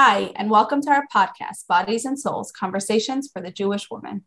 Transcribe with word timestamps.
Hi, 0.00 0.30
and 0.36 0.48
welcome 0.48 0.80
to 0.82 0.90
our 0.90 1.08
podcast, 1.12 1.66
Bodies 1.66 2.04
and 2.04 2.16
Souls 2.16 2.52
Conversations 2.52 3.28
for 3.32 3.42
the 3.42 3.50
Jewish 3.50 3.90
Woman. 3.90 4.22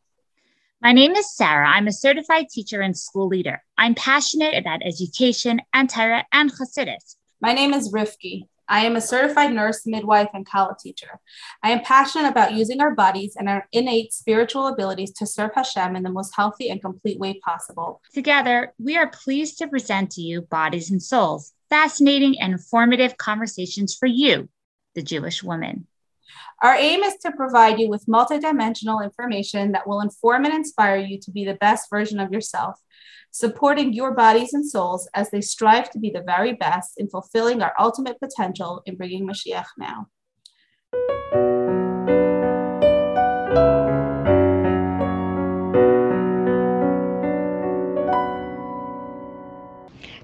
My 0.82 0.92
name 0.92 1.14
is 1.14 1.34
Sarah. 1.34 1.66
I'm 1.66 1.88
a 1.88 1.94
certified 1.94 2.50
teacher 2.50 2.82
and 2.82 2.98
school 2.98 3.30
leader. 3.30 3.64
I'm 3.78 3.96
passionate 3.96 4.54
about 4.58 4.82
education 4.86 5.62
and 5.74 5.90
Torah 5.90 6.26
and 6.34 6.52
Chassidus. 6.52 7.16
My 7.40 7.54
name 7.54 7.74
is 7.74 7.94
Rifki. 7.94 8.50
I 8.68 8.82
am 8.82 8.98
a 8.98 9.02
certified 9.02 9.54
nurse, 9.54 9.88
midwife, 9.88 10.28
and 10.34 10.46
Kala 10.46 10.76
teacher. 10.78 11.22
I 11.64 11.72
am 11.72 11.86
passionate 11.86 12.28
about 12.28 12.52
using 12.52 12.82
our 12.82 12.94
bodies 12.94 13.38
and 13.38 13.48
our 13.48 13.66
innate 13.72 14.12
spiritual 14.12 14.68
abilities 14.68 15.14
to 15.14 15.26
serve 15.26 15.52
Hashem 15.56 15.96
in 15.96 16.04
the 16.04 16.12
most 16.12 16.36
healthy 16.36 16.70
and 16.70 16.82
complete 16.82 17.18
way 17.18 17.36
possible. 17.36 18.02
Together, 18.14 18.74
we 18.78 18.98
are 18.98 19.08
pleased 19.08 19.58
to 19.60 19.70
present 19.70 20.12
to 20.12 20.22
you 20.22 20.42
Bodies 20.42 20.92
and 20.92 21.02
Souls, 21.02 21.54
fascinating 21.70 22.42
and 22.42 22.52
informative 22.52 23.16
conversations 23.16 23.96
for 23.96 24.08
you, 24.08 24.50
the 24.96 25.02
Jewish 25.02 25.44
woman. 25.44 25.88
Our 26.62 26.76
aim 26.76 27.04
is 27.04 27.16
to 27.18 27.32
provide 27.32 27.80
you 27.80 27.90
with 27.90 28.06
multidimensional 28.06 29.04
information 29.04 29.72
that 29.72 29.88
will 29.88 30.02
inform 30.02 30.46
and 30.46 30.54
inspire 30.54 30.98
you 30.98 31.20
to 31.20 31.32
be 31.32 31.46
the 31.46 31.56
best 31.56 31.90
version 31.90 32.20
of 32.20 32.32
yourself 32.32 32.80
supporting 33.32 33.94
your 33.94 34.14
bodies 34.14 34.54
and 34.54 34.70
souls 34.70 35.10
as 35.14 35.32
they 35.32 35.42
strive 35.42 35.90
to 35.90 36.00
be 36.00 36.10
the 36.10 36.22
very 36.22 36.54
best 36.54 37.00
in 37.00 37.08
fulfilling 37.08 37.62
our 37.62 37.74
ultimate 37.80 38.20
potential 38.20 38.84
in 38.86 38.96
bringing 38.98 39.26
Mashiach 39.26 39.68
now. 39.78 40.08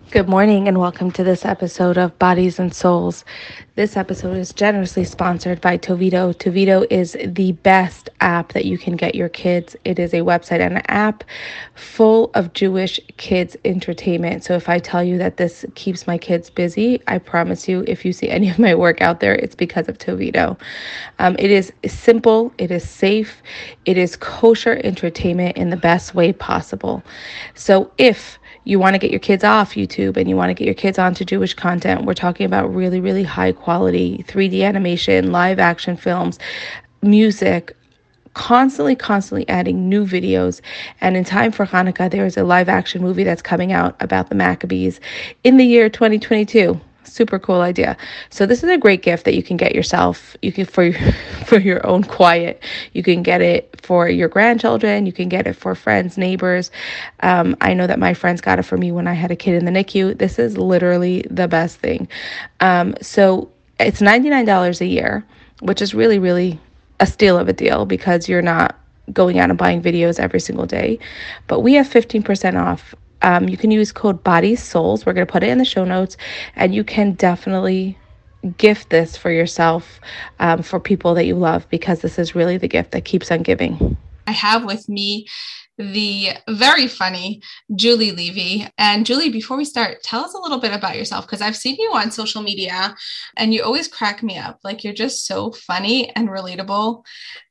Good 0.09 0.29
morning 0.29 0.69
and 0.69 0.79
welcome 0.79 1.11
to 1.11 1.23
this 1.25 1.43
episode 1.43 1.97
of 1.97 2.17
Bodies 2.17 2.59
and 2.59 2.73
Souls. 2.73 3.25
This 3.75 3.97
episode 3.97 4.37
is 4.37 4.53
generously 4.53 5.03
sponsored 5.03 5.59
by 5.59 5.77
Toveedo. 5.77 6.33
Toveedo 6.33 6.87
is 6.89 7.17
the 7.25 7.51
best 7.51 8.09
app 8.21 8.53
that 8.53 8.63
you 8.63 8.77
can 8.77 8.95
get 8.95 9.15
your 9.15 9.27
kids. 9.27 9.75
It 9.83 9.99
is 9.99 10.13
a 10.13 10.19
website 10.19 10.61
and 10.61 10.77
an 10.77 10.83
app 10.87 11.25
full 11.75 12.31
of 12.35 12.53
Jewish 12.53 13.01
kids 13.17 13.57
entertainment. 13.65 14.45
So 14.45 14.53
if 14.53 14.69
I 14.69 14.79
tell 14.79 15.03
you 15.03 15.17
that 15.17 15.35
this 15.35 15.65
keeps 15.75 16.07
my 16.07 16.17
kids 16.17 16.49
busy, 16.49 17.01
I 17.07 17.17
promise 17.17 17.67
you, 17.67 17.83
if 17.85 18.05
you 18.05 18.13
see 18.13 18.29
any 18.37 18.49
of 18.49 18.57
my 18.57 18.73
work 18.75 19.01
out 19.01 19.19
there, 19.19 19.35
it's 19.35 19.55
because 19.55 19.89
of 19.89 19.97
Toveedo. 19.97 20.57
Um, 21.19 21.35
it 21.37 21.51
is 21.51 21.73
simple, 21.85 22.53
it 22.57 22.71
is 22.71 22.89
safe, 22.89 23.43
it 23.83 23.97
is 23.97 24.15
kosher 24.15 24.79
entertainment 24.85 25.57
in 25.57 25.69
the 25.69 25.75
best 25.75 26.15
way 26.15 26.31
possible. 26.31 27.03
So 27.55 27.91
if 27.97 28.39
you 28.67 28.79
want 28.79 28.93
to 28.95 28.99
get 28.99 29.11
your 29.11 29.19
kids 29.19 29.43
off 29.43 29.75
YouTube 29.75 30.17
and 30.17 30.29
you 30.29 30.35
want 30.35 30.49
to 30.49 30.53
get 30.53 30.65
your 30.65 30.73
kids 30.73 30.99
onto 30.99 31.23
Jewish 31.23 31.53
content, 31.53 32.05
we're 32.05 32.13
talking 32.13 32.45
about 32.45 32.73
really, 32.73 32.99
really 32.99 33.23
high 33.23 33.53
quality 33.53 34.25
3D 34.27 34.63
animation, 34.63 35.31
live 35.31 35.57
action 35.57 35.95
films, 35.95 36.37
music, 37.01 37.75
constantly, 38.33 38.95
constantly 38.95 39.47
adding 39.47 39.87
new 39.87 40.05
videos. 40.05 40.61
And 41.01 41.15
in 41.15 41.23
time 41.23 41.51
for 41.51 41.65
Hanukkah, 41.65 42.11
there 42.11 42.25
is 42.25 42.35
a 42.35 42.43
live 42.43 42.67
action 42.67 43.01
movie 43.01 43.23
that's 43.23 43.41
coming 43.41 43.71
out 43.71 43.95
about 44.01 44.29
the 44.29 44.35
Maccabees 44.35 44.99
in 45.43 45.57
the 45.57 45.65
year 45.65 45.89
2022 45.89 46.79
super 47.11 47.39
cool 47.39 47.61
idea. 47.61 47.97
So 48.29 48.45
this 48.45 48.63
is 48.63 48.69
a 48.69 48.77
great 48.77 49.01
gift 49.01 49.25
that 49.25 49.35
you 49.35 49.43
can 49.43 49.57
get 49.57 49.73
yourself. 49.73 50.35
You 50.41 50.51
can 50.51 50.65
for 50.65 50.91
for 51.45 51.59
your 51.59 51.85
own 51.85 52.03
quiet. 52.03 52.63
You 52.93 53.03
can 53.03 53.23
get 53.23 53.41
it 53.41 53.79
for 53.81 54.09
your 54.09 54.27
grandchildren. 54.27 55.05
You 55.05 55.13
can 55.13 55.29
get 55.29 55.47
it 55.47 55.53
for 55.53 55.75
friends, 55.75 56.17
neighbors. 56.17 56.71
Um, 57.21 57.55
I 57.61 57.73
know 57.73 57.87
that 57.87 57.99
my 57.99 58.13
friends 58.13 58.41
got 58.41 58.59
it 58.59 58.63
for 58.63 58.77
me 58.77 58.91
when 58.91 59.07
I 59.07 59.13
had 59.13 59.31
a 59.31 59.35
kid 59.35 59.55
in 59.55 59.65
the 59.65 59.71
NICU. 59.71 60.17
This 60.17 60.39
is 60.39 60.57
literally 60.57 61.25
the 61.29 61.47
best 61.47 61.79
thing. 61.79 62.07
Um, 62.59 62.95
so 63.01 63.49
it's 63.79 64.01
ninety 64.01 64.29
nine 64.29 64.45
dollars 64.45 64.81
a 64.81 64.85
year, 64.85 65.25
which 65.61 65.81
is 65.81 65.93
really 65.93 66.19
really 66.19 66.59
a 66.99 67.05
steal 67.05 67.37
of 67.37 67.47
a 67.47 67.53
deal 67.53 67.85
because 67.85 68.27
you're 68.27 68.41
not 68.41 68.77
going 69.13 69.39
out 69.39 69.49
and 69.49 69.57
buying 69.57 69.81
videos 69.81 70.19
every 70.19 70.39
single 70.39 70.65
day. 70.65 70.99
But 71.47 71.61
we 71.61 71.73
have 71.73 71.87
15% 71.87 72.61
off 72.61 72.93
um, 73.21 73.49
you 73.49 73.57
can 73.57 73.71
use 73.71 73.91
code 73.91 74.23
bodies 74.23 74.61
souls 74.61 75.05
we're 75.05 75.13
going 75.13 75.25
to 75.25 75.31
put 75.31 75.43
it 75.43 75.49
in 75.49 75.57
the 75.57 75.65
show 75.65 75.85
notes 75.85 76.17
and 76.55 76.73
you 76.73 76.83
can 76.83 77.13
definitely 77.13 77.97
gift 78.57 78.89
this 78.89 79.17
for 79.17 79.31
yourself 79.31 79.99
um, 80.39 80.61
for 80.61 80.79
people 80.79 81.13
that 81.13 81.25
you 81.25 81.35
love 81.35 81.67
because 81.69 82.01
this 82.01 82.19
is 82.19 82.35
really 82.35 82.57
the 82.57 82.67
gift 82.67 82.91
that 82.91 83.05
keeps 83.05 83.31
on 83.31 83.41
giving 83.41 83.97
i 84.27 84.31
have 84.31 84.65
with 84.65 84.87
me 84.87 85.27
the 85.77 86.29
very 86.49 86.87
funny 86.87 87.41
Julie 87.75 88.11
Levi. 88.11 88.67
And 88.77 89.05
Julie, 89.05 89.29
before 89.29 89.57
we 89.57 89.65
start, 89.65 90.01
tell 90.03 90.23
us 90.23 90.33
a 90.33 90.41
little 90.41 90.59
bit 90.59 90.73
about 90.73 90.97
yourself 90.97 91.25
because 91.25 91.41
I've 91.41 91.55
seen 91.55 91.75
you 91.77 91.91
on 91.93 92.11
social 92.11 92.41
media 92.41 92.95
and 93.37 93.53
you 93.53 93.63
always 93.63 93.87
crack 93.87 94.23
me 94.23 94.37
up. 94.37 94.59
Like 94.63 94.83
you're 94.83 94.93
just 94.93 95.25
so 95.25 95.51
funny 95.51 96.09
and 96.15 96.29
relatable 96.29 97.03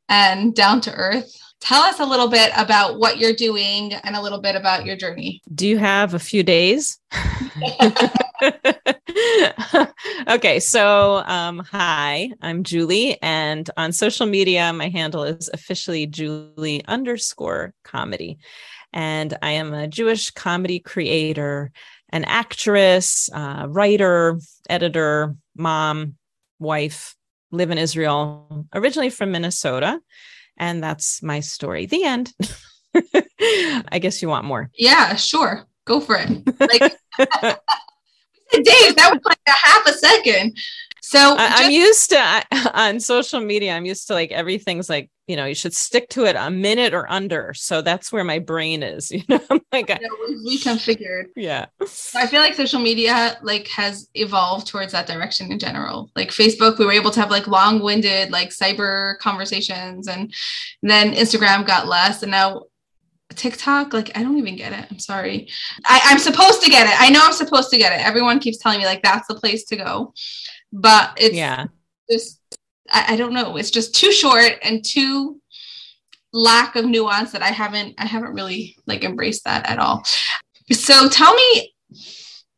and 0.08 0.54
down 0.54 0.80
to 0.82 0.92
earth. 0.92 1.36
Tell 1.60 1.82
us 1.82 2.00
a 2.00 2.04
little 2.04 2.28
bit 2.28 2.52
about 2.56 2.98
what 2.98 3.18
you're 3.18 3.32
doing 3.32 3.94
and 3.94 4.14
a 4.14 4.22
little 4.22 4.40
bit 4.40 4.54
about 4.54 4.84
your 4.84 4.94
journey. 4.94 5.40
Do 5.54 5.66
you 5.66 5.78
have 5.78 6.14
a 6.14 6.18
few 6.18 6.42
days? 6.42 6.98
okay, 10.28 10.60
so 10.60 11.22
um, 11.26 11.60
hi, 11.60 12.30
I'm 12.42 12.62
Julie, 12.62 13.20
and 13.22 13.68
on 13.76 13.92
social 13.92 14.26
media, 14.26 14.72
my 14.72 14.90
handle 14.90 15.24
is 15.24 15.50
officially 15.52 16.06
Julie 16.06 16.84
underscore 16.86 17.72
comedy. 17.84 18.38
And 18.92 19.36
I 19.42 19.52
am 19.52 19.74
a 19.74 19.88
Jewish 19.88 20.30
comedy 20.30 20.78
creator, 20.78 21.72
an 22.10 22.24
actress, 22.24 23.28
uh, 23.32 23.66
writer, 23.68 24.38
editor, 24.68 25.34
mom, 25.56 26.16
wife, 26.58 27.15
live 27.50 27.70
in 27.70 27.78
Israel, 27.78 28.66
originally 28.74 29.10
from 29.10 29.32
Minnesota. 29.32 30.00
And 30.58 30.82
that's 30.82 31.22
my 31.22 31.40
story. 31.40 31.86
The 31.86 32.04
end. 32.04 32.32
I 33.90 33.98
guess 34.00 34.22
you 34.22 34.28
want 34.28 34.46
more. 34.46 34.70
Yeah, 34.76 35.14
sure. 35.16 35.66
Go 35.84 36.00
for 36.00 36.16
it. 36.18 36.28
Like, 36.58 36.96
Dave, 38.52 38.96
that 38.96 39.10
was 39.12 39.20
like 39.24 39.38
a 39.46 39.50
half 39.50 39.86
a 39.86 39.92
second. 39.92 40.56
So 41.02 41.36
I, 41.38 41.62
am 41.62 41.70
used 41.70 42.10
to 42.10 42.18
I, 42.18 42.44
on 42.74 43.00
social 43.00 43.40
media, 43.40 43.76
I'm 43.76 43.86
used 43.86 44.08
to 44.08 44.14
like 44.14 44.32
everything's 44.32 44.88
like, 44.88 45.10
you 45.26 45.36
know, 45.36 45.44
you 45.44 45.54
should 45.54 45.74
stick 45.74 46.08
to 46.10 46.24
it 46.24 46.36
a 46.36 46.50
minute 46.50 46.94
or 46.94 47.10
under. 47.10 47.52
So 47.54 47.82
that's 47.82 48.12
where 48.12 48.24
my 48.24 48.38
brain 48.38 48.82
is, 48.82 49.10
you 49.12 49.22
know, 49.28 49.40
I'm 49.50 49.60
like, 49.72 49.88
we 50.44 50.58
configured. 50.58 51.26
Yeah. 51.34 51.66
I 52.14 52.26
feel 52.26 52.40
like 52.40 52.54
social 52.54 52.80
media 52.80 53.38
like 53.42 53.68
has 53.68 54.08
evolved 54.14 54.66
towards 54.66 54.92
that 54.92 55.06
direction 55.06 55.50
in 55.50 55.58
general. 55.58 56.10
Like 56.14 56.30
Facebook, 56.30 56.78
we 56.78 56.86
were 56.86 56.92
able 56.92 57.10
to 57.10 57.20
have 57.20 57.30
like 57.30 57.46
long 57.46 57.80
winded, 57.80 58.30
like 58.30 58.50
cyber 58.50 59.18
conversations 59.18 60.08
and 60.08 60.32
then 60.82 61.12
Instagram 61.12 61.66
got 61.66 61.88
less. 61.88 62.22
And 62.22 62.30
now 62.30 62.64
TikTok, 63.34 63.92
like 63.92 64.16
I 64.16 64.22
don't 64.22 64.38
even 64.38 64.56
get 64.56 64.72
it. 64.72 64.86
I'm 64.90 64.98
sorry. 64.98 65.48
I, 65.84 66.00
I'm 66.04 66.18
supposed 66.18 66.62
to 66.62 66.70
get 66.70 66.86
it. 66.86 66.94
I 66.98 67.10
know 67.10 67.20
I'm 67.22 67.32
supposed 67.32 67.70
to 67.70 67.78
get 67.78 67.92
it. 67.92 68.04
Everyone 68.04 68.38
keeps 68.38 68.58
telling 68.58 68.78
me 68.78 68.86
like 68.86 69.02
that's 69.02 69.26
the 69.28 69.34
place 69.34 69.64
to 69.64 69.76
go 69.76 70.14
but 70.72 71.12
it's 71.16 71.34
yeah 71.34 71.66
just 72.10 72.40
I, 72.90 73.14
I 73.14 73.16
don't 73.16 73.32
know. 73.32 73.56
It's 73.56 73.70
just 73.70 73.94
too 73.94 74.12
short 74.12 74.52
and 74.62 74.84
too 74.84 75.40
lack 76.36 76.76
of 76.76 76.84
nuance 76.84 77.32
that 77.32 77.42
i 77.42 77.48
haven't 77.48 77.94
i 77.98 78.04
haven't 78.04 78.34
really 78.34 78.76
like 78.86 79.04
embraced 79.04 79.44
that 79.44 79.68
at 79.68 79.78
all. 79.78 80.04
So 80.70 81.08
tell 81.08 81.34
me 81.34 81.74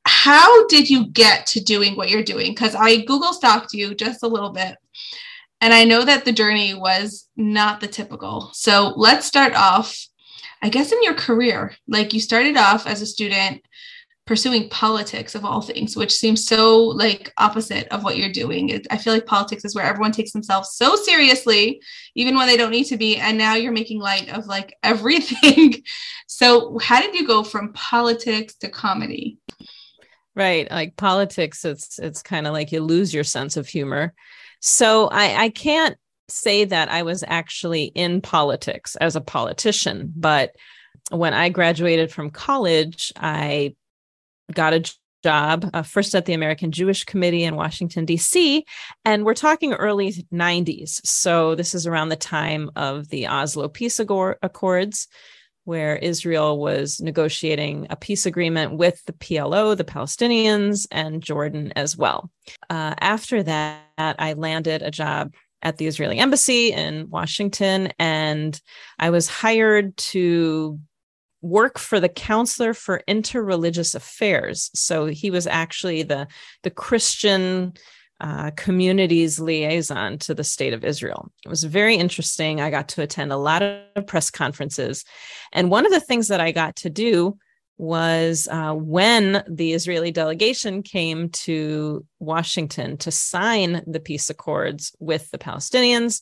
how 0.05 0.67
did 0.69 0.89
you 0.89 1.09
get 1.09 1.47
to 1.49 1.61
doing 1.61 1.95
what 1.95 2.11
you're 2.11 2.23
doing? 2.25 2.53
Because 2.53 2.75
i 2.75 3.03
google 3.05 3.33
stalked 3.33 3.73
you 3.73 3.95
just 3.95 4.23
a 4.23 4.29
little 4.29 4.51
bit 4.51 4.77
and 5.61 5.73
i 5.73 5.85
know 5.85 6.05
that 6.05 6.25
the 6.25 6.33
journey 6.33 6.75
was 6.75 7.29
not 7.37 7.81
the 7.81 7.89
typical. 7.89 8.51
So 8.53 8.95
let's 8.97 9.27
start 9.27 9.55
off 9.55 9.97
i 10.61 10.69
guess 10.69 10.91
in 10.91 11.03
your 11.03 11.15
career. 11.15 11.73
Like 11.87 12.13
you 12.13 12.21
started 12.21 12.57
off 12.57 12.87
as 12.87 13.01
a 13.01 13.07
student 13.07 13.63
pursuing 14.29 14.69
politics 14.69 15.35
of 15.35 15.43
all 15.43 15.63
things, 15.63 15.97
which 15.97 16.13
seems 16.13 16.47
so 16.47 16.81
like 16.83 17.33
opposite 17.39 17.89
of 17.89 18.05
what 18.05 18.19
you're 18.19 18.31
doing. 18.31 18.69
It, 18.69 18.87
I 18.91 18.99
feel 18.99 19.15
like 19.15 19.25
politics 19.25 19.65
is 19.65 19.75
where 19.75 19.87
everyone 19.87 20.13
takes 20.13 20.33
themselves 20.33 20.75
so 20.75 20.97
seriously, 20.97 21.81
even 22.15 22.37
when 22.37 22.47
they 22.47 22.59
don't 22.59 22.71
need 22.71 22.85
to 22.85 22.99
be. 22.99 23.17
And 23.17 23.39
now 23.39 23.55
you're 23.55 23.73
making 23.73 24.01
light 24.01 24.29
of 24.29 24.47
like 24.47 24.77
everything. 24.83 25.83
so, 26.27 26.79
how 26.79 27.01
did 27.01 27.15
you 27.15 27.27
go 27.27 27.43
from 27.43 27.73
politics 27.73 28.55
to 28.57 28.69
comedy? 28.69 29.39
Right, 30.37 30.71
like 30.71 30.97
politics, 30.97 31.65
it's 31.65 31.99
it's 31.99 32.23
kind 32.23 32.47
of 32.47 32.53
like 32.53 32.71
you 32.71 32.81
lose 32.81 33.15
your 33.15 33.25
sense 33.25 33.57
of 33.57 33.67
humor. 33.67 34.13
So 34.61 35.09
I 35.09 35.45
I 35.45 35.49
can't 35.49 35.97
say 36.29 36.67
that 36.67 36.91
I 36.91 37.03
was 37.03 37.25
actually 37.27 37.85
in 37.85 38.21
politics 38.21 38.95
as 38.97 39.17
a 39.17 39.23
politician, 39.23 40.13
but 40.15 40.55
when 41.11 41.33
I 41.33 41.49
graduated 41.49 42.13
from 42.13 42.29
college, 42.29 43.11
I 43.17 43.75
got 44.53 44.73
a 44.73 44.85
job 45.23 45.69
uh, 45.75 45.83
first 45.83 46.15
at 46.15 46.27
the 46.27 46.33
American 46.33 46.71
Jewish 46.71 47.05
Committee 47.05 47.45
in 47.45 47.57
Washington, 47.57 48.05
D.C. 48.05 48.65
And 49.05 49.25
we're 49.25 49.35
talking 49.35 49.73
early 49.75 50.13
90s. 50.33 51.01
So 51.05 51.55
this 51.55 51.75
is 51.75 51.87
around 51.87 52.09
the 52.09 52.17
time 52.17 52.71
of 52.77 53.09
the 53.09 53.27
Oslo 53.27 53.69
Peace 53.69 53.99
Accords, 53.99 55.09
where 55.65 55.97
Israel 55.97 56.59
was 56.59 57.01
negotiating 57.01 57.89
a 57.91 57.97
peace 57.97 58.27
agreement 58.27 58.79
with 58.79 59.05
the 59.05 59.13
PLO, 59.13 59.77
the 59.77 59.85
Palestinians, 59.85 60.87
and 60.91 61.23
Jordan 61.23 61.73
as 61.77 61.97
well. 61.97 62.31
Uh, 62.71 62.95
after 63.01 63.43
that, 63.43 63.83
I 63.99 64.33
landed 64.35 64.83
a 64.83 64.91
job 64.91 65.35
at 65.61 65.77
the 65.77 65.87
Israeli 65.87 66.19
embassy 66.19 66.73
in 66.73 67.11
Washington, 67.11 67.93
and 67.99 68.59
I 68.99 69.11
was 69.11 69.29
hired 69.29 69.97
to 69.97 70.79
work 71.41 71.79
for 71.79 72.01
the 72.01 72.09
counselor 72.09 72.75
for 72.75 73.03
interreligious 73.09 73.95
affairs. 73.95 74.71
So 74.75 75.07
he 75.07 75.31
was 75.31 75.47
actually 75.47 76.03
the 76.03 76.27
the 76.63 76.71
Christian 76.71 77.75
uh, 78.21 78.51
liaison 79.39 80.19
to 80.19 80.35
the 80.35 80.45
state 80.45 80.73
of 80.73 80.85
Israel. 80.85 81.31
It 81.45 81.49
was 81.49 81.65
very 81.65 81.97
interesting. 81.97 82.61
I 82.61 82.71
got 82.71 82.89
to 82.91 83.03
attend 83.03 83.33
a 83.33 83.37
lot 83.37 83.63
of 83.63 84.07
press 84.07 84.31
conferences. 84.31 85.05
And 85.53 85.71
one 85.71 85.87
of 85.87 85.93
the 85.93 86.01
things 86.01 86.29
that 86.29 86.41
I 86.41 86.51
got 86.51 86.77
to 86.77 86.91
do 86.91 87.39
was 87.77 88.49
uh, 88.51 88.75
when 88.75 89.45
the 89.49 89.73
Israeli 89.73 90.11
delegation 90.11 90.83
came 90.83 91.29
to 91.31 92.05
Washington 92.19 92.97
to 92.99 93.13
sign 93.13 93.83
the 93.87 94.01
peace 94.01 94.29
accords 94.29 94.97
with 94.99 95.31
the 95.31 95.39
Palestinians. 95.39 96.21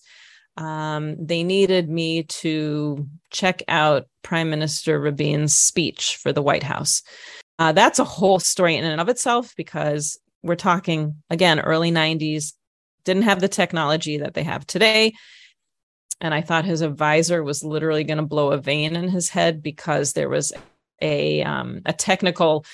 Um, 0.56 1.16
they 1.24 1.42
needed 1.42 1.88
me 1.88 2.22
to 2.22 3.06
check 3.30 3.62
out 3.68 4.08
Prime 4.22 4.50
Minister 4.50 4.98
Rabin's 4.98 5.54
speech 5.54 6.16
for 6.16 6.32
the 6.32 6.42
White 6.42 6.62
House. 6.62 7.02
Uh, 7.58 7.72
that's 7.72 7.98
a 7.98 8.04
whole 8.04 8.38
story 8.38 8.76
in 8.76 8.84
and 8.84 9.00
of 9.00 9.08
itself 9.08 9.54
because 9.56 10.18
we're 10.42 10.54
talking 10.54 11.16
again 11.30 11.60
early 11.60 11.90
90s 11.90 12.52
didn't 13.04 13.24
have 13.24 13.40
the 13.40 13.48
technology 13.48 14.18
that 14.18 14.34
they 14.34 14.42
have 14.42 14.66
today 14.66 15.12
and 16.20 16.32
i 16.32 16.40
thought 16.40 16.64
his 16.64 16.82
advisor 16.82 17.42
was 17.42 17.64
literally 17.64 18.04
going 18.04 18.18
to 18.18 18.24
blow 18.24 18.52
a 18.52 18.58
vein 18.58 18.94
in 18.94 19.08
his 19.08 19.28
head 19.28 19.62
because 19.62 20.12
there 20.12 20.28
was 20.28 20.52
a 21.02 21.42
um, 21.42 21.82
a 21.84 21.92
technical 21.92 22.64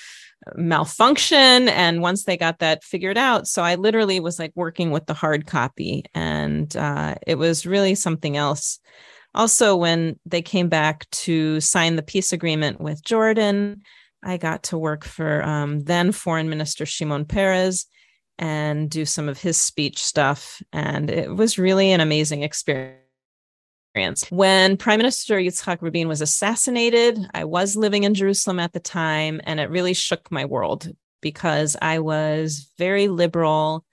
malfunction 0.56 1.68
and 1.68 2.02
once 2.02 2.24
they 2.24 2.36
got 2.36 2.58
that 2.58 2.82
figured 2.82 3.18
out 3.18 3.46
so 3.46 3.62
i 3.62 3.74
literally 3.74 4.18
was 4.20 4.38
like 4.38 4.52
working 4.54 4.90
with 4.90 5.06
the 5.06 5.14
hard 5.14 5.46
copy 5.46 6.04
and 6.14 6.76
uh, 6.76 7.14
it 7.26 7.36
was 7.36 7.64
really 7.66 7.94
something 7.94 8.36
else 8.36 8.80
also 9.34 9.76
when 9.76 10.18
they 10.26 10.42
came 10.42 10.68
back 10.68 11.08
to 11.10 11.60
sign 11.60 11.96
the 11.96 12.02
peace 12.02 12.32
agreement 12.32 12.80
with 12.80 13.04
jordan 13.04 13.82
I 14.22 14.36
got 14.36 14.62
to 14.64 14.78
work 14.78 15.04
for 15.04 15.42
um, 15.42 15.80
then 15.80 16.12
Foreign 16.12 16.48
Minister 16.48 16.86
Shimon 16.86 17.24
Peres 17.24 17.86
and 18.38 18.88
do 18.90 19.04
some 19.04 19.28
of 19.28 19.40
his 19.40 19.60
speech 19.60 20.02
stuff. 20.02 20.62
And 20.72 21.10
it 21.10 21.34
was 21.34 21.58
really 21.58 21.90
an 21.92 22.00
amazing 22.00 22.42
experience. 22.42 23.01
When 24.30 24.76
Prime 24.78 24.98
Minister 24.98 25.36
Yitzhak 25.36 25.82
Rabin 25.82 26.08
was 26.08 26.22
assassinated, 26.22 27.18
I 27.34 27.44
was 27.44 27.76
living 27.76 28.04
in 28.04 28.14
Jerusalem 28.14 28.58
at 28.58 28.72
the 28.72 28.80
time, 28.80 29.40
and 29.44 29.60
it 29.60 29.70
really 29.70 29.92
shook 29.92 30.30
my 30.30 30.46
world 30.46 30.88
because 31.20 31.76
I 31.80 31.98
was 31.98 32.70
very 32.78 33.08
liberal, 33.08 33.84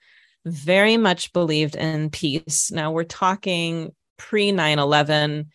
very 0.46 0.96
much 0.96 1.34
believed 1.34 1.76
in 1.76 2.10
peace. 2.10 2.72
Now 2.72 2.92
we're 2.92 3.04
talking 3.04 3.94
pre 4.18 4.52
9 4.52 4.80
11. 4.80 5.50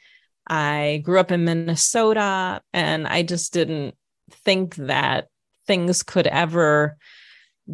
I 0.47 1.01
grew 1.03 1.21
up 1.21 1.33
in 1.33 1.45
Minnesota, 1.45 2.61
and 2.73 3.07
I 3.07 3.23
just 3.23 3.53
didn't 3.53 3.95
think 4.31 4.77
that 4.77 5.29
things 5.67 6.03
could 6.03 6.27
ever 6.27 6.99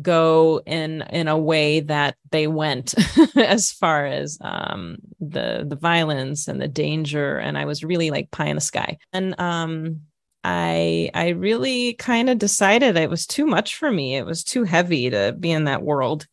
go 0.00 0.62
in 0.66 1.02
in 1.10 1.26
a 1.28 1.38
way 1.38 1.80
that 1.80 2.16
they 2.30 2.46
went 2.46 2.94
as 3.36 3.72
far 3.72 4.06
as 4.06 4.38
um 4.40 4.98
the 5.18 5.64
the 5.68 5.76
violence 5.76 6.46
and 6.48 6.60
the 6.60 6.68
danger. 6.68 7.38
And 7.38 7.58
i 7.58 7.64
was 7.64 7.84
really 7.84 8.10
like 8.10 8.30
pie 8.30 8.46
in 8.46 8.56
the 8.56 8.60
sky. 8.60 8.98
And 9.12 9.38
um 9.40 10.02
i 10.44 11.10
i 11.12 11.30
really 11.30 11.94
kind 11.94 12.30
of 12.30 12.38
decided 12.38 12.96
it 12.96 13.10
was 13.10 13.26
too 13.26 13.46
much 13.46 13.76
for 13.76 13.90
me. 13.90 14.16
It 14.16 14.26
was 14.26 14.44
too 14.44 14.64
heavy 14.64 15.10
to 15.10 15.34
be 15.38 15.50
in 15.50 15.64
that 15.64 15.82
world. 15.82 16.26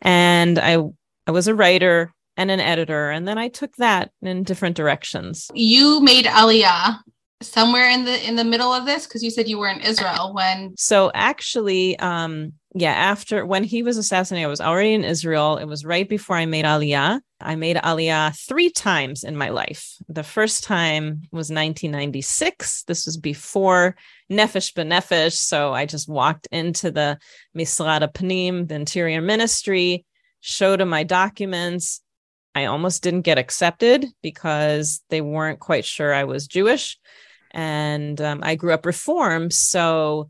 And 0.00 0.58
i 0.58 0.78
i 1.26 1.30
was 1.30 1.46
a 1.46 1.54
writer 1.54 2.12
and 2.38 2.50
an 2.50 2.60
editor. 2.60 3.10
And 3.10 3.28
then 3.28 3.36
i 3.36 3.48
took 3.48 3.76
that 3.76 4.12
in 4.22 4.44
different 4.44 4.76
directions. 4.76 5.50
You 5.52 6.00
made 6.00 6.24
aliyah 6.24 7.00
somewhere 7.42 7.88
in 7.88 8.04
the 8.04 8.26
in 8.26 8.36
the 8.36 8.44
middle 8.44 8.72
of 8.72 8.86
this? 8.86 9.06
Because 9.06 9.22
you 9.22 9.30
said 9.30 9.48
you 9.48 9.58
were 9.58 9.68
in 9.68 9.80
Israel 9.80 10.32
when 10.34 10.74
so 10.76 11.10
actually 11.14 11.98
um 11.98 12.52
yeah 12.74 12.92
after 12.92 13.46
when 13.46 13.64
he 13.64 13.82
was 13.82 13.96
assassinated 13.96 14.46
I 14.46 14.50
was 14.50 14.60
already 14.60 14.94
in 14.94 15.04
Israel. 15.04 15.56
It 15.56 15.64
was 15.64 15.84
right 15.84 16.08
before 16.08 16.36
I 16.36 16.46
made 16.46 16.64
aliyah. 16.64 17.20
I 17.40 17.54
made 17.56 17.76
aliyah 17.76 18.38
3 18.46 18.70
times 18.70 19.24
in 19.24 19.36
my 19.36 19.48
life. 19.48 19.94
The 20.08 20.22
first 20.22 20.64
time 20.64 21.22
was 21.32 21.50
1996 21.50 22.84
this 22.84 23.06
was 23.06 23.16
before 23.16 23.96
Nefesh 24.30 24.74
B'Nefesh. 24.74 25.32
So 25.32 25.72
I 25.72 25.86
just 25.86 26.08
walked 26.08 26.48
into 26.52 26.90
the 26.90 27.18
Misrad 27.56 28.12
Panim 28.12 28.68
the 28.68 28.74
interior 28.74 29.20
ministry 29.20 30.04
showed 30.40 30.80
him 30.80 30.88
my 30.88 31.04
documents. 31.04 32.00
I 32.54 32.66
almost 32.66 33.02
didn't 33.02 33.22
get 33.22 33.38
accepted 33.38 34.06
because 34.22 35.02
they 35.10 35.20
weren't 35.20 35.60
quite 35.60 35.84
sure 35.84 36.12
I 36.12 36.24
was 36.24 36.46
Jewish. 36.46 36.98
And 37.50 38.20
um, 38.20 38.40
I 38.42 38.54
grew 38.56 38.72
up 38.72 38.86
Reform. 38.86 39.50
so 39.50 40.28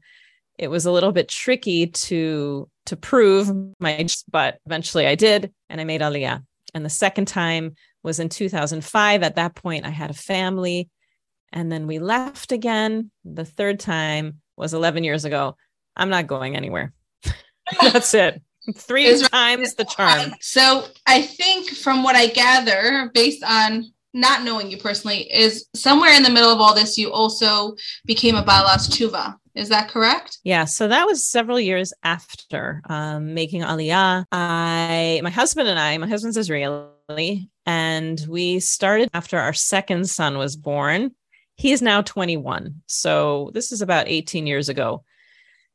it 0.58 0.68
was 0.68 0.86
a 0.86 0.92
little 0.92 1.12
bit 1.12 1.28
tricky 1.28 1.86
to 1.86 2.68
to 2.86 2.96
prove 2.96 3.50
my, 3.78 4.06
but 4.30 4.58
eventually 4.66 5.06
I 5.06 5.14
did, 5.14 5.52
and 5.68 5.80
I 5.80 5.84
made 5.84 6.00
Aliyah. 6.00 6.42
And 6.74 6.84
the 6.84 6.90
second 6.90 7.26
time 7.26 7.74
was 8.02 8.18
in 8.18 8.28
2005. 8.28 9.22
At 9.22 9.36
that 9.36 9.54
point, 9.54 9.86
I 9.86 9.90
had 9.90 10.10
a 10.10 10.14
family, 10.14 10.88
and 11.52 11.70
then 11.70 11.86
we 11.86 11.98
left 11.98 12.52
again. 12.52 13.10
The 13.24 13.44
third 13.44 13.78
time 13.78 14.40
was 14.56 14.74
11 14.74 15.04
years 15.04 15.24
ago. 15.24 15.56
I'm 15.96 16.10
not 16.10 16.26
going 16.26 16.56
anywhere. 16.56 16.92
That's 17.80 18.14
it. 18.14 18.42
Three 18.74 19.18
times 19.22 19.74
the 19.74 19.84
charm. 19.84 20.34
So 20.40 20.84
I 21.06 21.22
think 21.22 21.70
from 21.70 22.02
what 22.02 22.16
I 22.16 22.26
gather, 22.26 23.10
based 23.14 23.42
on 23.42 23.84
not 24.14 24.42
knowing 24.42 24.70
you 24.70 24.76
personally, 24.76 25.32
is 25.32 25.66
somewhere 25.74 26.12
in 26.12 26.22
the 26.22 26.30
middle 26.30 26.50
of 26.50 26.60
all 26.60 26.74
this, 26.74 26.98
you 26.98 27.12
also 27.12 27.76
became 28.04 28.34
a 28.34 28.42
Balas 28.42 28.88
Tshuva. 28.88 29.36
Is 29.58 29.70
that 29.70 29.88
correct? 29.88 30.38
Yeah. 30.44 30.64
So 30.64 30.86
that 30.86 31.06
was 31.06 31.26
several 31.26 31.58
years 31.58 31.92
after 32.04 32.80
um, 32.88 33.34
making 33.34 33.62
Aliyah. 33.62 34.24
I, 34.30 35.20
my 35.24 35.30
husband 35.30 35.68
and 35.68 35.78
I, 35.78 35.98
my 35.98 36.06
husband's 36.06 36.36
Israeli, 36.36 37.50
and 37.66 38.24
we 38.28 38.60
started 38.60 39.10
after 39.12 39.36
our 39.38 39.52
second 39.52 40.08
son 40.08 40.38
was 40.38 40.54
born. 40.54 41.10
He 41.56 41.72
is 41.72 41.82
now 41.82 42.02
21. 42.02 42.82
So 42.86 43.50
this 43.52 43.72
is 43.72 43.82
about 43.82 44.06
18 44.06 44.46
years 44.46 44.68
ago 44.68 45.02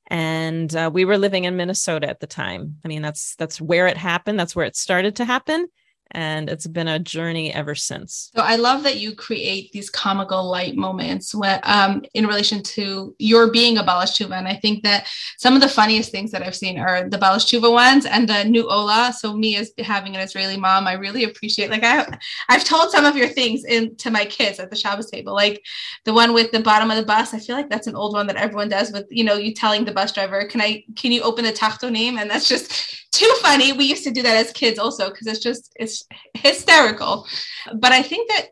and 0.07 0.75
uh, 0.75 0.89
we 0.93 1.05
were 1.05 1.17
living 1.17 1.45
in 1.45 1.55
Minnesota 1.55 2.09
at 2.09 2.19
the 2.19 2.27
time. 2.27 2.77
I 2.83 2.87
mean, 2.87 3.01
that's 3.01 3.35
that's 3.35 3.61
where 3.61 3.87
it 3.87 3.97
happened. 3.97 4.39
That's 4.39 4.55
where 4.55 4.65
it 4.65 4.75
started 4.75 5.15
to 5.17 5.25
happen 5.25 5.67
and 6.13 6.49
it's 6.49 6.67
been 6.67 6.87
a 6.87 6.99
journey 6.99 7.53
ever 7.53 7.75
since. 7.75 8.31
So 8.35 8.41
I 8.41 8.55
love 8.55 8.83
that 8.83 8.97
you 8.97 9.15
create 9.15 9.71
these 9.71 9.89
comical 9.89 10.43
light 10.49 10.75
moments 10.75 11.33
when, 11.33 11.59
um, 11.63 12.03
in 12.13 12.27
relation 12.27 12.61
to 12.63 13.15
your 13.19 13.51
being 13.51 13.77
a 13.77 13.83
Balas 13.83 14.17
Tshuva. 14.17 14.37
And 14.37 14.47
I 14.47 14.55
think 14.55 14.83
that 14.83 15.07
some 15.37 15.55
of 15.55 15.61
the 15.61 15.69
funniest 15.69 16.11
things 16.11 16.31
that 16.31 16.43
I've 16.43 16.55
seen 16.55 16.79
are 16.79 17.09
the 17.09 17.17
Balas 17.17 17.45
Tshuva 17.45 17.71
ones 17.71 18.05
and 18.05 18.27
the 18.27 18.43
new 18.43 18.69
Ola. 18.69 19.13
So 19.17 19.33
me 19.35 19.55
as 19.55 19.71
having 19.79 20.15
an 20.15 20.21
Israeli 20.21 20.57
mom, 20.57 20.87
I 20.87 20.93
really 20.93 21.23
appreciate. 21.23 21.69
Like 21.69 21.83
I, 21.83 22.05
I've 22.49 22.63
told 22.63 22.91
some 22.91 23.05
of 23.05 23.17
your 23.17 23.27
things 23.27 23.65
in 23.65 23.95
to 23.97 24.11
my 24.11 24.25
kids 24.25 24.59
at 24.59 24.69
the 24.69 24.75
Shabbos 24.75 25.09
table, 25.09 25.33
like 25.33 25.63
the 26.05 26.13
one 26.13 26.33
with 26.33 26.51
the 26.51 26.59
bottom 26.59 26.91
of 26.91 26.97
the 26.97 27.05
bus. 27.05 27.33
I 27.33 27.39
feel 27.39 27.55
like 27.55 27.69
that's 27.69 27.87
an 27.87 27.95
old 27.95 28.13
one 28.13 28.27
that 28.27 28.35
everyone 28.35 28.69
does 28.69 28.91
with 28.91 29.07
you 29.09 29.23
know 29.23 29.35
you 29.35 29.53
telling 29.53 29.85
the 29.85 29.91
bus 29.91 30.11
driver, 30.11 30.45
"Can 30.45 30.61
I? 30.61 30.83
Can 30.95 31.11
you 31.11 31.21
open 31.21 31.45
the 31.45 31.51
tachto 31.51 31.91
name?" 31.91 32.17
And 32.17 32.29
that's 32.29 32.47
just 32.47 33.03
too 33.11 33.31
funny. 33.41 33.73
We 33.73 33.85
used 33.85 34.03
to 34.05 34.11
do 34.11 34.23
that 34.23 34.35
as 34.35 34.51
kids 34.51 34.79
also 34.79 35.09
because 35.09 35.27
it's 35.27 35.39
just 35.39 35.71
it's 35.75 36.02
hysterical. 36.33 37.27
But 37.75 37.91
I 37.91 38.01
think 38.01 38.29
that 38.29 38.47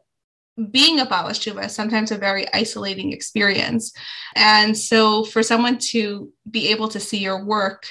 being 0.71 0.99
a 0.99 1.05
Tshuva 1.05 1.65
is 1.65 1.73
sometimes 1.73 2.11
a 2.11 2.17
very 2.17 2.45
isolating 2.53 3.13
experience. 3.13 3.93
And 4.35 4.77
so 4.77 5.23
for 5.23 5.41
someone 5.43 5.77
to 5.91 6.31
be 6.49 6.69
able 6.69 6.87
to 6.89 6.99
see 6.99 7.17
your 7.17 7.45
work 7.45 7.85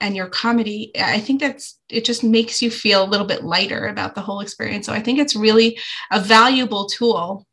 and 0.00 0.14
your 0.14 0.28
comedy, 0.28 0.92
I 0.98 1.20
think 1.20 1.40
that's 1.40 1.78
it 1.88 2.04
just 2.04 2.22
makes 2.22 2.62
you 2.62 2.70
feel 2.70 3.04
a 3.04 3.08
little 3.08 3.26
bit 3.26 3.44
lighter 3.44 3.88
about 3.88 4.14
the 4.14 4.20
whole 4.20 4.40
experience. 4.40 4.86
So 4.86 4.92
I 4.92 5.00
think 5.00 5.18
it's 5.18 5.36
really 5.36 5.78
a 6.10 6.20
valuable 6.20 6.86
tool 6.86 7.46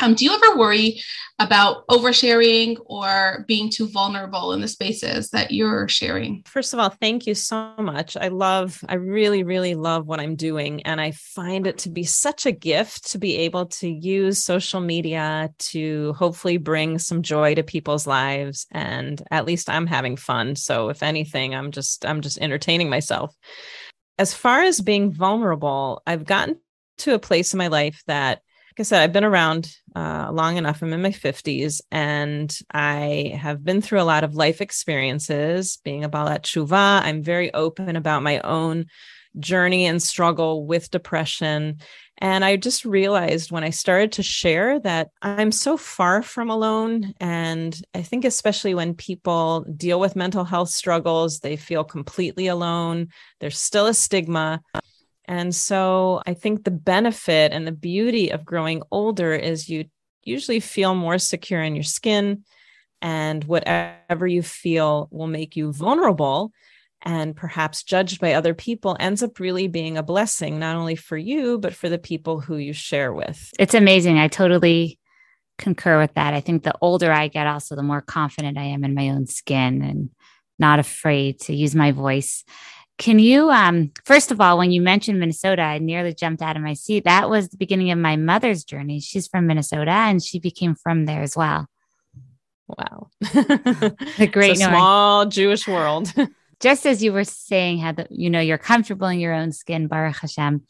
um, 0.00 0.14
do 0.14 0.24
you 0.24 0.34
ever 0.34 0.58
worry 0.58 1.00
about 1.38 1.86
oversharing 1.88 2.76
or 2.86 3.44
being 3.46 3.70
too 3.70 3.88
vulnerable 3.88 4.52
in 4.52 4.60
the 4.60 4.68
spaces 4.68 5.30
that 5.30 5.50
you're 5.50 5.86
sharing? 5.86 6.42
First 6.46 6.72
of 6.72 6.80
all, 6.80 6.88
thank 6.88 7.26
you 7.26 7.34
so 7.34 7.74
much. 7.78 8.16
I 8.16 8.28
love, 8.28 8.82
I 8.88 8.94
really, 8.94 9.42
really 9.42 9.74
love 9.74 10.06
what 10.06 10.20
I'm 10.20 10.34
doing. 10.34 10.82
And 10.82 11.00
I 11.00 11.10
find 11.10 11.66
it 11.66 11.78
to 11.78 11.90
be 11.90 12.04
such 12.04 12.46
a 12.46 12.52
gift 12.52 13.10
to 13.12 13.18
be 13.18 13.36
able 13.36 13.66
to 13.66 13.88
use 13.88 14.42
social 14.42 14.80
media 14.80 15.50
to 15.58 16.14
hopefully 16.14 16.56
bring 16.56 16.98
some 16.98 17.22
joy 17.22 17.54
to 17.54 17.62
people's 17.62 18.06
lives. 18.06 18.66
And 18.72 19.22
at 19.30 19.44
least 19.44 19.68
I'm 19.68 19.86
having 19.86 20.16
fun. 20.16 20.56
So 20.56 20.88
if 20.88 21.02
anything, 21.02 21.54
I'm 21.54 21.70
just, 21.70 22.06
I'm 22.06 22.22
just 22.22 22.38
entertaining 22.38 22.88
myself. 22.88 23.34
As 24.18 24.32
far 24.32 24.62
as 24.62 24.80
being 24.80 25.12
vulnerable, 25.12 26.02
I've 26.06 26.24
gotten 26.24 26.58
to 26.98 27.14
a 27.14 27.18
place 27.18 27.52
in 27.52 27.58
my 27.58 27.68
life 27.68 28.02
that 28.06 28.40
like 28.76 28.84
I 28.84 28.88
said, 28.88 29.02
I've 29.02 29.12
been 29.12 29.24
around 29.24 29.74
uh, 29.94 30.28
long 30.30 30.58
enough. 30.58 30.82
I'm 30.82 30.92
in 30.92 31.00
my 31.00 31.08
50s 31.10 31.80
and 31.90 32.54
I 32.70 33.38
have 33.40 33.64
been 33.64 33.80
through 33.80 34.02
a 34.02 34.04
lot 34.04 34.22
of 34.22 34.34
life 34.34 34.60
experiences. 34.60 35.78
Being 35.82 36.04
a 36.04 36.10
Balat 36.10 36.42
Tshuva, 36.42 37.00
I'm 37.02 37.22
very 37.22 37.54
open 37.54 37.96
about 37.96 38.22
my 38.22 38.38
own 38.40 38.84
journey 39.38 39.86
and 39.86 40.02
struggle 40.02 40.66
with 40.66 40.90
depression. 40.90 41.78
And 42.18 42.44
I 42.44 42.56
just 42.56 42.84
realized 42.84 43.50
when 43.50 43.64
I 43.64 43.70
started 43.70 44.12
to 44.12 44.22
share 44.22 44.78
that 44.80 45.08
I'm 45.22 45.52
so 45.52 45.78
far 45.78 46.20
from 46.20 46.50
alone. 46.50 47.14
And 47.18 47.74
I 47.94 48.02
think, 48.02 48.26
especially 48.26 48.74
when 48.74 48.92
people 48.92 49.64
deal 49.74 49.98
with 49.98 50.16
mental 50.16 50.44
health 50.44 50.68
struggles, 50.68 51.40
they 51.40 51.56
feel 51.56 51.82
completely 51.82 52.46
alone. 52.46 53.08
There's 53.40 53.58
still 53.58 53.86
a 53.86 53.94
stigma. 53.94 54.60
And 55.26 55.54
so 55.54 56.22
I 56.26 56.34
think 56.34 56.64
the 56.64 56.70
benefit 56.70 57.52
and 57.52 57.66
the 57.66 57.72
beauty 57.72 58.30
of 58.30 58.44
growing 58.44 58.82
older 58.90 59.32
is 59.32 59.68
you 59.68 59.86
usually 60.22 60.60
feel 60.60 60.94
more 60.94 61.18
secure 61.18 61.62
in 61.62 61.74
your 61.74 61.84
skin, 61.84 62.44
and 63.02 63.44
whatever 63.44 64.26
you 64.26 64.42
feel 64.42 65.08
will 65.10 65.26
make 65.26 65.56
you 65.56 65.72
vulnerable 65.72 66.52
and 67.02 67.36
perhaps 67.36 67.82
judged 67.82 68.20
by 68.20 68.32
other 68.32 68.54
people 68.54 68.96
ends 68.98 69.22
up 69.22 69.38
really 69.38 69.68
being 69.68 69.98
a 69.98 70.02
blessing, 70.02 70.58
not 70.58 70.76
only 70.76 70.96
for 70.96 71.16
you, 71.16 71.58
but 71.58 71.74
for 71.74 71.88
the 71.88 71.98
people 71.98 72.40
who 72.40 72.56
you 72.56 72.72
share 72.72 73.12
with. 73.12 73.52
It's 73.58 73.74
amazing. 73.74 74.18
I 74.18 74.28
totally 74.28 74.98
concur 75.58 76.00
with 76.00 76.14
that. 76.14 76.34
I 76.34 76.40
think 76.40 76.62
the 76.62 76.74
older 76.80 77.12
I 77.12 77.28
get, 77.28 77.46
also, 77.46 77.76
the 77.76 77.82
more 77.82 78.00
confident 78.00 78.58
I 78.58 78.64
am 78.64 78.82
in 78.82 78.94
my 78.94 79.10
own 79.10 79.26
skin 79.26 79.82
and 79.82 80.10
not 80.58 80.78
afraid 80.78 81.38
to 81.40 81.54
use 81.54 81.74
my 81.74 81.92
voice. 81.92 82.44
Can 82.98 83.18
you, 83.18 83.50
um, 83.50 83.92
first 84.04 84.30
of 84.30 84.40
all, 84.40 84.56
when 84.56 84.72
you 84.72 84.80
mentioned 84.80 85.20
Minnesota, 85.20 85.62
I 85.62 85.78
nearly 85.78 86.14
jumped 86.14 86.40
out 86.40 86.56
of 86.56 86.62
my 86.62 86.72
seat. 86.72 87.04
That 87.04 87.28
was 87.28 87.48
the 87.48 87.58
beginning 87.58 87.90
of 87.90 87.98
my 87.98 88.16
mother's 88.16 88.64
journey. 88.64 89.00
She's 89.00 89.26
frum 89.26 89.46
Minnesota 89.46 89.90
and 89.90 90.22
she 90.22 90.38
became 90.38 90.74
from 90.74 91.04
there 91.04 91.22
as 91.22 91.36
well. 91.36 91.68
Wow. 92.66 93.10
the 93.20 94.28
great 94.32 94.56
small 94.56 95.26
Jewish 95.26 95.68
world. 95.68 96.12
Just 96.60 96.86
as 96.86 97.02
you 97.02 97.12
were 97.12 97.24
saying 97.24 97.78
how 97.78 97.92
the, 97.92 98.06
you 98.08 98.30
know 98.30 98.40
you're 98.40 98.56
comfortable 98.56 99.08
in 99.08 99.20
your 99.20 99.34
own 99.34 99.52
skin, 99.52 99.88
Baruch 99.88 100.16
Hashem, 100.16 100.62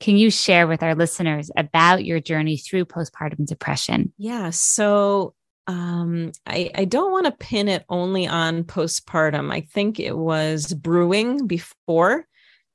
can 0.00 0.16
you 0.16 0.30
share 0.30 0.66
with 0.66 0.82
our 0.82 0.94
listeners 0.94 1.50
about 1.54 2.04
your 2.04 2.18
journey 2.18 2.56
through 2.56 2.86
postpartum 2.86 3.46
depression? 3.46 4.14
Yeah. 4.16 4.50
So 4.50 5.34
um, 5.66 6.32
I, 6.46 6.70
I 6.74 6.84
don't 6.84 7.12
want 7.12 7.26
to 7.26 7.32
pin 7.32 7.68
it 7.68 7.84
only 7.88 8.26
on 8.26 8.64
postpartum. 8.64 9.52
I 9.52 9.62
think 9.62 9.98
it 9.98 10.16
was 10.16 10.72
brewing 10.74 11.46
before, 11.46 12.26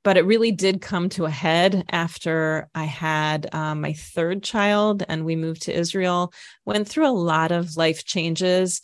but 0.02 0.16
it 0.16 0.26
really 0.26 0.50
did 0.50 0.80
come 0.80 1.08
to 1.10 1.24
a 1.24 1.30
head 1.30 1.84
after 1.90 2.68
I 2.74 2.84
had 2.84 3.54
um, 3.54 3.80
my 3.80 3.92
third 3.92 4.42
child 4.42 5.04
and 5.08 5.24
we 5.24 5.36
moved 5.36 5.62
to 5.62 5.76
Israel. 5.76 6.32
Went 6.64 6.88
through 6.88 7.06
a 7.06 7.12
lot 7.12 7.52
of 7.52 7.76
life 7.76 8.04
changes, 8.04 8.80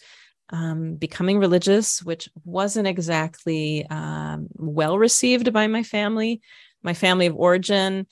um, 0.50 0.94
becoming 0.94 1.38
religious, 1.38 2.00
which 2.02 2.28
wasn't 2.44 2.86
exactly 2.86 3.86
um, 3.90 4.46
well 4.54 4.98
received 4.98 5.52
by 5.52 5.66
my 5.66 5.82
family, 5.82 6.40
my 6.82 6.94
family 6.94 7.26
of 7.26 7.36
origin. 7.36 8.06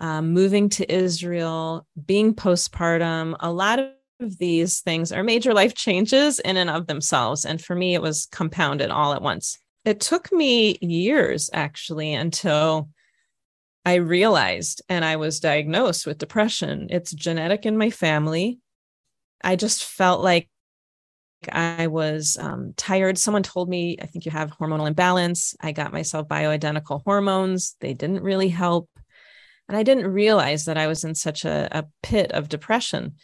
Um, 0.00 0.32
moving 0.32 0.68
to 0.68 0.94
Israel, 0.94 1.84
being 2.06 2.32
postpartum, 2.32 3.34
a 3.40 3.50
lot 3.50 3.80
of 3.80 3.88
of 4.20 4.38
these 4.38 4.80
things 4.80 5.12
are 5.12 5.22
major 5.22 5.54
life 5.54 5.74
changes 5.74 6.38
in 6.40 6.56
and 6.56 6.70
of 6.70 6.86
themselves. 6.86 7.44
And 7.44 7.62
for 7.62 7.74
me, 7.74 7.94
it 7.94 8.02
was 8.02 8.26
compounded 8.30 8.90
all 8.90 9.12
at 9.12 9.22
once. 9.22 9.58
It 9.84 10.00
took 10.00 10.32
me 10.32 10.76
years 10.80 11.50
actually 11.52 12.14
until 12.14 12.88
I 13.84 13.94
realized 13.94 14.82
and 14.88 15.04
I 15.04 15.16
was 15.16 15.40
diagnosed 15.40 16.06
with 16.06 16.18
depression. 16.18 16.88
It's 16.90 17.12
genetic 17.12 17.64
in 17.64 17.78
my 17.78 17.90
family. 17.90 18.58
I 19.42 19.56
just 19.56 19.84
felt 19.84 20.22
like 20.22 20.48
I 21.50 21.86
was 21.86 22.36
um, 22.40 22.74
tired. 22.76 23.16
Someone 23.16 23.44
told 23.44 23.68
me, 23.68 23.96
I 24.02 24.06
think 24.06 24.26
you 24.26 24.32
have 24.32 24.50
hormonal 24.50 24.88
imbalance. 24.88 25.54
I 25.60 25.70
got 25.70 25.92
myself 25.92 26.26
bioidentical 26.26 27.02
hormones. 27.04 27.76
They 27.80 27.94
didn't 27.94 28.22
really 28.22 28.48
help. 28.48 28.90
And 29.68 29.76
I 29.76 29.84
didn't 29.84 30.08
realize 30.08 30.64
that 30.64 30.76
I 30.76 30.88
was 30.88 31.04
in 31.04 31.14
such 31.14 31.44
a, 31.44 31.68
a 31.70 31.86
pit 32.02 32.32
of 32.32 32.48
depression 32.48 33.14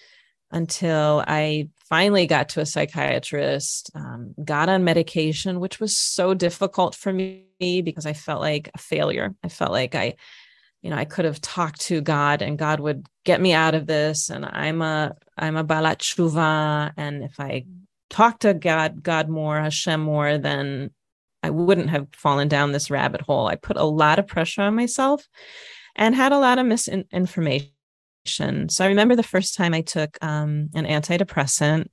until 0.55 1.25
I 1.27 1.69
finally 1.89 2.27
got 2.27 2.51
to 2.51 2.61
a 2.61 2.67
psychiatrist, 2.67 3.91
um, 3.97 4.35
got 4.43 4.69
on 4.69 4.85
medication, 4.85 5.59
which 5.59 5.81
was 5.81 5.97
so 5.97 6.33
difficult 6.33 6.95
for 6.95 7.13
me 7.13 7.45
because 7.61 8.07
I 8.07 8.13
felt 8.13 8.41
like 8.41 8.71
a 8.73 8.79
failure. 8.79 9.35
I 9.43 9.49
felt 9.49 9.73
like 9.73 9.97
I, 9.97 10.15
you 10.81 10.91
know, 10.91 10.97
I 10.97 11.07
could 11.07 11.25
have 11.25 11.41
talked 11.41 11.81
to 11.83 12.01
God 12.01 12.41
and 12.41 12.57
God 12.57 12.79
would 12.79 13.05
get 13.25 13.41
me 13.41 13.53
out 13.53 13.75
of 13.75 13.89
this. 13.89 14.31
And 14.31 14.47
I'm 14.47 14.81
a, 14.81 15.17
I'm 15.37 15.57
a 15.57 15.65
balat 15.65 15.99
tshuva. 15.99 16.93
And 16.97 17.25
if 17.25 17.41
I 17.41 17.65
talk 18.09 18.39
to 18.41 18.55
God, 18.55 19.03
God 19.03 19.29
more, 19.29 19.61
Hashem 19.61 20.01
more, 20.01 20.39
then 20.39 20.91
I 21.43 21.51
wouldn't 21.51 21.91
have 21.91 22.07
fallen 22.15 22.47
down 22.47 22.71
this 22.71 22.93
rabbit 22.93 23.23
hole. 23.23 23.49
I 23.49 23.57
put 23.57 23.77
a 23.77 23.85
lot 23.85 24.21
of 24.21 24.29
pressure 24.29 24.63
on 24.63 24.77
myself 24.77 25.27
and 25.97 26.15
had 26.15 26.31
a 26.31 26.39
lot 26.39 26.61
of 26.61 26.67
misinformation 26.67 27.74
so 28.26 28.85
I 28.85 28.88
remember 28.88 29.16
the 29.16 29.23
first 29.23 29.54
time 29.54 29.75
I 29.75 29.83
took 29.83 30.16
um, 30.23 30.71
an 30.75 30.87
antidepressant, 30.87 31.88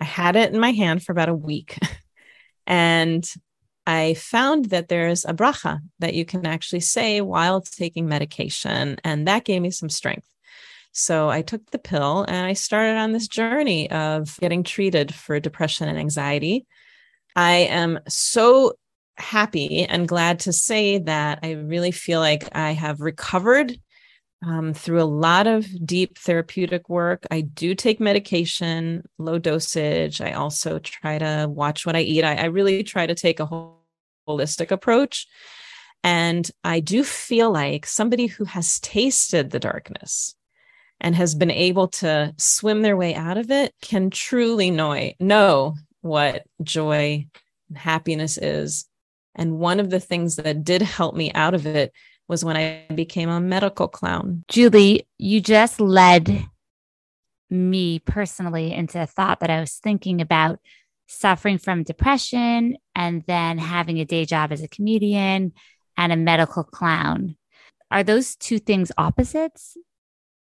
I 0.00 0.04
had 0.04 0.36
it 0.36 0.52
in 0.52 0.60
my 0.60 0.72
hand 0.72 1.02
for 1.02 1.12
about 1.12 1.28
a 1.28 1.34
week. 1.34 1.78
and 2.66 3.24
I 3.86 4.14
found 4.14 4.66
that 4.66 4.88
there's 4.88 5.24
a 5.24 5.32
bracha 5.32 5.80
that 5.98 6.14
you 6.14 6.24
can 6.24 6.46
actually 6.46 6.80
say 6.80 7.20
while 7.20 7.60
taking 7.60 8.06
medication. 8.06 8.98
And 9.04 9.26
that 9.26 9.44
gave 9.44 9.62
me 9.62 9.70
some 9.70 9.88
strength. 9.88 10.26
So 10.92 11.28
I 11.28 11.42
took 11.42 11.70
the 11.70 11.78
pill 11.78 12.24
and 12.28 12.46
I 12.46 12.52
started 12.52 12.96
on 12.96 13.12
this 13.12 13.28
journey 13.28 13.90
of 13.90 14.36
getting 14.40 14.64
treated 14.64 15.14
for 15.14 15.38
depression 15.40 15.88
and 15.88 15.98
anxiety. 15.98 16.66
I 17.36 17.52
am 17.70 18.00
so 18.08 18.74
happy 19.16 19.84
and 19.84 20.08
glad 20.08 20.40
to 20.40 20.52
say 20.52 20.98
that 20.98 21.40
I 21.42 21.52
really 21.52 21.90
feel 21.90 22.20
like 22.20 22.48
I 22.52 22.72
have 22.72 23.00
recovered 23.00 23.78
um, 24.42 24.72
through 24.72 25.02
a 25.02 25.04
lot 25.04 25.46
of 25.46 25.66
deep 25.86 26.18
therapeutic 26.18 26.88
work. 26.88 27.26
I 27.30 27.42
do 27.42 27.74
take 27.74 28.00
medication, 28.00 29.04
low 29.18 29.38
dosage. 29.38 30.20
I 30.20 30.32
also 30.32 30.78
try 30.78 31.18
to 31.18 31.46
watch 31.48 31.84
what 31.84 31.96
I 31.96 32.00
eat. 32.00 32.24
I, 32.24 32.36
I 32.36 32.44
really 32.46 32.82
try 32.82 33.06
to 33.06 33.14
take 33.14 33.40
a 33.40 33.48
holistic 34.28 34.70
approach. 34.70 35.26
And 36.02 36.50
I 36.64 36.80
do 36.80 37.04
feel 37.04 37.50
like 37.50 37.84
somebody 37.86 38.26
who 38.26 38.44
has 38.44 38.80
tasted 38.80 39.50
the 39.50 39.60
darkness 39.60 40.34
and 41.00 41.14
has 41.14 41.34
been 41.34 41.50
able 41.50 41.88
to 41.88 42.34
swim 42.38 42.82
their 42.82 42.96
way 42.96 43.14
out 43.14 43.36
of 43.36 43.50
it 43.50 43.74
can 43.82 44.08
truly 44.10 44.70
know, 44.70 45.12
know 45.18 45.76
what 46.00 46.44
joy 46.62 47.26
and 47.68 47.78
happiness 47.78 48.38
is. 48.38 48.86
And 49.34 49.58
one 49.58 49.80
of 49.80 49.90
the 49.90 50.00
things 50.00 50.36
that 50.36 50.64
did 50.64 50.82
help 50.82 51.14
me 51.14 51.30
out 51.32 51.54
of 51.54 51.66
it 51.66 51.92
was 52.30 52.44
when 52.44 52.56
I 52.56 52.86
became 52.94 53.28
a 53.28 53.40
medical 53.40 53.88
clown. 53.88 54.44
Julie, 54.48 55.08
you 55.18 55.40
just 55.40 55.80
led 55.80 56.46
me 57.50 57.98
personally 57.98 58.72
into 58.72 59.02
a 59.02 59.06
thought 59.06 59.40
that 59.40 59.50
I 59.50 59.58
was 59.58 59.74
thinking 59.74 60.20
about 60.20 60.60
suffering 61.08 61.58
from 61.58 61.82
depression 61.82 62.76
and 62.94 63.24
then 63.26 63.58
having 63.58 63.98
a 63.98 64.04
day 64.04 64.24
job 64.24 64.52
as 64.52 64.62
a 64.62 64.68
comedian 64.68 65.52
and 65.96 66.12
a 66.12 66.16
medical 66.16 66.62
clown. 66.62 67.34
Are 67.90 68.04
those 68.04 68.36
two 68.36 68.60
things 68.60 68.92
opposites? 68.96 69.76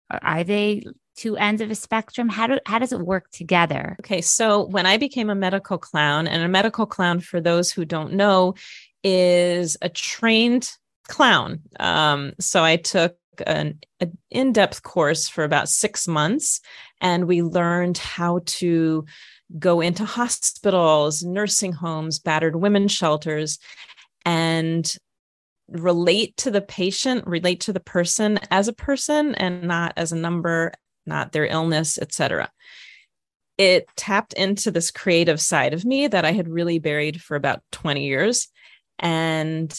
Are 0.09 0.43
they 0.43 0.83
two 1.15 1.37
ends 1.37 1.61
of 1.61 1.69
a 1.69 1.75
spectrum? 1.75 2.27
How 2.27 2.47
do 2.47 2.59
how 2.65 2.79
does 2.79 2.91
it 2.91 3.01
work 3.01 3.29
together? 3.29 3.97
Okay, 3.99 4.21
so 4.21 4.65
when 4.65 4.87
I 4.87 4.97
became 4.97 5.29
a 5.29 5.35
medical 5.35 5.77
clown, 5.77 6.25
and 6.25 6.41
a 6.41 6.47
medical 6.47 6.87
clown, 6.87 7.19
for 7.19 7.39
those 7.39 7.71
who 7.71 7.85
don't 7.85 8.13
know, 8.13 8.55
is 9.03 9.77
a 9.83 9.89
trained 9.89 10.71
clown. 11.07 11.61
Um, 11.79 12.33
so 12.39 12.63
I 12.63 12.77
took 12.77 13.17
an, 13.45 13.79
an 13.99 14.17
in-depth 14.31 14.83
course 14.83 15.27
for 15.27 15.43
about 15.43 15.69
six 15.69 16.07
months, 16.07 16.59
and 17.01 17.27
we 17.27 17.41
learned 17.41 17.97
how 17.97 18.41
to 18.45 19.05
go 19.57 19.81
into 19.81 20.05
hospitals, 20.05 21.23
nursing 21.23 21.71
homes, 21.71 22.19
battered 22.19 22.55
women 22.55 22.87
shelters, 22.87 23.59
and 24.25 24.95
relate 25.69 26.35
to 26.37 26.51
the 26.51 26.61
patient, 26.61 27.25
relate 27.27 27.61
to 27.61 27.73
the 27.73 27.79
person 27.79 28.39
as 28.51 28.67
a 28.67 28.73
person 28.73 29.35
and 29.35 29.63
not 29.63 29.93
as 29.97 30.11
a 30.11 30.17
number, 30.17 30.73
not 31.05 31.31
their 31.31 31.45
illness, 31.45 31.97
etc. 31.97 32.49
It 33.57 33.87
tapped 33.95 34.33
into 34.33 34.71
this 34.71 34.91
creative 34.91 35.41
side 35.41 35.73
of 35.73 35.85
me 35.85 36.07
that 36.07 36.25
I 36.25 36.31
had 36.31 36.47
really 36.47 36.79
buried 36.79 37.21
for 37.21 37.35
about 37.35 37.63
20 37.71 38.05
years. 38.05 38.47
And 38.99 39.77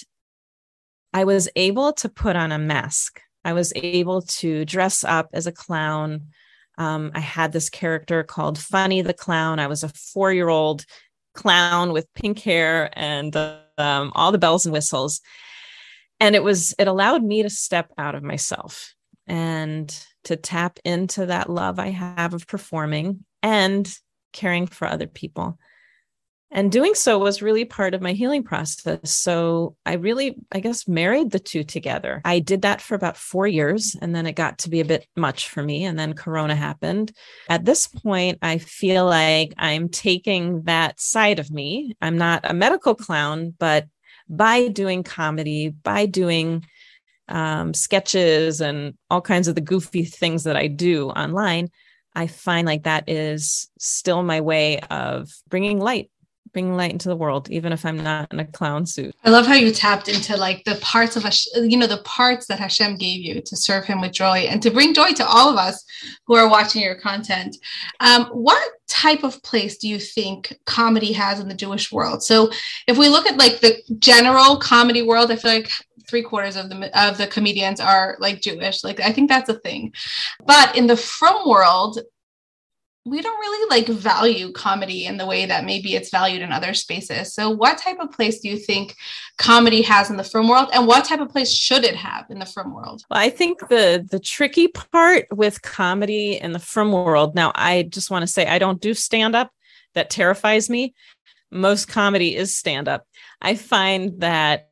I 1.12 1.25
was 1.25 1.49
able 1.57 1.93
to 1.95 2.09
put 2.09 2.37
on 2.37 2.53
a 2.53 2.59
mask. 2.59 3.21
I 3.45 3.53
was 3.53 3.73
able 3.75 4.23
to 4.23 4.65
dress 4.65 5.05
up 5.05 5.31
as 5.33 5.47
a 5.47 5.53
clown. 5.53 6.29
Um, 6.77 7.12
I 7.15 7.21
had 7.21 7.53
this 7.53 7.71
character 7.71 8.23
called 8.23 8.59
Funny 8.59 9.03
the 9.03 9.15
Clown. 9.15 9.59
I 9.59 9.67
was 9.67 9.83
a 9.83 9.88
four 9.88 10.33
year 10.33 10.49
old 10.49 10.85
clown 11.35 11.93
with 11.93 12.12
pink 12.15 12.41
hair 12.41 12.91
and 12.93 13.35
um, 13.37 14.12
all 14.15 14.33
the 14.33 14.38
bells 14.38 14.67
and 14.67 14.73
whistles. 14.73 15.21
And 16.21 16.35
it 16.35 16.43
was, 16.43 16.75
it 16.79 16.88
allowed 16.88 17.23
me 17.23 17.43
to 17.43 17.50
step 17.50 17.93
out 17.97 18.15
of 18.15 18.23
myself. 18.23 18.95
And 19.27 19.88
to 20.25 20.37
tap 20.37 20.79
into 20.85 21.27
that 21.27 21.50
love 21.50 21.79
I 21.79 21.91
have 21.91 22.35
of 22.35 22.47
performing 22.47 23.25
and 23.43 23.88
caring 24.33 24.67
for 24.67 24.87
other 24.87 25.07
people. 25.07 25.59
And 26.50 26.73
doing 26.73 26.95
so 26.95 27.19
was 27.19 27.43
really 27.43 27.67
part 27.67 27.93
of 27.93 28.00
my 28.00 28.12
healing 28.12 28.43
process. 28.43 29.11
So 29.11 29.76
I 29.85 29.95
really, 29.95 30.37
I 30.50 30.61
guess, 30.61 30.88
married 30.88 31.31
the 31.31 31.38
two 31.38 31.62
together. 31.62 32.23
I 32.25 32.38
did 32.38 32.62
that 32.62 32.81
for 32.81 32.95
about 32.95 33.19
four 33.19 33.47
years, 33.47 33.95
and 34.00 34.14
then 34.14 34.26
it 34.26 34.33
got 34.33 34.59
to 34.61 34.71
be 34.71 34.81
a 34.81 34.85
bit 34.85 35.07
much 35.14 35.50
for 35.50 35.62
me. 35.62 35.85
And 35.85 35.99
then 35.99 36.14
Corona 36.14 36.57
happened. 36.57 37.12
At 37.50 37.67
this 37.67 37.87
point, 37.87 38.38
I 38.40 38.59
feel 38.59 39.05
like 39.05 39.52
I'm 39.59 39.90
taking 39.90 40.62
that 40.62 40.99
side 40.99 41.38
of 41.38 41.50
me. 41.50 41.95
I'm 42.00 42.17
not 42.17 42.49
a 42.49 42.55
medical 42.55 42.95
clown, 42.95 43.55
but 43.59 43.87
by 44.28 44.69
doing 44.69 45.02
comedy, 45.02 45.69
by 45.69 46.07
doing 46.07 46.64
um, 47.28 47.75
sketches 47.75 48.62
and 48.62 48.95
all 49.11 49.21
kinds 49.21 49.49
of 49.49 49.55
the 49.55 49.61
goofy 49.61 50.05
things 50.05 50.45
that 50.45 50.57
I 50.57 50.67
do 50.67 51.11
online, 51.11 51.69
I 52.14 52.26
find 52.26 52.67
like 52.67 52.85
that 52.85 53.09
is 53.09 53.69
still 53.78 54.23
my 54.23 54.40
way 54.40 54.81
of 54.90 55.28
bringing 55.49 55.78
light 55.78 56.11
bringing 56.52 56.76
light 56.76 56.93
into 56.93 57.09
the 57.09 57.17
world 57.17 57.50
even 57.50 57.73
if 57.73 57.85
i'm 57.85 57.99
not 58.02 58.33
in 58.33 58.40
a 58.40 58.45
clown 58.45 58.87
suit 58.87 59.14
i 59.25 59.31
love 59.31 59.47
how 59.47 59.55
you 59.55 59.71
tapped 59.71 60.09
into 60.09 60.37
like 60.37 60.64
the 60.64 60.76
parts 60.76 61.17
of 61.17 61.23
Hash- 61.23 61.49
you 61.55 61.76
know 61.76 61.87
the 61.87 62.02
parts 62.02 62.47
that 62.47 62.59
hashem 62.59 62.97
gave 62.97 63.21
you 63.21 63.40
to 63.43 63.57
serve 63.57 63.85
him 63.85 64.00
with 64.00 64.12
joy 64.12 64.38
and 64.38 64.62
to 64.62 64.71
bring 64.71 64.95
joy 64.95 65.12
to 65.12 65.26
all 65.26 65.50
of 65.50 65.57
us 65.57 65.85
who 66.26 66.35
are 66.35 66.49
watching 66.49 66.83
your 66.83 66.97
content 66.97 67.57
um, 68.00 68.26
what 68.26 68.73
type 68.87 69.23
of 69.23 69.43
place 69.43 69.78
do 69.78 69.88
you 69.88 69.99
think 69.99 70.59
comedy 70.64 71.12
has 71.12 71.40
in 71.40 71.49
the 71.49 71.55
jewish 71.55 71.93
world 71.93 72.23
so 72.23 72.50
if 72.87 72.97
we 72.97 73.09
look 73.09 73.26
at 73.26 73.38
like 73.38 73.61
the 73.61 73.76
general 73.99 74.57
comedy 74.57 75.02
world 75.02 75.31
i 75.31 75.37
feel 75.37 75.52
like 75.52 75.71
three 76.09 76.23
quarters 76.23 76.57
of 76.57 76.71
the 76.71 77.00
of 77.00 77.19
the 77.19 77.26
comedians 77.26 77.81
are 77.81 78.17
like 78.19 78.40
Jewish. 78.40 78.83
Like 78.83 79.00
I 79.00 79.12
think 79.12 79.28
that's 79.28 79.49
a 79.49 79.59
thing. 79.61 79.93
But 80.47 80.76
in 80.76 80.87
the 80.87 80.97
frum 80.97 81.49
world, 81.49 82.00
we 83.09 83.23
don't 83.23 83.38
really 83.38 83.71
like 83.71 83.88
value 83.88 84.53
comedy 84.53 85.07
in 85.07 85.17
the 85.17 85.27
way 85.27 85.47
that 85.47 85.65
maybe 85.65 85.95
it's 85.95 86.11
valued 86.11 86.43
in 86.43 86.53
other 86.53 86.75
spaces. 86.75 87.33
So, 87.33 87.50
what 87.50 87.79
type 87.79 87.99
of 88.00 88.12
place 88.12 88.41
do 88.41 88.49
you 88.49 88.59
think 88.59 88.95
comedy 89.38 89.83
has 89.83 90.11
in 90.11 90.17
the 90.17 90.25
frum 90.25 90.49
world, 90.49 90.69
and 90.73 90.87
what 90.87 91.05
type 91.05 91.21
of 91.21 91.31
place 91.31 91.53
should 91.53 91.85
it 91.85 91.97
have 91.97 92.27
in 92.31 92.38
the 92.38 92.47
frum 92.47 92.75
world? 92.75 93.03
Well, 93.11 93.21
I 93.21 93.31
think 93.31 93.69
the 93.69 94.07
the 94.11 94.21
tricky 94.21 94.69
part 94.69 95.27
with 95.31 95.62
comedy 95.62 96.38
in 96.38 96.53
the 96.53 96.59
frum 96.59 96.93
world. 96.93 97.35
Now, 97.35 97.53
I 97.55 97.85
just 97.85 98.11
want 98.11 98.23
to 98.23 98.27
say 98.27 98.47
I 98.47 98.59
don't 98.59 98.81
do 98.81 98.95
stand 98.95 99.35
up. 99.35 99.50
That 99.95 100.11
terrifies 100.11 100.69
me. 100.69 100.95
Most 101.50 101.88
comedy 101.88 102.37
is 102.37 102.55
stand 102.55 102.88
up. 102.88 103.07
I 103.41 103.55
find 103.55 104.21
that 104.21 104.69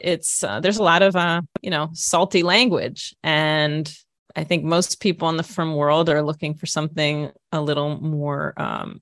it's 0.00 0.44
uh, 0.44 0.60
there's 0.60 0.78
a 0.78 0.82
lot 0.82 1.02
of 1.02 1.16
uh, 1.16 1.42
you 1.62 1.70
know 1.70 1.90
salty 1.92 2.42
language 2.42 3.14
and 3.22 3.92
I 4.36 4.44
think 4.44 4.64
most 4.64 5.00
people 5.00 5.28
in 5.28 5.36
the 5.36 5.42
frum 5.42 5.74
world 5.74 6.08
are 6.08 6.22
looking 6.22 6.54
for 6.54 6.66
something 6.66 7.30
a 7.52 7.60
little 7.60 8.00
more, 8.00 8.54
um, 8.56 9.00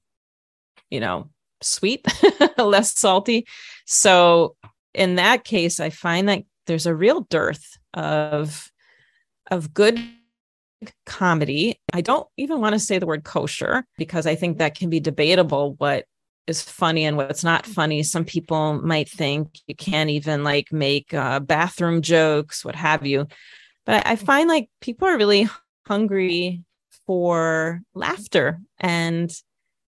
you 0.90 1.00
know, 1.00 1.30
sweet, 1.62 2.06
less 2.58 2.98
salty. 2.98 3.46
So 3.86 4.56
in 4.94 5.16
that 5.16 5.44
case, 5.44 5.80
I 5.80 5.90
find 5.90 6.28
that 6.28 6.44
there's 6.66 6.86
a 6.86 6.94
real 6.94 7.22
dearth 7.22 7.78
of 7.94 8.70
of 9.50 9.72
good 9.72 10.00
comedy. 11.06 11.80
I 11.92 12.00
don't 12.00 12.26
even 12.36 12.60
want 12.60 12.74
to 12.74 12.78
say 12.78 12.98
the 12.98 13.06
word 13.06 13.24
kosher 13.24 13.86
because 13.96 14.26
I 14.26 14.34
think 14.34 14.58
that 14.58 14.74
can 14.74 14.90
be 14.90 15.00
debatable 15.00 15.74
what 15.74 16.04
is 16.46 16.62
funny 16.62 17.04
and 17.04 17.16
what's 17.16 17.44
not 17.44 17.66
funny. 17.66 18.02
Some 18.02 18.24
people 18.24 18.80
might 18.80 19.08
think 19.08 19.58
you 19.66 19.74
can't 19.74 20.10
even 20.10 20.44
like 20.44 20.72
make 20.72 21.12
uh, 21.12 21.40
bathroom 21.40 22.02
jokes, 22.02 22.64
what 22.64 22.76
have 22.76 23.06
you. 23.06 23.26
But 23.86 24.06
I 24.06 24.16
find 24.16 24.48
like 24.48 24.68
people 24.80 25.08
are 25.08 25.16
really 25.16 25.48
hungry 25.86 26.64
for 27.06 27.80
laughter 27.94 28.60
and 28.78 29.32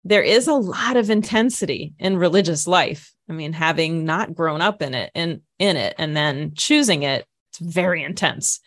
there 0.04 0.22
is 0.22 0.48
a 0.48 0.54
lot 0.54 0.96
of 0.96 1.10
intensity 1.10 1.94
in 1.98 2.16
religious 2.16 2.66
life. 2.66 3.12
I 3.28 3.32
mean, 3.32 3.52
having 3.52 4.04
not 4.04 4.34
grown 4.34 4.60
up 4.60 4.82
in 4.82 4.94
it 4.94 5.12
and 5.14 5.42
in 5.58 5.76
it 5.76 5.94
and 5.98 6.16
then 6.16 6.54
choosing 6.56 7.04
it, 7.04 7.26
it's 7.50 7.58
very 7.58 8.02
intense. 8.02 8.60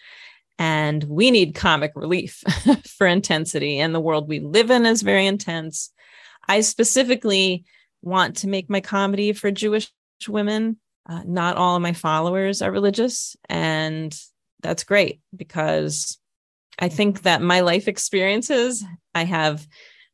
And 0.57 1.03
we 1.03 1.31
need 1.31 1.55
comic 1.55 1.91
relief 1.95 2.41
for 2.87 3.05
intensity. 3.05 3.79
And 3.79 3.93
the 3.93 3.99
world 3.99 4.29
we 4.29 4.39
live 4.39 4.71
in 4.71 4.85
is 4.85 5.01
very 5.01 5.25
intense. 5.25 5.91
I 6.47 6.61
specifically 6.61 7.65
want 8.01 8.37
to 8.37 8.47
make 8.47 8.69
my 8.69 8.79
comedy 8.79 9.33
for 9.33 9.51
Jewish 9.51 9.91
women. 10.27 10.77
Uh, 11.07 11.23
not 11.25 11.57
all 11.57 11.75
of 11.75 11.81
my 11.81 11.93
followers 11.93 12.61
are 12.61 12.71
religious, 12.71 13.35
and 13.47 14.17
that's 14.65 14.83
great 14.83 15.21
because 15.35 16.17
I 16.79 16.89
think 16.89 17.21
that 17.21 17.41
my 17.41 17.59
life 17.61 17.87
experiences, 17.87 18.83
I 19.13 19.23
have 19.23 19.67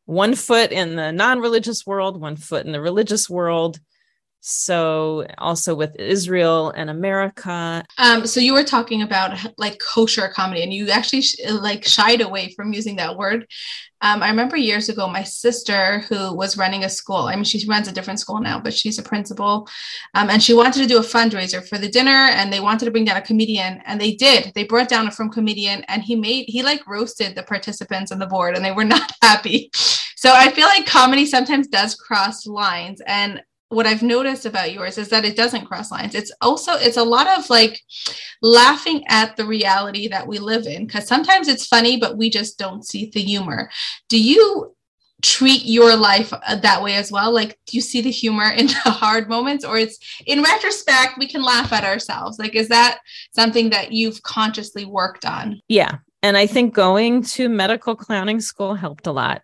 one 0.05 0.35
foot 0.35 0.71
in 0.71 0.97
the 0.97 1.11
non 1.11 1.39
religious 1.39 1.85
world, 1.85 2.19
one 2.19 2.35
foot 2.35 2.65
in 2.65 2.73
the 2.73 2.81
religious 2.81 3.29
world. 3.29 3.79
So, 4.41 5.27
also 5.38 5.75
with 5.75 5.95
Israel 5.97 6.71
and 6.71 6.89
America. 6.89 7.86
Um, 7.97 8.25
so, 8.25 8.39
you 8.39 8.54
were 8.54 8.63
talking 8.63 9.04
about 9.04 9.38
like 9.58 9.80
kosher 9.80 10.27
comedy, 10.30 10.63
and 10.63 10.73
you 10.73 10.89
actually 10.89 11.21
sh- 11.21 11.39
like 11.49 11.86
shied 11.86 12.21
away 12.21 12.51
frum 12.56 12.73
using 12.73 12.95
that 12.97 13.17
word. 13.17 13.47
Um, 14.04 14.23
I 14.23 14.30
remember 14.30 14.58
years 14.58 14.89
ago, 14.89 15.08
my 15.08 15.23
sister, 15.23 15.99
who 16.10 16.34
was 16.36 16.58
running 16.58 16.84
a 16.84 16.89
school, 16.89 17.27
I 17.27 17.36
mean, 17.36 17.43
she 17.43 17.63
runs 17.67 17.88
a 17.88 17.91
different 17.91 18.19
school 18.19 18.41
now, 18.41 18.60
but 18.60 18.73
she's 18.73 18.97
a 18.97 19.04
principal. 19.04 19.67
Um, 20.15 20.32
and 20.32 20.41
she 20.41 20.56
wanted 20.56 20.82
to 20.82 20.88
do 20.88 20.97
a 20.97 21.01
fundraiser 21.01 21.65
for 21.67 21.77
the 21.77 21.88
dinner 21.88 22.10
and 22.10 22.51
they 22.51 22.60
wanted 22.60 22.86
to 22.86 22.91
bring 22.91 23.06
down 23.06 23.17
a 23.17 23.21
comedian. 23.21 23.80
And 23.86 24.01
they 24.01 24.15
did. 24.15 24.54
They 24.56 24.63
brought 24.63 24.89
down 24.89 25.08
a 25.08 25.12
from 25.12 25.30
comedian 25.30 25.84
and 25.88 26.01
he 26.01 26.15
made, 26.15 26.45
he 26.47 26.63
like 26.63 26.88
roasted 26.88 27.36
the 27.36 27.43
participants 27.43 28.12
on 28.12 28.17
the 28.17 28.25
board 28.25 28.56
and 28.56 28.65
they 28.65 28.71
were 28.71 28.84
not 28.95 29.12
happy. 29.21 29.69
So 30.15 30.34
I 30.34 30.51
feel 30.51 30.65
like 30.65 30.88
comedy 30.88 31.27
sometimes 31.27 31.67
does 31.67 31.93
cross 31.93 32.47
lines. 32.47 33.01
And 33.06 33.41
what 33.71 33.88
I've 33.88 34.03
noticed 34.03 34.45
about 34.45 34.73
yours 34.73 34.97
is 34.97 35.10
that 35.10 35.23
it 35.23 35.38
doesn't 35.38 35.65
cross 35.65 35.91
lines. 35.91 36.13
It's 36.13 36.31
also 36.41 36.73
it's 36.73 36.97
a 36.97 37.03
lot 37.03 37.27
of 37.27 37.49
like 37.49 37.81
laughing 38.41 39.03
at 39.07 39.38
the 39.38 39.45
reality 39.45 40.10
that 40.10 40.27
we 40.27 40.39
live 40.39 40.65
in 40.65 40.86
because 40.86 41.07
sometimes 41.07 41.47
it's 41.47 41.65
funny 41.65 41.97
but 41.97 42.17
we 42.17 42.29
just 42.29 42.60
don't 42.60 42.86
see 42.86 43.10
the 43.13 43.21
humor. 43.21 43.69
Do 44.10 44.21
you 44.21 44.75
treat 45.21 45.65
your 45.65 45.95
life 45.95 46.34
uh, 46.34 46.55
that 46.55 46.81
way 46.81 46.95
as 46.95 47.12
well? 47.12 47.31
Like 47.31 47.57
do 47.65 47.77
you 47.77 47.81
see 47.81 48.01
the 48.01 48.12
humor 48.12 48.51
in 48.51 48.67
the 48.67 48.73
hard 48.86 49.29
moments 49.29 49.63
or 49.63 49.77
it's 49.77 49.97
in 50.25 50.43
retrospect 50.43 51.17
we 51.17 51.27
can 51.27 51.41
laugh 51.41 51.71
at 51.71 51.86
ourselves? 51.86 52.39
Like 52.39 52.55
is 52.55 52.67
that 52.67 52.99
something 53.34 53.69
that 53.69 53.93
you've 53.93 54.21
consciously 54.23 54.84
worked 54.84 55.25
on? 55.25 55.62
Yeah. 55.69 55.99
And 56.23 56.36
I 56.36 56.45
think 56.45 56.73
going 56.73 57.23
to 57.23 57.47
medical 57.47 57.95
clowning 57.95 58.41
school 58.41 58.75
helped 58.75 59.07
a 59.07 59.12
lot 59.12 59.41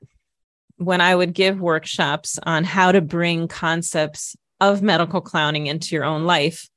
when 0.78 1.02
I 1.02 1.16
would 1.16 1.34
give 1.34 1.60
workshops 1.60 2.40
on 2.44 2.64
how 2.64 2.92
to 2.92 3.02
bring 3.02 3.48
concepts 3.48 4.36
of 4.60 4.82
medical 4.82 5.22
clowning 5.22 5.68
into 5.68 5.96
your 5.96 6.06
own 6.06 6.26
life, 6.26 6.70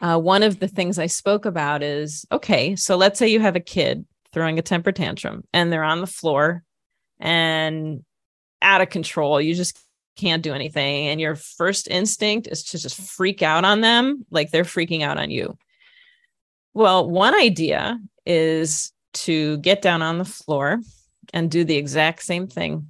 uh, 0.00 0.18
one 0.18 0.42
of 0.42 0.60
the 0.60 0.68
things 0.68 0.98
I 0.98 1.06
spoke 1.06 1.44
about 1.44 1.82
is 1.82 2.24
okay, 2.32 2.76
so 2.76 2.96
let's 2.96 3.18
say 3.18 3.28
you 3.28 3.40
have 3.40 3.56
a 3.56 3.60
kid 3.60 4.06
throwing 4.32 4.58
a 4.58 4.62
temper 4.62 4.92
tantrum 4.92 5.44
and 5.52 5.72
they're 5.72 5.84
on 5.84 6.00
the 6.00 6.06
floor 6.06 6.62
and 7.18 8.04
out 8.62 8.80
of 8.80 8.90
control. 8.90 9.40
You 9.40 9.54
just 9.54 9.78
can't 10.16 10.42
do 10.42 10.54
anything. 10.54 11.08
And 11.08 11.20
your 11.20 11.34
first 11.34 11.88
instinct 11.88 12.46
is 12.46 12.62
to 12.64 12.78
just 12.78 13.00
freak 13.00 13.42
out 13.42 13.64
on 13.64 13.80
them 13.80 14.24
like 14.30 14.50
they're 14.50 14.64
freaking 14.64 15.02
out 15.02 15.18
on 15.18 15.30
you. 15.30 15.56
Well, 16.74 17.08
one 17.08 17.34
idea 17.34 17.98
is 18.26 18.92
to 19.12 19.58
get 19.58 19.82
down 19.82 20.02
on 20.02 20.18
the 20.18 20.24
floor 20.24 20.80
and 21.32 21.50
do 21.50 21.64
the 21.64 21.76
exact 21.76 22.22
same 22.22 22.46
thing 22.46 22.88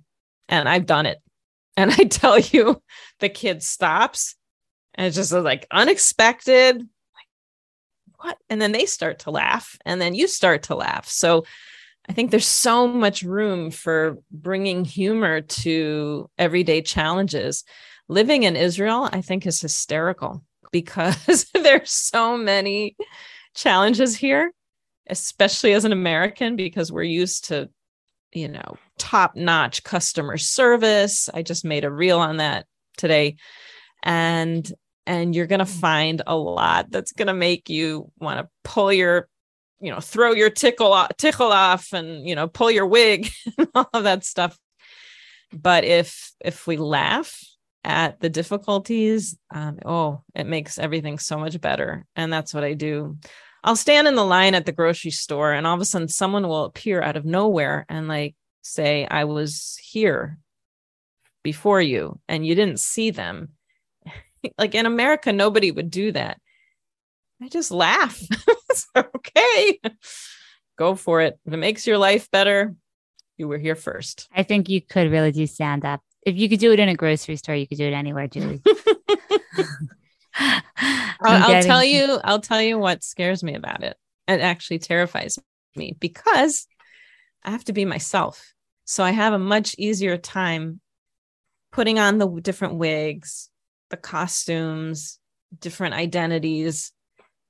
and 0.51 0.69
I've 0.69 0.85
done 0.85 1.07
it. 1.07 1.23
And 1.77 1.91
I 1.91 2.05
tell 2.05 2.39
you, 2.39 2.83
the 3.21 3.31
kid 3.31 3.63
stops 3.63 4.35
and 4.95 5.07
it's 5.07 5.17
just 5.17 5.33
like 5.33 5.67
unexpected. 5.71 6.77
Like, 6.77 8.19
what? 8.19 8.39
And 8.51 8.61
then 8.61 8.73
they 8.73 8.87
start 8.87 9.21
to 9.21 9.31
laugh, 9.31 9.79
and 9.87 10.01
then 10.01 10.15
you 10.15 10.27
start 10.27 10.65
to 10.65 10.75
laugh. 10.75 11.09
So 11.09 11.45
I 12.09 12.13
think 12.13 12.31
there's 12.31 12.47
so 12.47 12.87
much 12.89 13.23
room 13.23 13.71
for 13.71 14.19
bringing 14.31 14.85
humor 14.85 15.41
to 15.41 16.29
everyday 16.39 16.83
challenges. 16.83 17.65
Living 18.09 18.43
in 18.43 18.57
Israel, 18.57 19.09
I 19.13 19.23
think, 19.23 19.47
is 19.47 19.61
hysterical 19.61 20.45
because 20.73 21.47
there's 21.55 21.91
so 21.91 22.37
many 22.37 22.97
challenges 23.55 24.17
here, 24.17 24.53
especially 25.09 25.73
as 25.73 25.85
an 25.85 25.93
American, 25.93 26.57
because 26.57 26.91
we're 26.93 27.03
used 27.05 27.47
to 27.47 27.71
you 28.33 28.49
know, 28.49 28.77
top 28.99 29.37
notch 29.37 29.83
customer 29.83 30.37
service. 30.37 31.29
I 31.33 31.43
just 31.43 31.65
made 31.65 31.85
a 31.85 31.91
reel 31.91 32.19
on 32.19 32.39
that 32.39 32.67
today. 32.97 33.37
And 34.03 34.71
and 35.07 35.35
you're 35.35 35.47
going 35.47 35.61
to 35.61 35.67
find 35.67 36.23
a 36.27 36.37
lot 36.37 36.91
that's 36.91 37.13
going 37.13 37.27
to 37.27 37.35
make 37.35 37.69
you 37.69 38.11
want 38.21 38.39
to 38.39 38.49
pull 38.65 38.93
your 38.93 39.29
you 39.81 39.91
know 39.91 40.01
throw 40.01 40.33
your 40.33 40.51
tichel 40.51 40.91
off, 40.91 41.11
tichel 41.17 41.51
off 41.51 41.93
and 41.93 42.29
you 42.29 42.35
know 42.35 42.47
pull 42.47 42.71
your 42.71 42.87
wig 42.87 43.31
and 43.59 43.69
all 43.75 43.89
of 43.93 44.05
that 44.05 44.25
stuff 44.25 44.59
but 45.53 45.85
if 45.85 46.33
if 46.41 46.67
we 46.67 46.77
laugh 46.77 47.39
at 47.83 48.21
the 48.21 48.29
difficulties 48.29 49.39
um, 49.55 49.79
oh 49.87 50.23
it 50.35 50.47
makes 50.47 50.79
everything 50.79 51.19
so 51.19 51.39
much 51.39 51.59
better 51.61 52.07
and 52.15 52.33
that's 52.33 52.53
what 52.53 52.63
i 52.63 52.75
do 52.75 53.17
I'll 53.63 53.77
stand 53.77 54.09
in 54.09 54.15
the 54.15 54.25
line 54.25 54.55
at 54.55 54.67
the 54.67 54.73
grocery 54.73 55.11
store 55.11 55.53
and 55.53 55.67
all 55.67 55.75
of 55.75 55.81
a 55.81 55.85
sudden 55.85 56.09
someone 56.09 56.49
will 56.49 56.65
appear 56.65 57.03
out 57.03 57.17
of 57.17 57.25
nowhere 57.25 57.85
and 57.89 58.09
like 58.09 58.35
say, 58.63 59.07
I 59.07 59.25
was 59.25 59.79
here 59.83 60.39
before 61.43 61.81
you 61.81 62.19
and 62.29 62.47
you 62.47 62.55
didn't 62.55 62.81
see 62.81 63.11
them. 63.11 63.51
like 64.59 64.75
in 64.75 64.87
America, 64.87 65.33
nobody 65.33 65.71
would 65.71 65.91
do 65.91 66.13
that. 66.13 66.41
I 67.43 67.49
just 67.49 67.71
laugh. 67.71 68.23
okay, 68.97 69.81
go 70.79 70.95
for 70.95 71.21
it. 71.23 71.39
If 71.47 71.53
it 71.53 71.59
makes 71.59 71.87
your 71.87 71.99
life 71.99 72.31
better, 72.31 72.75
you 73.39 73.49
were 73.49 73.59
here 73.59 73.75
first. 73.75 74.29
I 74.35 74.43
think 74.43 74.69
you 74.69 74.83
could 74.83 75.11
really 75.11 75.33
do 75.33 75.47
stand 75.47 75.85
up. 75.85 76.03
If 76.27 76.37
you 76.37 76.49
could 76.51 76.61
do 76.61 76.73
it 76.73 76.79
in 76.79 76.91
a 76.91 76.95
grocery 76.95 77.37
store, 77.37 77.55
you 77.55 77.67
could 77.67 77.79
do 77.79 77.87
it 77.87 77.95
anywhere, 77.95 78.29
Julie. 78.29 78.63
I'll, 80.35 81.55
I'll 81.55 81.63
tell 81.63 81.85
you, 81.85 82.21
I'll 82.25 82.41
tell 82.41 82.63
you 82.63 82.79
what 82.79 83.03
scares 83.03 83.43
me 83.43 83.55
about 83.55 83.83
it. 83.83 83.97
It 84.29 84.41
actually 84.41 84.79
terrifies 84.79 85.39
me 85.77 85.97
because 85.99 86.67
I 87.45 87.51
have 87.51 87.65
to 87.65 87.73
be 87.73 87.85
myself. 87.85 88.53
So 88.85 89.05
I 89.05 89.11
have 89.11 89.33
a 89.33 89.39
much 89.39 89.75
easier 89.79 90.17
time 90.17 90.81
putting 91.73 91.99
on 91.99 92.19
the 92.19 92.29
different 92.41 92.75
wigs, 92.75 93.51
the 93.91 93.97
costumes, 93.97 95.19
different 95.59 95.95
identities 95.95 96.93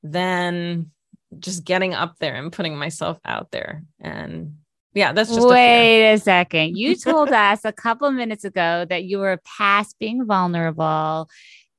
than 0.03 0.91
just 1.39 1.65
getting 1.65 1.95
up 1.95 2.17
there 2.19 2.35
and 2.35 2.53
putting 2.53 2.77
myself 2.77 3.19
out 3.25 3.51
there. 3.51 3.85
And 4.01 4.57
yeah, 4.95 5.13
that's 5.13 5.35
just 5.35 5.47
wait 5.47 6.11
a, 6.11 6.15
a 6.15 6.19
second. 6.19 6.77
You 6.77 6.97
told 6.97 7.31
us 7.31 7.65
a 7.65 7.73
couple 7.73 8.11
minutes 8.11 8.45
ago 8.45 8.85
that 8.89 9.05
you 9.05 9.19
were 9.19 9.41
past 9.59 9.97
being 9.99 10.27
vulnerable 10.27 11.29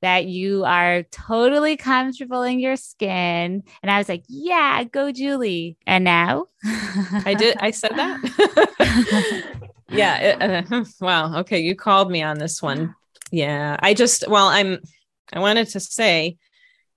that 0.02 0.26
you 0.26 0.64
are 0.66 1.04
totally 1.04 1.78
comfortable 1.78 2.44
in 2.44 2.60
your 2.60 2.76
skin. 2.76 3.64
And 3.82 3.92
I 3.92 3.98
was 3.98 4.10
like, 4.10 4.24
yeah, 4.28 4.84
go 4.84 5.12
Julie. 5.12 5.78
And 5.86 6.04
now 6.04 6.48
I 6.64 7.36
did, 7.38 7.58
I 7.60 7.72
said 7.72 7.92
that. 7.96 9.62
yeah. 9.90 10.18
It, 10.18 10.72
uh, 10.72 10.86
wow. 11.02 11.40
Okay. 11.40 11.60
You 11.60 11.76
called 11.76 12.12
me 12.12 12.24
on 12.24 12.40
this 12.40 12.62
one. 12.62 12.96
Yeah. 13.32 13.78
I 13.80 13.94
just, 13.94 14.28
well, 14.28 14.48
I'm, 14.48 14.80
I 15.32 15.40
wanted 15.40 15.70
to 15.70 15.80
say 15.80 16.38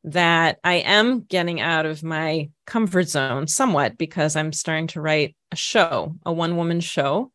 that 0.04 0.58
I 0.64 0.74
am 0.74 1.22
getting 1.22 1.60
out 1.60 1.86
of 1.86 2.02
my 2.02 2.50
comfort 2.66 3.08
zone 3.08 3.46
somewhat 3.46 3.96
because 3.96 4.36
I'm 4.36 4.52
starting 4.52 4.88
to 4.88 5.00
write 5.00 5.36
a 5.52 5.56
show, 5.56 6.16
a 6.26 6.32
one 6.32 6.56
woman 6.56 6.80
show 6.80 7.32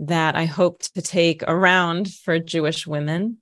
that 0.00 0.36
I 0.36 0.44
hope 0.44 0.82
to 0.94 1.02
take 1.02 1.42
around 1.42 2.12
for 2.12 2.38
Jewish 2.38 2.86
women 2.86 3.38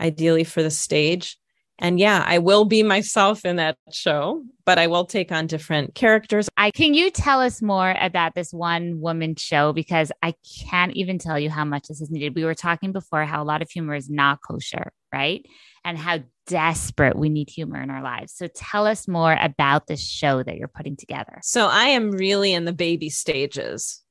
ideally 0.00 0.44
for 0.44 0.62
the 0.62 0.70
stage. 0.70 1.36
And 1.78 2.00
yeah, 2.00 2.24
I 2.26 2.38
will 2.38 2.64
be 2.64 2.82
myself 2.82 3.44
in 3.44 3.56
that 3.56 3.76
show, 3.92 4.42
but 4.64 4.78
I 4.78 4.86
will 4.86 5.04
take 5.04 5.30
on 5.30 5.46
different 5.46 5.94
characters. 5.94 6.48
I 6.56 6.70
can 6.70 6.94
you 6.94 7.10
tell 7.10 7.40
us 7.40 7.60
more 7.60 7.94
about 8.00 8.34
this 8.34 8.50
one 8.50 9.00
woman 9.00 9.36
show 9.36 9.74
because 9.74 10.10
I 10.22 10.34
can't 10.70 10.92
even 10.94 11.18
tell 11.18 11.38
you 11.38 11.50
how 11.50 11.66
much 11.66 11.88
this 11.88 12.00
is 12.00 12.10
needed. 12.10 12.34
We 12.34 12.44
were 12.44 12.54
talking 12.54 12.92
before 12.92 13.24
how 13.26 13.42
a 13.42 13.44
lot 13.44 13.60
of 13.60 13.70
humor 13.70 13.94
is 13.94 14.08
not 14.08 14.38
kosher, 14.46 14.90
right? 15.12 15.44
And 15.84 15.98
how 15.98 16.20
desperate 16.46 17.16
we 17.16 17.28
need 17.28 17.50
humor 17.50 17.82
in 17.82 17.90
our 17.90 18.02
lives. 18.02 18.32
So 18.34 18.48
tell 18.48 18.86
us 18.86 19.06
more 19.06 19.36
about 19.38 19.86
this 19.86 20.00
show 20.00 20.42
that 20.42 20.56
you're 20.56 20.68
putting 20.68 20.96
together. 20.96 21.40
So 21.42 21.66
I 21.66 21.88
am 21.88 22.10
really 22.10 22.54
in 22.54 22.64
the 22.64 22.72
baby 22.72 23.10
stages. 23.10 24.02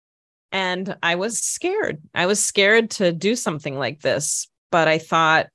And 0.52 0.96
I 1.02 1.16
was 1.16 1.40
scared. 1.40 2.02
I 2.14 2.28
was 2.28 2.42
scared 2.42 2.92
to 2.92 3.12
do 3.12 3.36
something 3.36 3.78
like 3.78 4.02
this, 4.02 4.48
but 4.72 4.88
I 4.88 5.00
thought 5.00 5.48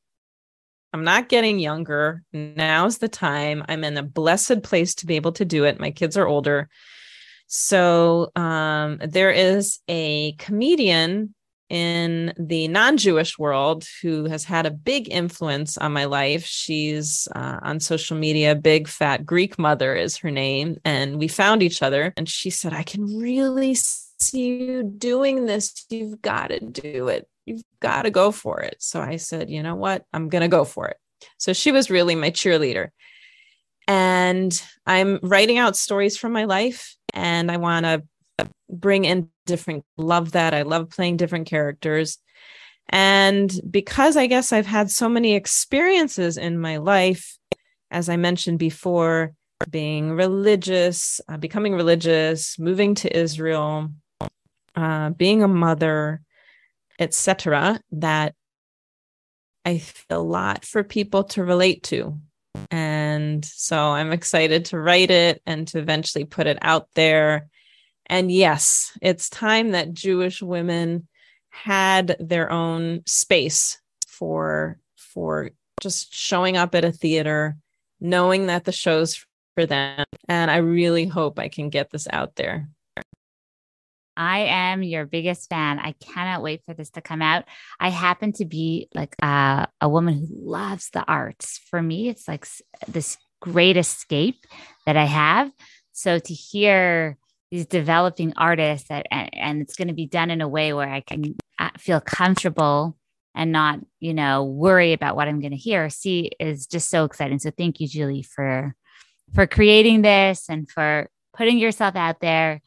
I'm 0.92 1.04
not 1.04 1.28
getting 1.28 1.58
younger. 1.58 2.22
Now's 2.32 2.98
the 2.98 3.08
time. 3.08 3.64
I'm 3.68 3.84
in 3.84 3.96
a 3.96 4.02
blessed 4.02 4.62
place 4.62 4.94
to 4.96 5.06
be 5.06 5.16
able 5.16 5.32
to 5.32 5.44
do 5.44 5.64
it. 5.64 5.78
My 5.78 5.90
kids 5.90 6.16
are 6.16 6.26
older. 6.26 6.68
So 7.46 8.30
um, 8.36 8.98
there 9.02 9.30
is 9.30 9.80
a 9.88 10.32
comedian 10.38 11.34
in 11.68 12.34
the 12.36 12.66
non 12.68 12.96
Jewish 12.96 13.38
world 13.38 13.86
who 14.02 14.24
has 14.24 14.44
had 14.44 14.66
a 14.66 14.70
big 14.72 15.08
influence 15.10 15.78
on 15.78 15.92
my 15.92 16.04
life. 16.04 16.44
She's 16.44 17.28
uh, 17.34 17.60
on 17.62 17.78
social 17.78 18.16
media, 18.16 18.56
Big 18.56 18.88
Fat 18.88 19.24
Greek 19.24 19.58
Mother 19.58 19.94
is 19.94 20.16
her 20.18 20.30
name. 20.32 20.78
And 20.84 21.18
we 21.18 21.28
found 21.28 21.62
each 21.62 21.82
other. 21.82 22.12
And 22.16 22.28
she 22.28 22.50
said, 22.50 22.72
I 22.72 22.82
can 22.82 23.18
really 23.18 23.74
see 23.74 24.58
you 24.58 24.82
doing 24.82 25.46
this. 25.46 25.86
You've 25.88 26.20
got 26.20 26.48
to 26.48 26.58
do 26.58 27.08
it 27.08 27.28
got 27.80 28.02
to 28.02 28.10
go 28.10 28.30
for 28.30 28.60
it. 28.60 28.76
So 28.78 29.00
I 29.00 29.16
said, 29.16 29.50
you 29.50 29.62
know 29.62 29.74
what? 29.74 30.04
I'm 30.12 30.28
going 30.28 30.42
to 30.42 30.48
go 30.48 30.64
for 30.64 30.88
it. 30.88 30.96
So 31.38 31.52
she 31.52 31.72
was 31.72 31.90
really 31.90 32.14
my 32.14 32.30
cheerleader. 32.30 32.88
And 33.88 34.62
I'm 34.86 35.18
writing 35.22 35.58
out 35.58 35.76
stories 35.76 36.16
from 36.16 36.32
my 36.32 36.44
life 36.44 36.96
and 37.12 37.50
I 37.50 37.56
want 37.56 37.86
to 37.86 38.02
bring 38.68 39.04
in 39.04 39.28
different 39.46 39.84
love 39.96 40.32
that. 40.32 40.54
I 40.54 40.62
love 40.62 40.90
playing 40.90 41.16
different 41.16 41.48
characters. 41.48 42.18
And 42.88 43.52
because 43.68 44.16
I 44.16 44.26
guess 44.26 44.52
I've 44.52 44.66
had 44.66 44.90
so 44.90 45.08
many 45.08 45.34
experiences 45.34 46.36
in 46.36 46.58
my 46.58 46.76
life, 46.78 47.36
as 47.90 48.08
I 48.08 48.16
mentioned 48.16 48.58
before, 48.58 49.32
being 49.68 50.12
religious, 50.12 51.20
uh, 51.28 51.36
becoming 51.36 51.74
religious, 51.74 52.58
moving 52.58 52.94
to 52.96 53.16
Israel, 53.16 53.88
uh, 54.74 55.10
being 55.10 55.42
a 55.42 55.48
mother, 55.48 56.22
etc 57.00 57.80
that 57.90 58.34
i 59.64 59.78
feel 59.78 60.20
a 60.20 60.22
lot 60.22 60.64
for 60.64 60.84
people 60.84 61.24
to 61.24 61.42
relate 61.42 61.82
to. 61.82 62.18
And 62.70 63.44
so 63.44 63.78
i'm 63.78 64.12
excited 64.12 64.66
to 64.66 64.78
write 64.78 65.10
it 65.10 65.42
and 65.46 65.66
to 65.68 65.78
eventually 65.78 66.24
put 66.24 66.46
it 66.46 66.58
out 66.62 66.88
there. 66.94 67.48
And 68.06 68.30
yes 68.30 68.96
it's 69.00 69.30
time 69.30 69.70
that 69.70 69.92
jewish 69.92 70.42
women 70.42 71.08
had 71.48 72.16
their 72.20 72.52
own 72.52 73.02
space 73.06 73.80
for 74.06 74.78
for 74.96 75.50
just 75.80 76.14
showing 76.14 76.56
up 76.56 76.74
at 76.74 76.84
a 76.84 76.92
theater 76.92 77.56
knowing 78.00 78.46
that 78.46 78.64
the 78.64 78.72
show's 78.72 79.24
for 79.54 79.66
them. 79.66 80.04
And 80.28 80.50
i 80.50 80.58
really 80.58 81.06
hope 81.06 81.38
i 81.38 81.48
can 81.48 81.70
get 81.70 81.90
this 81.90 82.06
out 82.12 82.36
there 82.36 82.68
I 84.20 84.40
am 84.40 84.82
your 84.82 85.06
biggest 85.06 85.48
fan. 85.48 85.78
I 85.78 85.92
cannot 85.92 86.42
wait 86.42 86.60
for 86.66 86.74
this 86.74 86.90
to 86.90 87.00
come 87.00 87.22
out. 87.22 87.44
I 87.80 87.88
happen 87.88 88.34
to 88.34 88.44
be 88.44 88.90
like 88.94 89.16
uh, 89.22 89.64
a 89.80 89.88
woman 89.88 90.18
who 90.18 90.26
loves 90.30 90.90
the 90.90 91.02
arts. 91.02 91.58
For 91.70 91.80
me, 91.80 92.10
it's 92.10 92.28
like 92.28 92.46
this 92.86 93.16
great 93.40 93.78
escape 93.78 94.44
that 94.84 94.98
I 94.98 95.06
have. 95.06 95.50
So 95.92 96.18
to 96.18 96.34
hear 96.34 97.16
these 97.50 97.64
developing 97.64 98.34
artists 98.36 98.88
that, 98.88 99.06
and, 99.10 99.30
and 99.32 99.62
it's 99.62 99.76
going 99.76 99.88
to 99.88 99.94
be 99.94 100.06
done 100.06 100.30
in 100.30 100.42
a 100.42 100.48
way 100.48 100.74
where 100.74 100.90
I 100.90 101.00
can 101.00 101.34
uh, 101.58 101.70
feel 101.78 102.02
comfortable 102.02 102.98
and 103.34 103.52
not, 103.52 103.80
you 104.00 104.12
know, 104.12 104.44
worry 104.44 104.92
about 104.92 105.16
what 105.16 105.28
I'm 105.28 105.40
going 105.40 105.52
to 105.52 105.56
hear 105.56 105.88
see 105.88 106.32
is 106.38 106.66
just 106.66 106.90
so 106.90 107.04
exciting. 107.04 107.38
So 107.38 107.50
thank 107.56 107.80
you, 107.80 107.88
Julie, 107.88 108.22
for 108.22 108.74
for 109.34 109.46
creating 109.46 110.02
this 110.02 110.50
and 110.50 110.68
for 110.68 111.08
putting 111.34 111.56
yourself 111.56 111.96
out 111.96 112.20
there 112.20 112.60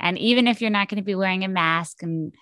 and 0.00 0.18
even 0.18 0.48
if 0.48 0.60
you're 0.60 0.70
not 0.70 0.88
going 0.88 0.96
to 0.96 1.04
be 1.04 1.14
wearing 1.14 1.44
a 1.44 1.48
mask 1.48 2.02
and 2.02 2.32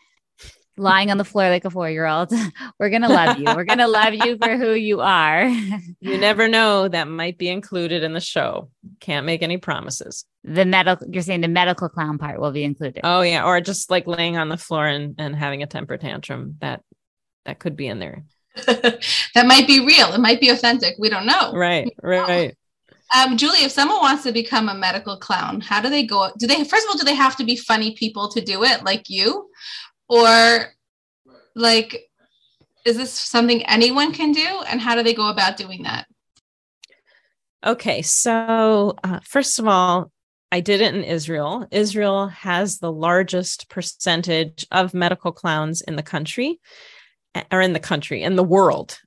lying 0.77 1.11
on 1.11 1.19
the 1.19 1.25
floor 1.25 1.49
like 1.49 1.65
a 1.65 1.71
four 1.71 1.91
year 1.91 2.07
old, 2.07 2.33
we're 2.79 2.91
going 2.91 3.03
to 3.03 3.09
love 3.09 3.39
you. 3.39 3.45
We're 3.45 3.65
going 3.65 3.79
to 3.79 3.89
love 3.89 4.15
you 4.15 4.39
for 4.39 4.57
who 4.57 4.73
you 4.73 5.01
are. 5.01 5.47
you 6.01 6.19
never 6.19 6.49
know 6.49 6.89
that 6.89 7.09
might 7.09 7.37
be 7.37 7.49
included 7.49 8.03
in 8.03 8.13
the 8.13 8.21
show. 8.21 8.71
Can't 9.01 9.27
make 9.27 9.43
any 9.43 9.59
promises. 9.59 10.25
The 10.45 10.65
medical, 10.65 11.07
you're 11.11 11.23
saying 11.23 11.41
the 11.41 11.49
medical 11.49 11.89
clown 11.89 12.19
part 12.19 12.41
will 12.41 12.53
be 12.53 12.65
included. 12.65 13.01
Oh, 13.05 13.23
yeah. 13.23 13.45
Or 13.45 13.61
just 13.61 13.91
like 13.91 14.07
laying 14.07 14.37
on 14.37 14.49
the 14.49 14.57
floor 14.57 14.87
and, 14.87 15.15
and 15.19 15.35
having 15.35 15.63
a 15.63 15.67
temper 15.67 15.97
tantrum. 15.99 16.57
That, 16.61 16.83
that 17.45 17.59
could 17.59 17.77
be 17.77 17.89
in 17.89 17.99
there. 17.99 18.25
that 18.67 19.47
might 19.47 19.67
be 19.67 19.85
real. 19.85 20.13
It 20.13 20.21
might 20.21 20.41
be 20.41 20.49
authentic. 20.49 20.95
We 20.99 21.09
don't 21.09 21.27
know. 21.27 21.53
Right, 21.53 21.93
right. 22.03 22.57
Um, 23.17 23.37
Julie, 23.37 23.65
if 23.65 23.73
someone 23.73 24.01
wants 24.01 24.23
to 24.25 24.33
become 24.33 24.69
a 24.69 24.75
medical 24.75 25.17
clown, 25.17 25.61
how 25.61 25.81
do 25.81 25.89
they 25.89 26.05
go? 26.05 26.31
Do 26.39 26.47
they 26.47 26.65
first 26.65 26.85
of 26.85 26.91
all, 26.91 26.99
do 26.99 27.05
they 27.05 27.15
have 27.15 27.37
to 27.37 27.45
be 27.45 27.57
funny 27.57 27.95
people 27.95 28.29
to 28.31 28.41
do 28.41 28.65
it, 28.65 28.85
like 28.85 29.09
you, 29.09 29.49
or 30.09 30.67
like, 31.55 32.11
is 32.85 32.97
this 32.97 33.13
something 33.13 33.65
anyone 33.65 34.13
can 34.13 34.33
do? 34.33 34.63
And 34.69 34.81
how 34.81 34.95
do 34.95 35.03
they 35.03 35.15
go 35.15 35.31
about 35.31 35.57
doing 35.57 35.83
that? 35.85 36.07
Okay, 37.67 38.03
so 38.03 38.95
uh, 39.03 39.21
first 39.25 39.59
of 39.59 39.67
all, 39.67 40.13
I 40.53 40.61
did 40.61 40.81
it 40.81 40.95
in 40.95 41.05
Israel. 41.05 41.67
Israel 41.71 42.29
has 42.29 42.79
the 42.79 42.93
largest 42.93 43.69
percentage 43.69 44.67
of 44.71 44.95
medical 44.95 45.33
clowns 45.33 45.81
in 45.83 45.97
the 45.97 46.03
country, 46.03 46.61
or 47.51 47.61
in 47.61 47.73
the 47.73 47.81
country, 47.81 48.23
in 48.23 48.37
the 48.37 48.45
world. 48.45 48.99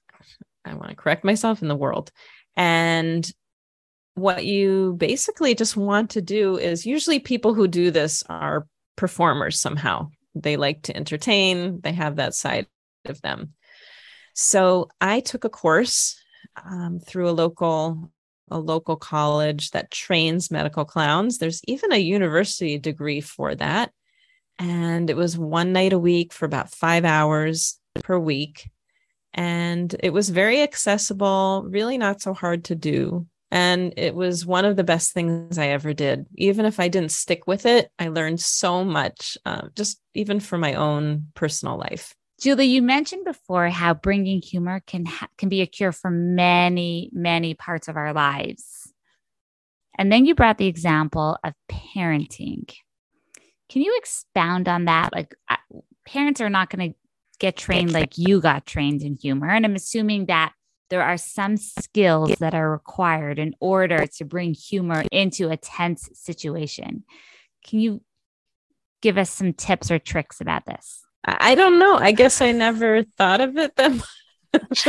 I 0.66 0.76
want 0.76 0.90
to 0.90 0.96
correct 0.96 1.24
myself 1.24 1.62
in 1.62 1.68
the 1.68 1.76
world. 1.76 2.12
And 2.56 3.30
what 4.16 4.46
you 4.46 4.96
basically 4.98 5.56
just 5.56 5.78
want 5.78 6.12
to 6.12 6.22
do 6.22 6.58
is 6.58 6.86
usually 6.86 7.20
people 7.20 7.54
who 7.54 7.68
do 7.68 7.92
this 7.92 8.24
are 8.30 8.68
performers 8.96 9.60
somehow. 9.60 10.10
They 10.36 10.58
like 10.58 10.84
to 10.84 10.96
entertain, 10.96 11.82
they 11.82 11.94
have 11.94 12.18
that 12.18 12.34
side 12.34 12.68
of 13.06 13.22
them. 13.22 13.54
So 14.34 14.90
I 15.00 15.20
took 15.20 15.44
a 15.44 15.50
course 15.50 16.22
um, 16.64 17.00
through 17.00 17.30
a 17.30 17.32
local 17.32 18.12
a 18.52 18.60
local 18.60 18.98
college 18.98 19.72
that 19.72 19.92
trains 19.92 20.52
medical 20.52 20.84
clowns. 20.84 21.38
There's 21.38 21.62
even 21.68 21.94
a 21.94 21.98
university 21.98 22.78
degree 22.78 23.22
for 23.22 23.56
that. 23.56 23.92
And 24.60 25.10
it 25.10 25.16
was 25.16 25.38
one 25.38 25.72
night 25.72 25.94
a 25.94 26.00
week 26.00 26.34
for 26.34 26.46
about 26.46 26.70
five 26.70 27.06
hours 27.06 27.80
per 27.96 28.20
week. 28.20 28.70
And 29.34 29.96
it 30.04 30.12
was 30.12 30.30
very 30.30 30.62
accessible, 30.62 31.66
really 31.66 31.98
not 31.98 32.22
so 32.22 32.34
hard 32.34 32.66
to 32.66 32.76
do. 32.76 33.26
And 33.52 33.94
it 33.98 34.16
was 34.16 34.46
one 34.46 34.64
of 34.64 34.78
the 34.78 34.84
best 34.84 35.12
things 35.14 35.58
I 35.58 35.68
ever 35.68 35.94
did. 35.94 36.26
Even 36.38 36.66
if 36.66 36.80
I 36.80 36.88
didn't 36.88 37.12
stick 37.12 37.48
with 37.48 37.66
it, 37.66 37.92
I 38.00 38.08
learned 38.08 38.40
so 38.40 38.86
much, 38.86 39.38
uh, 39.46 39.68
just 39.76 40.02
even 40.14 40.40
for 40.40 40.58
my 40.58 40.76
own 40.76 41.28
personal 41.36 41.78
life. 41.78 42.16
Julie, 42.40 42.66
you 42.66 42.82
mentioned 42.82 43.26
before 43.26 43.70
how 43.70 43.94
bringing 43.94 44.42
humor 44.42 44.82
can 44.88 45.06
ha- 45.06 45.28
can 45.38 45.50
be 45.50 45.62
a 45.62 45.68
cure 45.68 45.92
for 45.92 46.10
many, 46.10 47.10
many 47.14 47.54
parts 47.54 47.88
of 47.88 47.98
our 47.98 48.14
lives. 48.14 48.92
And 49.98 50.12
then 50.12 50.26
you 50.26 50.34
brought 50.34 50.58
the 50.58 50.68
example 50.68 51.38
of 51.44 51.54
parenting. 51.70 52.74
Can 53.70 53.82
you 53.82 53.96
expound 53.98 54.68
on 54.68 54.86
that? 54.86 55.14
Like, 55.14 55.36
I, 55.48 55.58
parents 56.06 56.42
are 56.42 56.50
not 56.50 56.70
going 56.70 56.92
to 56.92 56.98
get 57.38 57.58
trained 57.58 57.92
like 57.92 58.18
you 58.18 58.42
got 58.42 58.66
trained 58.66 59.04
in 59.04 59.18
humor. 59.22 59.50
And 59.50 59.66
I'm 59.66 59.76
assuming 59.76 60.28
that 60.28 60.54
there 60.92 61.02
are 61.02 61.18
some 61.18 61.56
skills 61.56 62.34
that 62.40 62.54
are 62.54 62.70
required 62.70 63.40
in 63.40 63.56
order 63.62 64.06
to 64.06 64.26
bring 64.26 64.54
humor 64.54 65.06
into 65.10 65.50
a 65.50 65.56
tense 65.56 66.10
situation. 66.14 67.06
Can 67.66 67.80
you 67.80 68.02
give 69.02 69.18
us 69.18 69.30
some 69.30 69.54
tips 69.54 69.90
or 69.90 70.00
tricks 70.00 70.42
about 70.42 70.66
this? 70.66 71.02
I 71.24 71.56
don't 71.56 71.80
know. 71.80 71.96
I 71.96 72.12
guess 72.12 72.42
I 72.42 72.52
never 72.52 73.04
thought 73.04 73.40
of 73.40 73.58
it 73.58 73.76
that 73.78 73.92
much. 73.94 74.06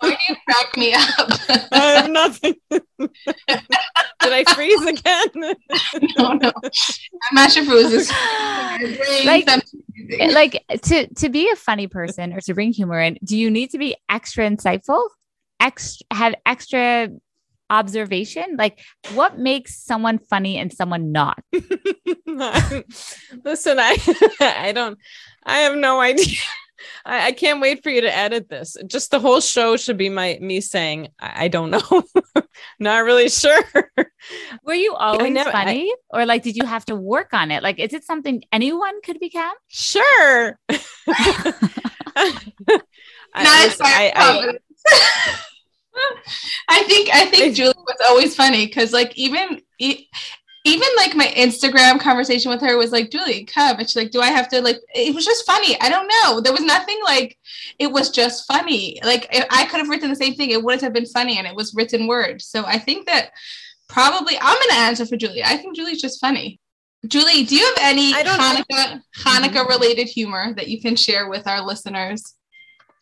Why 0.00 0.10
do 0.10 0.16
you 0.28 0.36
crack 0.46 0.76
me 0.76 0.92
up? 0.92 1.30
I 1.72 1.78
have 1.96 2.10
nothing. 2.10 2.54
Did 2.70 2.82
I 4.22 4.44
freeze 4.52 4.84
again? 4.84 5.54
no, 6.18 6.32
no. 6.34 6.52
I'm 6.62 7.34
not 7.34 7.52
sure 7.52 7.62
if 7.62 7.68
it 7.70 7.74
was 7.74 7.90
this. 7.90 9.24
Like, 9.24 9.46
like 10.34 10.82
to 10.82 11.06
to 11.14 11.28
be 11.30 11.48
a 11.50 11.56
funny 11.56 11.86
person 11.86 12.34
or 12.34 12.40
to 12.42 12.52
bring 12.52 12.72
humor 12.72 13.00
in, 13.00 13.16
do 13.24 13.38
you 13.38 13.50
need 13.50 13.70
to 13.70 13.78
be 13.78 13.96
extra 14.10 14.46
insightful? 14.46 15.08
Extra 15.60 16.06
have 16.12 16.34
extra 16.46 17.08
observation? 17.70 18.56
Like 18.56 18.80
what 19.14 19.38
makes 19.38 19.76
someone 19.76 20.18
funny 20.18 20.58
and 20.58 20.72
someone 20.72 21.12
not? 21.12 21.42
Listen, 23.44 23.78
I 23.78 23.96
I 24.40 24.72
don't 24.72 24.98
I 25.44 25.58
have 25.58 25.76
no 25.76 26.00
idea. 26.00 26.38
I, 27.04 27.26
I, 27.26 27.32
can't 27.32 27.60
wait 27.60 27.82
for 27.82 27.90
you 27.90 28.02
to 28.02 28.16
edit 28.16 28.48
this. 28.48 28.76
Just 28.86 29.10
the 29.10 29.18
whole 29.18 29.40
show 29.40 29.76
should 29.76 29.96
be 29.96 30.08
my 30.08 30.38
me 30.40 30.60
saying, 30.60 31.08
I, 31.18 31.44
I 31.44 31.48
don't 31.48 31.70
know. 31.70 32.04
Not 32.78 33.04
really 33.04 33.28
sure. 33.28 33.64
Were 34.62 34.74
you 34.74 34.94
always 34.94 35.32
never, 35.32 35.50
funny? 35.50 35.90
I, 36.12 36.20
or 36.20 36.26
like 36.26 36.44
did 36.44 36.56
you 36.56 36.64
have 36.64 36.84
to 36.86 36.94
work 36.94 37.34
on 37.34 37.50
it? 37.50 37.64
Like 37.64 37.80
is 37.80 37.92
it 37.94 38.04
something 38.04 38.44
anyone 38.52 39.00
could 39.02 39.18
become? 39.18 39.54
Sure. 39.66 40.58
Not 40.68 40.86
I, 43.80 44.58
I 46.68 46.82
think 46.84 47.10
I 47.12 47.26
think 47.26 47.54
Julie 47.54 47.74
was 47.76 47.98
always 48.08 48.36
funny 48.36 48.66
because 48.66 48.92
like 48.92 49.16
even 49.16 49.60
even 50.68 50.88
like 50.96 51.14
my 51.14 51.26
Instagram 51.28 52.00
conversation 52.00 52.50
with 52.50 52.60
her 52.60 52.76
was 52.76 52.92
like, 52.92 53.10
Julie, 53.10 53.44
come. 53.44 53.78
And 53.78 53.88
she's 53.88 53.96
like, 53.96 54.10
Do 54.10 54.20
I 54.20 54.28
have 54.28 54.48
to 54.50 54.60
like 54.60 54.78
it 54.94 55.14
was 55.14 55.24
just 55.24 55.46
funny. 55.46 55.80
I 55.80 55.88
don't 55.88 56.08
know. 56.08 56.40
There 56.40 56.52
was 56.52 56.62
nothing 56.62 56.98
like 57.04 57.38
it 57.78 57.90
was 57.90 58.10
just 58.10 58.46
funny. 58.46 58.98
Like 59.02 59.28
I 59.50 59.66
could 59.66 59.78
have 59.78 59.88
written 59.88 60.10
the 60.10 60.16
same 60.16 60.34
thing, 60.34 60.50
it 60.50 60.62
wouldn't 60.62 60.82
have 60.82 60.92
been 60.92 61.06
funny 61.06 61.38
and 61.38 61.46
it 61.46 61.54
was 61.54 61.74
written 61.74 62.06
word. 62.06 62.42
So 62.42 62.64
I 62.66 62.78
think 62.78 63.06
that 63.06 63.30
probably 63.88 64.36
I'm 64.40 64.58
gonna 64.68 64.80
answer 64.80 65.06
for 65.06 65.16
Julie. 65.16 65.44
I 65.44 65.56
think 65.56 65.74
Julie's 65.74 66.02
just 66.02 66.20
funny. 66.20 66.60
Julie, 67.06 67.44
do 67.44 67.54
you 67.54 67.64
have 67.64 67.78
any 67.80 68.12
Hanukkah 68.12 69.00
Hanukkah 69.18 69.68
related 69.68 70.08
humor 70.08 70.52
that 70.54 70.68
you 70.68 70.80
can 70.80 70.96
share 70.96 71.28
with 71.28 71.46
our 71.46 71.64
listeners? 71.64 72.34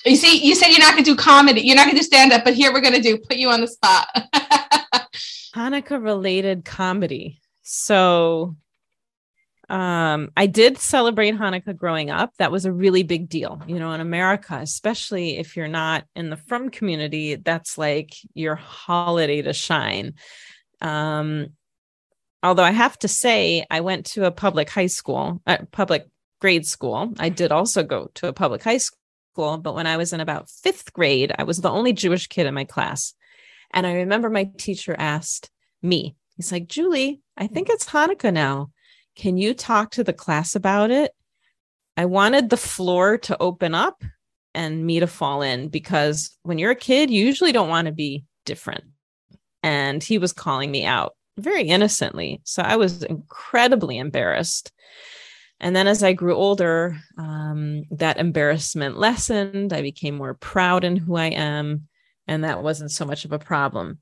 You 0.06 0.16
see, 0.16 0.46
you 0.46 0.54
said 0.54 0.68
you're 0.68 0.78
not 0.78 0.92
gonna 0.92 1.02
do 1.02 1.16
comedy, 1.16 1.62
you're 1.62 1.74
not 1.74 1.86
gonna 1.86 1.98
do 1.98 2.04
stand-up, 2.04 2.44
but 2.44 2.54
here 2.54 2.72
we're 2.72 2.80
gonna 2.80 3.02
do 3.02 3.18
put 3.18 3.36
you 3.36 3.50
on 3.50 3.60
the 3.60 3.66
spot. 3.66 4.08
Hanukkah 5.54 6.02
related 6.02 6.64
comedy. 6.64 7.40
So 7.62 8.56
um, 9.68 10.30
I 10.36 10.46
did 10.46 10.78
celebrate 10.78 11.34
Hanukkah 11.34 11.76
growing 11.76 12.10
up. 12.10 12.32
That 12.38 12.52
was 12.52 12.66
a 12.66 12.72
really 12.72 13.02
big 13.02 13.28
deal, 13.28 13.60
you 13.66 13.80
know, 13.80 13.92
in 13.92 14.00
America, 14.00 14.58
especially 14.62 15.38
if 15.38 15.56
you're 15.56 15.66
not 15.66 16.04
in 16.14 16.30
the 16.30 16.36
frum 16.36 16.70
community, 16.70 17.34
that's 17.34 17.76
like 17.76 18.14
your 18.32 18.54
holiday 18.54 19.42
to 19.42 19.52
shine. 19.52 20.14
Um, 20.80 21.48
although 22.44 22.62
I 22.62 22.70
have 22.70 22.96
to 23.00 23.08
say, 23.08 23.66
I 23.68 23.80
went 23.80 24.06
to 24.06 24.26
a 24.26 24.30
public 24.30 24.70
high 24.70 24.86
school, 24.86 25.42
uh, 25.48 25.58
public 25.72 26.06
grade 26.40 26.66
school. 26.66 27.12
I 27.18 27.30
did 27.30 27.50
also 27.50 27.82
go 27.82 28.10
to 28.14 28.28
a 28.28 28.32
public 28.32 28.62
high 28.62 28.78
school, 28.78 29.00
but 29.36 29.74
when 29.74 29.86
I 29.86 29.96
was 29.96 30.12
in 30.12 30.20
about 30.20 30.50
fifth 30.50 30.92
grade, 30.92 31.32
I 31.38 31.44
was 31.44 31.60
the 31.60 31.70
only 31.70 31.92
Jewish 31.92 32.26
kid 32.26 32.46
in 32.46 32.54
my 32.54 32.64
class. 32.64 33.14
And 33.72 33.86
I 33.86 33.94
remember 33.94 34.30
my 34.30 34.50
teacher 34.56 34.96
asked 34.98 35.50
me, 35.82 36.16
he's 36.36 36.52
like, 36.52 36.66
Julie, 36.66 37.20
I 37.36 37.46
think 37.46 37.68
it's 37.68 37.86
Hanukkah 37.86 38.32
now. 38.32 38.70
Can 39.14 39.36
you 39.38 39.54
talk 39.54 39.92
to 39.92 40.04
the 40.04 40.12
class 40.12 40.54
about 40.54 40.90
it? 40.90 41.12
I 41.96 42.04
wanted 42.06 42.50
the 42.50 42.56
floor 42.56 43.18
to 43.18 43.40
open 43.40 43.74
up 43.74 44.02
and 44.54 44.84
me 44.84 45.00
to 45.00 45.06
fall 45.06 45.42
in 45.42 45.68
because 45.68 46.36
when 46.42 46.58
you're 46.58 46.70
a 46.70 46.76
kid, 46.76 47.10
you 47.10 47.24
usually 47.24 47.52
don't 47.52 47.68
want 47.68 47.86
to 47.86 47.92
be 47.92 48.24
different. 48.44 48.84
And 49.62 50.02
he 50.02 50.18
was 50.18 50.32
calling 50.32 50.70
me 50.70 50.84
out 50.84 51.14
very 51.38 51.64
innocently. 51.64 52.40
So 52.44 52.62
I 52.62 52.76
was 52.76 53.02
incredibly 53.02 53.98
embarrassed. 53.98 54.72
And 55.60 55.74
then 55.74 55.86
as 55.86 56.02
I 56.02 56.12
grew 56.12 56.34
older, 56.34 56.98
um, 57.18 57.84
that 57.90 58.18
embarrassment 58.18 58.98
lessened. 58.98 59.72
I 59.72 59.82
became 59.82 60.16
more 60.16 60.34
proud 60.34 60.84
in 60.84 60.96
who 60.96 61.16
I 61.16 61.26
am. 61.26 61.88
And 62.26 62.44
that 62.44 62.62
wasn't 62.62 62.90
so 62.90 63.04
much 63.04 63.24
of 63.24 63.32
a 63.32 63.38
problem. 63.38 64.00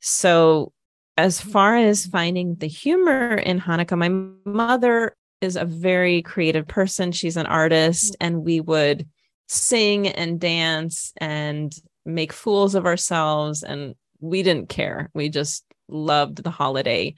So 0.00 0.72
as 1.16 1.40
far 1.40 1.76
as 1.76 2.06
finding 2.06 2.54
the 2.56 2.68
humor 2.68 3.34
in 3.34 3.60
Hanukkah, 3.60 3.98
my 3.98 4.08
mother 4.50 5.16
is 5.40 5.56
a 5.56 5.64
very 5.64 6.22
creative 6.22 6.66
person. 6.66 7.12
She's 7.12 7.36
an 7.36 7.46
artist, 7.46 8.16
and 8.20 8.44
we 8.44 8.60
would 8.60 9.08
sing 9.48 10.08
and 10.08 10.40
dance 10.40 11.12
and 11.18 11.74
make 12.06 12.32
fools 12.32 12.74
of 12.74 12.86
ourselves. 12.86 13.62
And 13.62 13.94
we 14.20 14.42
didn't 14.42 14.68
care. 14.68 15.10
We 15.14 15.28
just 15.28 15.64
loved 15.88 16.42
the 16.42 16.50
holiday. 16.50 17.14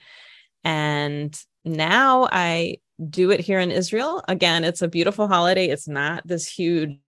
And 0.63 1.39
now 1.63 2.27
I 2.31 2.77
do 3.09 3.31
it 3.31 3.39
here 3.39 3.59
in 3.59 3.71
Israel. 3.71 4.23
Again, 4.27 4.63
it's 4.63 4.81
a 4.81 4.87
beautiful 4.87 5.27
holiday. 5.27 5.67
It's 5.67 5.87
not 5.87 6.25
this 6.25 6.47
huge 6.47 6.99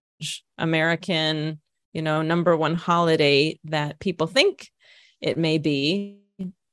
American, 0.57 1.59
you 1.93 2.01
know, 2.01 2.21
number 2.21 2.55
one 2.57 2.75
holiday 2.75 3.59
that 3.65 3.99
people 3.99 4.27
think 4.27 4.69
it 5.21 5.37
may 5.37 5.57
be 5.57 6.19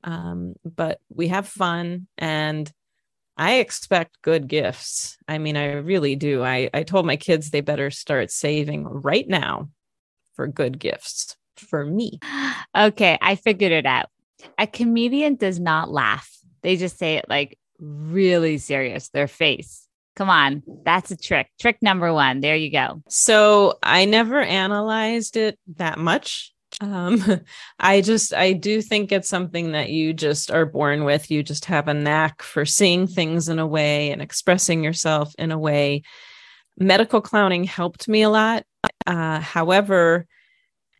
um, 0.05 0.53
but 0.63 1.01
we 1.09 1.27
have 1.29 1.47
fun 1.47 2.07
and 2.17 2.71
I 3.37 3.55
expect 3.55 4.21
good 4.21 4.47
gifts. 4.47 5.17
I 5.27 5.39
mean, 5.39 5.57
I 5.57 5.73
really 5.73 6.15
do. 6.15 6.43
I, 6.43 6.69
I 6.73 6.83
told 6.83 7.05
my 7.05 7.17
kids 7.17 7.49
they 7.49 7.61
better 7.61 7.91
start 7.91 8.31
saving 8.31 8.85
right 8.85 9.27
now 9.27 9.69
for 10.35 10.47
good 10.47 10.79
gifts 10.79 11.35
for 11.57 11.83
me. 11.83 12.19
Okay, 12.77 13.17
I 13.21 13.35
figured 13.35 13.71
it 13.71 13.85
out. 13.85 14.09
A 14.57 14.67
comedian 14.67 15.35
does 15.35 15.61
not 15.61 15.89
laugh, 15.89 16.29
they 16.61 16.75
just 16.75 16.97
say 16.97 17.15
it 17.15 17.25
like 17.29 17.57
really 17.79 18.57
serious, 18.57 19.09
their 19.09 19.27
face. 19.27 19.87
Come 20.15 20.29
on, 20.29 20.63
that's 20.85 21.11
a 21.11 21.17
trick. 21.17 21.49
Trick 21.59 21.77
number 21.81 22.13
one. 22.13 22.39
There 22.39 22.55
you 22.55 22.71
go. 22.71 23.01
So 23.09 23.77
I 23.83 24.05
never 24.05 24.41
analyzed 24.41 25.35
it 25.35 25.59
that 25.75 25.99
much 25.99 26.53
um 26.81 27.23
i 27.79 28.01
just 28.01 28.33
i 28.33 28.53
do 28.53 28.81
think 28.81 29.11
it's 29.11 29.29
something 29.29 29.71
that 29.71 29.89
you 29.89 30.13
just 30.13 30.51
are 30.51 30.65
born 30.65 31.03
with 31.03 31.31
you 31.31 31.43
just 31.43 31.65
have 31.65 31.87
a 31.87 31.93
knack 31.93 32.41
for 32.41 32.65
seeing 32.65 33.07
things 33.07 33.49
in 33.49 33.59
a 33.59 33.67
way 33.67 34.11
and 34.11 34.21
expressing 34.21 34.83
yourself 34.83 35.33
in 35.37 35.51
a 35.51 35.57
way 35.57 36.01
medical 36.77 37.21
clowning 37.21 37.63
helped 37.63 38.07
me 38.07 38.21
a 38.21 38.29
lot 38.29 38.63
uh 39.07 39.39
however 39.39 40.25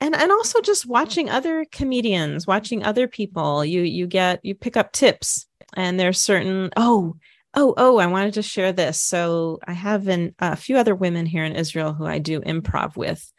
and 0.01 0.15
and 0.15 0.31
also 0.31 0.61
just 0.61 0.85
watching 0.85 1.29
other 1.29 1.65
comedians 1.71 2.47
watching 2.47 2.83
other 2.83 3.07
people 3.07 3.65
you 3.65 3.81
you 3.81 4.07
get 4.07 4.39
you 4.43 4.55
pick 4.55 4.77
up 4.77 4.91
tips 4.91 5.45
and 5.75 5.99
there's 5.99 6.21
certain 6.21 6.69
oh 6.77 7.15
oh 7.53 7.73
oh 7.77 7.97
i 7.97 8.05
wanted 8.07 8.33
to 8.33 8.41
share 8.41 8.71
this 8.71 9.01
so 9.01 9.59
i 9.67 9.73
have 9.73 10.07
an, 10.07 10.33
a 10.39 10.55
few 10.55 10.77
other 10.77 10.95
women 10.95 11.25
here 11.25 11.43
in 11.43 11.55
israel 11.55 11.93
who 11.93 12.05
i 12.05 12.19
do 12.19 12.41
improv 12.41 12.95
with 12.95 13.31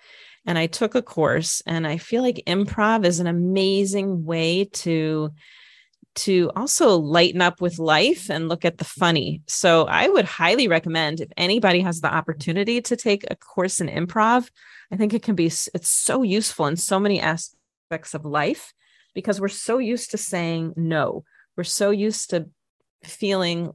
and 0.46 0.57
I 0.57 0.68
took 0.68 0.94
a 0.94 1.03
course 1.03 1.61
and 1.66 1.87
I 1.87 1.99
feel 1.99 2.22
like 2.22 2.44
improv 2.46 3.05
is 3.05 3.18
an 3.18 3.27
amazing 3.27 4.25
way 4.25 4.64
to 4.64 5.33
to 6.14 6.51
also 6.57 6.96
lighten 6.96 7.42
up 7.42 7.61
with 7.61 7.79
life 7.79 8.31
and 8.31 8.49
look 8.49 8.64
at 8.64 8.79
the 8.79 8.85
funny. 8.85 9.42
So 9.46 9.85
I 9.85 10.09
would 10.09 10.25
highly 10.25 10.66
recommend 10.66 11.20
if 11.20 11.29
anybody 11.37 11.81
has 11.81 12.01
the 12.01 12.14
opportunity 12.14 12.81
to 12.81 12.96
take 12.96 13.27
a 13.31 13.37
course 13.37 13.83
in 13.83 13.88
improv, 13.88 14.49
I 14.90 14.96
think 14.96 15.12
it 15.12 15.22
can 15.22 15.35
be 15.35 15.46
it's 15.46 15.90
so 15.90 16.22
useful 16.22 16.66
in 16.66 16.77
so 16.77 16.99
many 16.99 17.20
aspects 17.20 18.14
of 18.14 18.25
life 18.25 18.72
because 19.14 19.40
we're 19.40 19.49
so 19.49 19.79
used 19.79 20.12
to 20.12 20.18
saying 20.18 20.72
no. 20.77 21.25
We're 21.56 21.64
so 21.64 21.90
used 21.90 22.30
to 22.30 22.48
feeling 23.04 23.72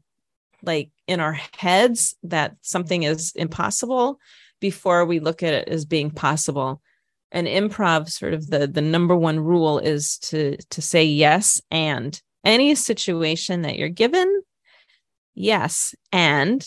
like 0.63 0.91
in 1.07 1.19
our 1.19 1.39
heads 1.57 2.15
that 2.23 2.55
something 2.61 3.03
is 3.03 3.31
impossible 3.35 4.19
before 4.59 5.05
we 5.05 5.19
look 5.19 5.41
at 5.41 5.53
it 5.53 5.67
as 5.67 5.85
being 5.85 6.11
possible. 6.11 6.81
And 7.31 7.47
improv 7.47 8.09
sort 8.09 8.33
of 8.33 8.47
the 8.47 8.67
the 8.67 8.81
number 8.81 9.15
one 9.15 9.39
rule 9.39 9.79
is 9.79 10.17
to 10.19 10.57
to 10.69 10.81
say 10.81 11.05
yes 11.05 11.61
and 11.71 12.21
any 12.43 12.75
situation 12.75 13.61
that 13.61 13.77
you're 13.77 13.89
given 13.89 14.41
yes 15.33 15.95
and 16.11 16.65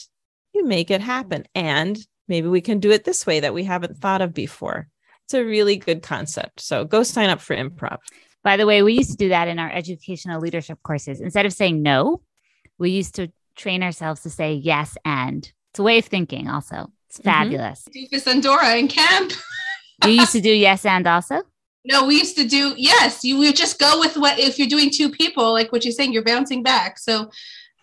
you 0.52 0.64
make 0.64 0.90
it 0.90 1.00
happen. 1.00 1.44
And 1.54 1.98
maybe 2.28 2.48
we 2.48 2.60
can 2.60 2.80
do 2.80 2.90
it 2.90 3.04
this 3.04 3.26
way 3.26 3.40
that 3.40 3.54
we 3.54 3.64
haven't 3.64 3.98
thought 3.98 4.22
of 4.22 4.32
before. 4.32 4.88
It's 5.24 5.34
a 5.34 5.44
really 5.44 5.76
good 5.76 6.02
concept. 6.02 6.60
So 6.60 6.84
go 6.84 7.02
sign 7.02 7.30
up 7.30 7.40
for 7.40 7.56
improv 7.56 7.98
by 8.44 8.56
the 8.56 8.66
way 8.66 8.82
we 8.82 8.92
used 8.92 9.10
to 9.10 9.16
do 9.16 9.30
that 9.30 9.48
in 9.48 9.58
our 9.58 9.70
educational 9.72 10.40
leadership 10.40 10.78
courses 10.82 11.20
instead 11.20 11.46
of 11.46 11.52
saying 11.52 11.82
no 11.82 12.20
we 12.78 12.90
used 12.90 13.14
to 13.16 13.32
train 13.56 13.82
ourselves 13.82 14.20
to 14.22 14.30
say 14.30 14.52
yes 14.54 14.96
and 15.04 15.52
it's 15.70 15.78
a 15.78 15.82
way 15.82 15.98
of 15.98 16.04
thinking 16.04 16.48
also 16.48 16.90
it's 17.08 17.18
Mm-hmm. 17.18 17.30
fabulous 17.30 17.88
Doofus 17.94 18.26
and 18.26 18.42
Dora 18.42 18.76
in 18.76 18.88
camp. 18.88 19.32
you 20.04 20.10
used 20.10 20.32
to 20.32 20.40
do 20.40 20.50
yes 20.50 20.84
and 20.84 21.06
also 21.06 21.42
No, 21.84 22.06
we 22.06 22.14
used 22.16 22.36
to 22.38 22.46
do 22.48 22.74
yes. 22.76 23.24
You 23.24 23.36
would 23.38 23.56
just 23.56 23.78
go 23.78 24.00
with 24.00 24.16
what 24.16 24.38
if 24.38 24.58
you're 24.58 24.68
doing 24.76 24.90
two 24.90 25.10
people, 25.10 25.52
like 25.52 25.70
what 25.70 25.84
you're 25.84 25.92
saying, 25.92 26.12
you're 26.14 26.24
bouncing 26.24 26.62
back. 26.62 26.98
So 26.98 27.30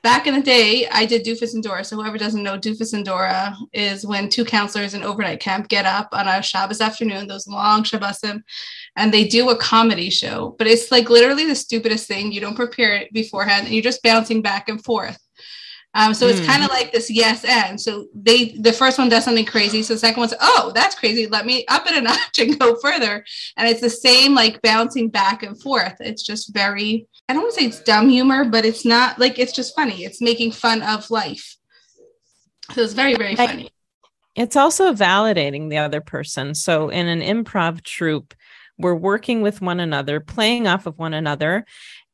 back 0.04 0.28
in 0.28 0.34
the 0.34 0.42
day, 0.42 0.88
I 0.92 1.06
did 1.06 1.24
Doofus 1.26 1.54
and 1.54 1.64
Dora. 1.64 1.84
So 1.84 1.96
whoever 1.96 2.18
doesn't 2.18 2.44
know 2.44 2.58
Doofus 2.58 2.94
and 2.94 3.06
Dora 3.06 3.56
is 3.74 4.06
when 4.06 4.30
two 4.30 4.46
counselors 4.46 4.94
in 4.94 5.04
overnight 5.04 5.40
camp 5.40 5.68
get 5.68 5.86
up 5.86 6.10
on 6.12 6.28
a 6.28 6.42
Shabbos 6.42 6.82
afternoon, 6.82 7.28
those 7.28 7.48
long 7.48 7.84
Shabbosim, 7.84 8.42
and 8.96 9.14
they 9.14 9.28
do 9.28 9.50
a 9.50 9.56
comedy 9.58 10.10
show. 10.10 10.56
But 10.58 10.68
it's 10.68 10.92
like 10.92 11.10
literally 11.10 11.46
the 11.46 11.56
stupidest 11.56 12.08
thing. 12.08 12.32
You 12.32 12.42
don't 12.42 12.56
prepare 12.56 12.96
it 12.96 13.14
beforehand, 13.14 13.66
and 13.66 13.74
you're 13.76 13.84
just 13.84 14.04
bouncing 14.04 14.42
back 14.42 14.70
and 14.70 14.84
forth. 14.84 15.18
Um, 15.94 16.14
so 16.14 16.28
it's 16.30 16.40
Hmm. 16.40 16.46
kind 16.46 16.64
of 16.64 16.70
like 16.70 16.94
this 16.94 17.10
yes 17.12 17.44
and. 17.44 17.80
So 17.80 18.08
they 18.16 18.56
the 18.62 18.72
first 18.72 18.98
one 18.98 19.10
does 19.10 19.26
something 19.26 19.46
crazy. 19.46 19.84
So 19.84 19.94
the 19.94 20.00
second 20.00 20.22
one's 20.22 20.34
oh 20.40 20.72
that's 20.74 20.96
crazy. 20.96 21.28
Let 21.28 21.46
me 21.46 21.66
up 21.68 21.86
it 21.86 21.98
a 21.98 22.02
notch 22.10 22.40
and 22.40 22.58
go 22.58 22.76
further. 22.82 23.26
And 23.58 23.68
it's 23.68 23.82
the 23.82 23.90
same 23.90 24.34
like 24.34 24.62
bouncing 24.62 25.10
back 25.10 25.44
and 25.44 25.62
forth. 25.62 25.96
It's 26.00 26.24
just 26.24 26.54
very 26.54 27.08
I 27.32 27.34
don't 27.34 27.44
want 27.44 27.56
to 27.56 27.62
say 27.62 27.68
it's 27.68 27.80
dumb 27.80 28.10
humor, 28.10 28.44
but 28.44 28.66
it's 28.66 28.84
not 28.84 29.18
like 29.18 29.40
it's 29.40 29.54
just 29.54 29.74
funny. 29.74 30.04
It's 30.04 30.20
making 30.20 30.52
fun 30.52 30.82
of 30.82 31.10
life. 31.10 31.56
So 32.74 32.82
it's 32.82 32.92
very 32.92 33.16
very 33.16 33.38
funny. 33.38 33.72
it's 34.36 34.58
also 34.58 34.94
validating 34.94 35.70
the 35.70 35.78
other 35.78 36.02
person. 36.02 36.54
So 36.54 36.90
in 36.90 37.08
an 37.08 37.22
improv 37.22 37.84
troupe, 37.84 38.34
we're 38.78 38.96
working 38.96 39.42
with 39.42 39.62
one 39.62 39.80
another, 39.80 40.20
playing 40.20 40.68
off 40.68 40.86
of 40.86 41.00
one 41.00 41.14
another. 41.14 41.66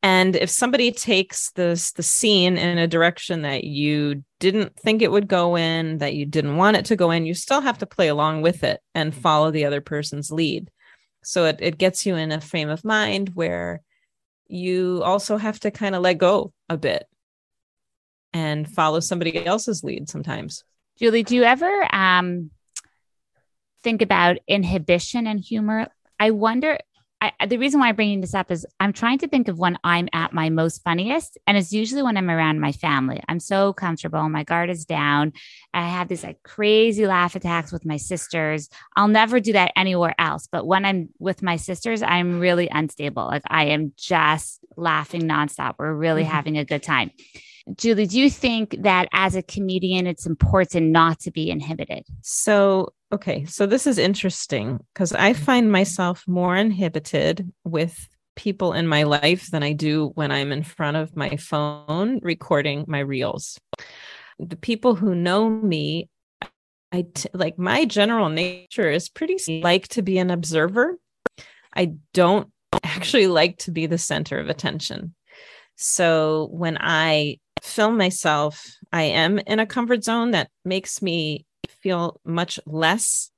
And 0.04 0.36
if 0.36 0.50
somebody 0.50 0.92
takes 0.92 1.50
this 1.50 1.90
the 1.90 2.04
scene 2.04 2.56
in 2.56 2.78
a 2.78 2.86
direction 2.86 3.42
that 3.42 3.64
you 3.64 4.22
didn't 4.38 4.76
think 4.76 5.02
it 5.02 5.10
would 5.10 5.26
go 5.26 5.56
in, 5.56 5.98
that 5.98 6.14
you 6.14 6.26
didn't 6.26 6.58
want 6.58 6.76
it 6.76 6.84
to 6.84 6.96
go 6.96 7.10
in, 7.10 7.26
you 7.26 7.34
still 7.34 7.60
have 7.60 7.78
to 7.78 7.86
play 7.86 8.06
along 8.06 8.42
with 8.42 8.62
it 8.62 8.80
and 8.94 9.12
follow 9.12 9.50
the 9.50 9.64
other 9.64 9.80
person's 9.80 10.30
lead. 10.30 10.70
So 11.24 11.46
it, 11.46 11.56
it 11.58 11.76
gets 11.76 12.06
you 12.06 12.14
in 12.14 12.30
a 12.30 12.40
frame 12.40 12.68
of 12.68 12.84
mind 12.84 13.30
where 13.34 13.82
you 14.48 15.02
also 15.04 15.36
have 15.36 15.60
to 15.60 15.70
kind 15.70 15.94
of 15.94 16.02
let 16.02 16.18
go 16.18 16.52
a 16.68 16.76
bit 16.76 17.06
and 18.32 18.68
follow 18.68 19.00
somebody 19.00 19.44
else's 19.44 19.84
lead 19.84 20.08
sometimes. 20.08 20.64
Julie, 20.98 21.22
do 21.22 21.36
you 21.36 21.44
ever 21.44 21.94
um, 21.94 22.50
think 23.82 24.02
about 24.02 24.38
inhibition 24.46 25.26
and 25.26 25.40
humor? 25.40 25.88
I 26.18 26.30
wonder. 26.32 26.78
I, 27.20 27.46
the 27.46 27.58
reason 27.58 27.80
why 27.80 27.88
I'm 27.88 27.96
bringing 27.96 28.20
this 28.20 28.34
up 28.34 28.50
is 28.50 28.64
I'm 28.78 28.92
trying 28.92 29.18
to 29.18 29.28
think 29.28 29.48
of 29.48 29.58
when 29.58 29.76
I'm 29.82 30.08
at 30.12 30.32
my 30.32 30.50
most 30.50 30.84
funniest, 30.84 31.36
and 31.46 31.56
it's 31.56 31.72
usually 31.72 32.02
when 32.02 32.16
I'm 32.16 32.30
around 32.30 32.60
my 32.60 32.70
family. 32.70 33.20
I'm 33.28 33.40
so 33.40 33.72
comfortable, 33.72 34.28
my 34.28 34.44
guard 34.44 34.70
is 34.70 34.84
down. 34.84 35.32
I 35.74 35.88
have 35.88 36.06
these 36.06 36.22
like 36.22 36.42
crazy 36.44 37.06
laugh 37.06 37.34
attacks 37.34 37.72
with 37.72 37.84
my 37.84 37.96
sisters. 37.96 38.68
I'll 38.96 39.08
never 39.08 39.40
do 39.40 39.52
that 39.54 39.72
anywhere 39.74 40.14
else, 40.18 40.48
but 40.50 40.66
when 40.66 40.84
I'm 40.84 41.08
with 41.18 41.42
my 41.42 41.56
sisters, 41.56 42.02
I'm 42.02 42.38
really 42.38 42.68
unstable. 42.68 43.24
Like 43.24 43.42
I 43.48 43.64
am 43.64 43.92
just 43.96 44.60
laughing 44.76 45.22
nonstop. 45.22 45.74
We're 45.78 45.94
really 45.94 46.22
Mhm. 46.22 46.28
having 46.28 46.58
a 46.58 46.64
good 46.64 46.84
time. 46.84 47.10
Julie, 47.76 48.06
do 48.06 48.18
you 48.18 48.30
think 48.30 48.76
that 48.82 49.08
as 49.12 49.36
a 49.36 49.42
comedian, 49.42 50.06
it's 50.06 50.24
important 50.24 50.86
not 50.86 51.20
to 51.20 51.30
be 51.30 51.50
inhibited? 51.50 52.06
So, 52.22 52.94
okay, 53.12 53.44
so 53.46 53.66
this 53.66 53.86
is 53.86 53.98
interesting 53.98 54.80
because 54.92 55.12
I 55.12 55.32
mm-hmm. 55.32 55.44
find 55.44 55.72
myself 55.72 56.24
more 56.26 56.56
inhibited 56.56 57.50
with 57.64 58.08
people 58.36 58.72
in 58.72 58.86
my 58.86 59.02
life 59.02 59.50
than 59.50 59.62
I 59.62 59.72
do 59.72 60.12
when 60.14 60.30
I'm 60.30 60.52
in 60.52 60.62
front 60.62 60.96
of 60.96 61.16
my 61.16 61.36
phone 61.36 62.20
recording 62.22 62.84
my 62.86 63.00
reels. 63.00 63.58
The 64.38 64.56
people 64.56 64.94
who 64.94 65.14
know 65.14 65.50
me, 65.50 66.08
I 66.92 67.06
t- 67.12 67.28
like 67.32 67.58
my 67.58 67.84
general 67.84 68.28
nature 68.28 68.88
is 68.90 69.08
pretty 69.08 69.60
like 69.60 69.88
to 69.88 70.02
be 70.02 70.18
an 70.18 70.30
observer. 70.30 70.98
I 71.74 71.94
don't 72.14 72.48
actually 72.84 73.26
like 73.26 73.58
to 73.58 73.72
be 73.72 73.86
the 73.86 73.98
center 73.98 74.38
of 74.38 74.48
attention. 74.48 75.14
So 75.76 76.48
when 76.52 76.78
I 76.80 77.38
film 77.62 77.96
myself, 77.96 78.64
I 78.92 79.02
am 79.02 79.38
in 79.38 79.58
a 79.58 79.66
comfort 79.66 80.04
zone 80.04 80.30
that 80.30 80.48
makes 80.64 81.02
me 81.02 81.44
feel 81.68 82.20
much 82.24 82.60
less 82.66 83.30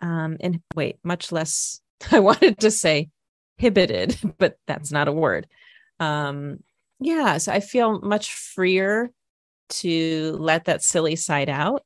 um 0.00 0.36
and 0.40 0.60
wait, 0.74 0.96
much 1.04 1.32
less 1.32 1.80
I 2.10 2.20
wanted 2.20 2.58
to 2.60 2.70
say 2.70 3.10
inhibited, 3.58 4.16
but 4.38 4.58
that's 4.66 4.90
not 4.90 5.08
a 5.08 5.12
word. 5.12 5.46
Um 6.00 6.62
yeah, 7.00 7.38
so 7.38 7.52
I 7.52 7.60
feel 7.60 8.00
much 8.00 8.32
freer 8.32 9.10
to 9.68 10.36
let 10.38 10.66
that 10.66 10.82
silly 10.82 11.16
side 11.16 11.48
out. 11.48 11.84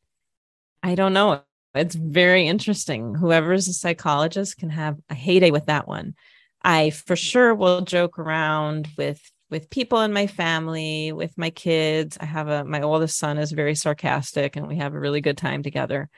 I 0.82 0.94
don't 0.94 1.12
know. 1.14 1.42
It's 1.74 1.94
very 1.94 2.46
interesting. 2.46 3.14
Whoever's 3.14 3.68
a 3.68 3.72
psychologist 3.72 4.56
can 4.56 4.70
have 4.70 4.98
a 5.10 5.14
heyday 5.14 5.50
with 5.50 5.66
that 5.66 5.86
one. 5.86 6.14
I 6.62 6.90
for 6.90 7.16
sure 7.16 7.54
will 7.54 7.82
joke 7.82 8.18
around 8.18 8.88
with 8.96 9.20
with 9.50 9.70
people 9.70 10.00
in 10.00 10.12
my 10.12 10.26
family, 10.26 11.12
with 11.12 11.36
my 11.38 11.50
kids. 11.50 12.18
I 12.20 12.24
have 12.24 12.48
a 12.48 12.64
my 12.64 12.82
oldest 12.82 13.18
son 13.18 13.38
is 13.38 13.52
very 13.52 13.74
sarcastic 13.74 14.56
and 14.56 14.66
we 14.66 14.76
have 14.76 14.94
a 14.94 15.00
really 15.00 15.20
good 15.20 15.38
time 15.38 15.62
together. 15.62 16.08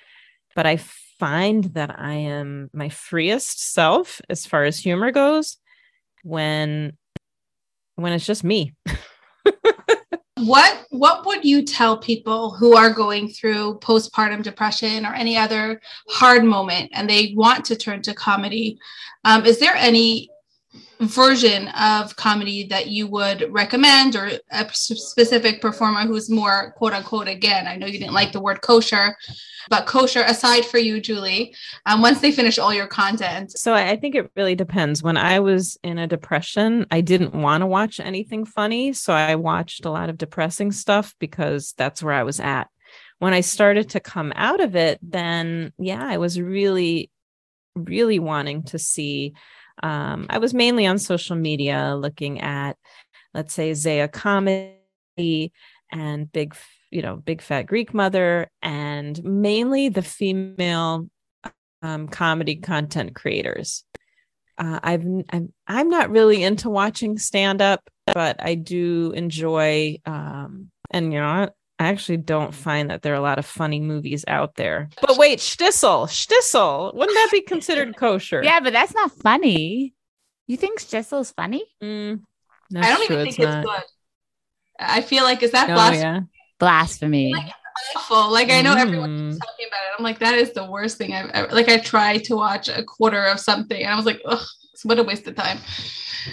But 0.55 0.67
I 0.67 0.79
find 1.19 1.65
that 1.75 1.99
I 1.99 2.15
am 2.15 2.71
my 2.73 2.89
freest 2.89 3.73
self 3.73 4.21
as 4.29 4.47
far 4.47 4.65
as 4.65 4.79
humor 4.79 5.11
goes 5.11 5.59
when 6.23 6.97
when 7.97 8.13
it's 8.13 8.27
just 8.27 8.45
me. 8.45 8.75
What 10.39 10.87
what 10.91 11.27
would 11.27 11.45
you 11.45 11.65
tell 11.65 11.99
people 11.99 12.53
who 12.53 12.77
are 12.77 12.93
going 12.93 13.29
through 13.29 13.81
postpartum 13.81 14.43
depression 14.43 15.05
or 15.05 15.13
any 15.13 15.37
other 15.37 15.81
hard 16.09 16.45
moment 16.45 16.91
and 16.95 17.11
they 17.11 17.35
want 17.37 17.65
to 17.67 17.77
turn 17.77 18.03
to 18.03 18.15
comedy? 18.15 18.79
Um, 19.25 19.45
is 19.45 19.59
there 19.59 19.75
any 19.75 20.31
version 21.01 21.69
of 21.69 22.15
comedy 22.17 22.67
that 22.69 22.89
you 22.89 23.07
would 23.07 23.47
recommend 23.51 24.17
or 24.17 24.31
a 24.51 24.69
specific 24.73 25.61
performer 25.61 26.01
who's 26.01 26.29
more 26.31 26.73
quote 26.73 26.93
unquote 26.93 27.29
again 27.29 27.67
i 27.67 27.77
know 27.77 27.87
you 27.87 27.99
didn't 27.99 28.15
like 28.15 28.33
the 28.33 28.41
word 28.41 28.61
kosher 28.63 29.17
but 29.71 29.87
kosher 29.87 30.23
aside 30.23 30.65
for 30.65 30.79
you 30.79 31.01
julie 31.01 31.55
um, 31.87 32.01
once 32.01 32.21
they 32.21 32.33
finish 32.33 32.59
all 32.59 32.75
your 32.75 32.87
content 32.87 33.53
So 33.57 33.75
I 33.75 33.97
think 33.97 34.15
it 34.15 34.31
really 34.37 34.55
depends. 34.55 35.03
When 35.03 35.17
I 35.17 35.41
was 35.41 35.79
in 35.83 35.99
a 35.99 36.07
depression, 36.07 36.87
I 36.91 37.01
didn't 37.01 37.35
want 37.35 37.63
to 37.63 37.67
watch 37.67 38.01
anything 38.01 38.45
funny. 38.45 38.93
So 38.93 39.13
I 39.13 39.35
watched 39.35 39.85
a 39.85 39.91
lot 39.91 40.09
of 40.09 40.19
depressing 40.19 40.73
stuff 40.73 41.15
because 41.19 41.75
that's 41.77 42.03
where 42.03 42.15
I 42.15 42.23
was 42.23 42.41
at. 42.41 42.69
When 43.19 43.33
I 43.33 43.41
started 43.41 43.91
to 43.91 44.01
come 44.01 44.33
out 44.37 44.61
of 44.61 44.77
it, 44.77 44.99
then 45.03 45.73
yeah, 45.79 46.05
I 46.05 46.19
was 46.19 46.41
really, 46.41 47.11
really 47.85 48.19
wanting 48.19 48.63
to 48.65 48.79
see. 48.79 49.35
Um, 49.83 50.27
I 50.29 50.39
was 50.39 50.55
mainly 50.55 50.87
on 50.87 50.99
social 50.99 51.37
media 51.37 51.97
looking 51.97 52.41
at, 52.41 52.77
let's 53.35 53.55
say, 53.55 53.75
Zaya 53.75 54.09
comedy 54.09 55.53
and 55.91 56.31
big, 56.33 56.57
you 56.91 57.03
know, 57.03 57.17
big 57.17 57.43
fat 57.43 57.63
Greek 57.63 57.95
mother, 57.95 58.51
and 58.63 59.23
mainly 59.25 59.89
the 59.89 60.03
female 60.03 61.09
um, 61.83 62.09
comedy 62.09 62.57
content 62.57 63.15
creators. 63.15 63.85
Uh, 64.59 64.81
I've 64.83 65.07
I'm, 65.31 65.53
I'm 65.67 65.89
not 65.89 66.11
really 66.11 66.43
into 66.43 66.69
watching 66.69 67.17
stand 67.19 67.63
up, 67.63 67.89
but 68.07 68.37
I 68.45 68.57
do 68.57 69.13
enjoy. 69.15 69.99
Um, 70.05 70.71
and 70.91 71.13
you 71.13 71.21
know, 71.21 71.51
I, 71.79 71.85
I 71.85 71.89
actually 71.89 72.19
don't 72.19 72.55
find 72.55 72.91
that 72.91 73.03
there 73.03 73.13
are 73.13 73.17
a 73.17 73.21
lot 73.21 73.39
of 73.39 73.47
funny 73.47 73.81
movies 73.81 74.25
out 74.29 74.55
there. 74.57 74.89
But 75.01 75.17
wait, 75.19 75.39
Shtisel, 75.39 76.09
Shtisel, 76.09 76.95
wouldn't 76.95 77.15
that 77.17 77.29
be 77.33 77.41
considered 77.43 77.97
kosher? 77.97 78.43
Yeah, 78.43 78.61
but 78.61 78.73
that's 78.73 78.95
not 78.95 79.13
funny. 79.13 79.95
You 80.47 80.57
think 80.57 80.81
Shtisel's 80.81 81.31
funny? 81.33 81.65
Mm, 81.83 82.23
i 82.77 82.89
don't 82.89 83.07
true, 83.07 83.17
even 83.17 83.27
think 83.27 83.39
it's 83.39 83.47
not. 83.47 83.65
good 83.65 83.83
i 84.79 85.01
feel 85.01 85.25
like 85.25 85.43
is 85.43 85.53
that 85.53 85.71
Oh 85.71 85.75
blasphemy 85.75 86.01
yeah. 86.03 86.21
Blasphemy. 86.59 87.33
Like- 87.33 87.53
awful 87.97 88.31
like 88.31 88.51
i 88.51 88.61
know 88.61 88.75
everyone 88.75 89.09
Mm. 89.11 89.39
talking 89.39 89.67
about 89.69 89.81
it. 89.87 89.95
I'm 89.99 90.05
like, 90.05 90.19
that 90.19 90.35
is 90.35 90.53
the 90.53 90.65
worst 90.71 90.99
thing 90.99 91.13
I've 91.15 91.31
ever 91.31 91.49
like 91.55 91.69
I 91.69 91.79
tried 91.79 92.25
to 92.25 92.35
watch 92.37 92.69
a 92.69 92.83
quarter 92.85 93.25
of 93.25 93.41
something 93.41 93.81
and 93.83 93.93
I 93.93 93.97
was 93.97 94.05
like, 94.07 94.21
ugh, 94.27 94.45
what 94.85 94.99
a 94.99 95.03
waste 95.05 95.27
of 95.29 95.35
time. 95.37 95.59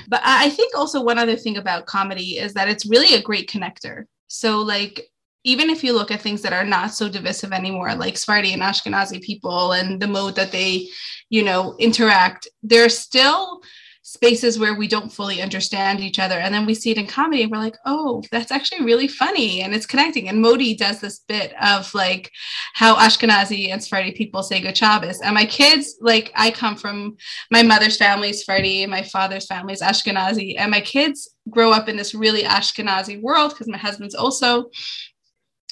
But 0.09 0.21
I 0.25 0.49
think 0.49 0.75
also 0.75 1.01
one 1.03 1.17
other 1.19 1.35
thing 1.35 1.57
about 1.57 1.85
comedy 1.85 2.37
is 2.37 2.53
that 2.55 2.67
it's 2.67 2.85
really 2.85 3.15
a 3.15 3.21
great 3.21 3.49
connector. 3.49 4.05
So 4.27 4.59
like 4.59 5.07
even 5.45 5.69
if 5.69 5.83
you 5.83 5.93
look 5.93 6.11
at 6.11 6.21
things 6.21 6.41
that 6.41 6.53
are 6.53 6.65
not 6.65 6.93
so 6.93 7.07
divisive 7.07 7.53
anymore, 7.53 7.93
like 7.95 8.17
Sephardi 8.17 8.51
and 8.51 8.63
Ashkenazi 8.63 9.21
people 9.21 9.73
and 9.73 10.01
the 10.01 10.07
mode 10.07 10.35
that 10.35 10.51
they, 10.51 10.89
you 11.29 11.43
know, 11.43 11.75
interact, 11.79 12.47
there's 12.63 12.97
still 12.97 13.61
spaces 14.01 14.59
where 14.59 14.75
we 14.75 14.87
don't 14.87 15.11
fully 15.11 15.41
understand 15.41 15.99
each 15.99 16.19
other. 16.19 16.35
And 16.35 16.53
then 16.53 16.65
we 16.65 16.73
see 16.73 16.91
it 16.91 16.97
in 16.97 17.07
comedy 17.07 17.43
and 17.43 17.51
we're 17.51 17.57
like, 17.57 17.77
oh, 17.85 18.23
that's 18.31 18.51
actually 18.51 18.85
really 18.85 19.07
funny 19.07 19.61
and 19.61 19.73
it's 19.73 19.85
connecting. 19.85 20.29
And 20.29 20.41
Modi 20.41 20.75
does 20.75 20.99
this 20.99 21.19
bit 21.27 21.53
of 21.61 21.93
like 21.93 22.31
how 22.73 22.95
Ashkenazi 22.95 23.71
and 23.71 23.83
Sephardi 23.83 24.11
people 24.11 24.43
say 24.43 24.61
good 24.61 24.77
Shabbos. 24.77 25.21
And 25.21 25.33
my 25.33 25.45
kids, 25.45 25.97
like 26.01 26.31
I 26.35 26.51
come 26.51 26.75
from 26.75 27.17
my 27.51 27.63
mother's 27.63 27.97
family 27.97 28.29
is 28.29 28.39
Sephardi, 28.39 28.85
my 28.85 29.01
father's 29.03 29.47
family 29.47 29.73
is 29.73 29.81
Ashkenazi. 29.81 30.55
And 30.57 30.69
my 30.71 30.81
kids 30.81 31.29
grow 31.49 31.71
up 31.71 31.89
in 31.89 31.97
this 31.97 32.15
really 32.15 32.43
Ashkenazi 32.43 33.21
world 33.21 33.51
because 33.51 33.67
my 33.67 33.77
husband's 33.77 34.15
also 34.15 34.69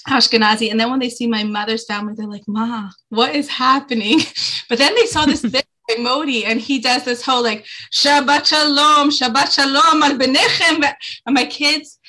Ashkenazi. 0.08 0.72
And 0.72 0.80
then 0.80 0.90
when 0.90 1.00
they 1.00 1.10
see 1.10 1.28
my 1.28 1.44
mother's 1.44 1.86
family, 1.86 2.14
they're 2.16 2.28
like, 2.28 2.48
Ma, 2.48 2.90
what 3.10 3.36
is 3.36 3.50
happening? 3.50 4.20
But 4.70 4.78
then 4.80 4.96
they 4.96 5.06
saw 5.06 5.26
this 5.26 5.42
thing 5.42 5.62
bit 5.88 6.00
Modi 6.00 6.46
and 6.46 6.60
he 6.60 6.80
does 6.80 7.04
this 7.04 7.24
whole 7.24 7.44
like 7.44 7.66
Shabbat 7.92 8.46
Shalom, 8.46 9.10
Shabbat 9.10 9.54
Shalom 9.54 10.04
al 10.04 10.18
Benechem. 10.18 10.94
And 11.26 11.34
my 11.34 11.46
kids 11.46 12.00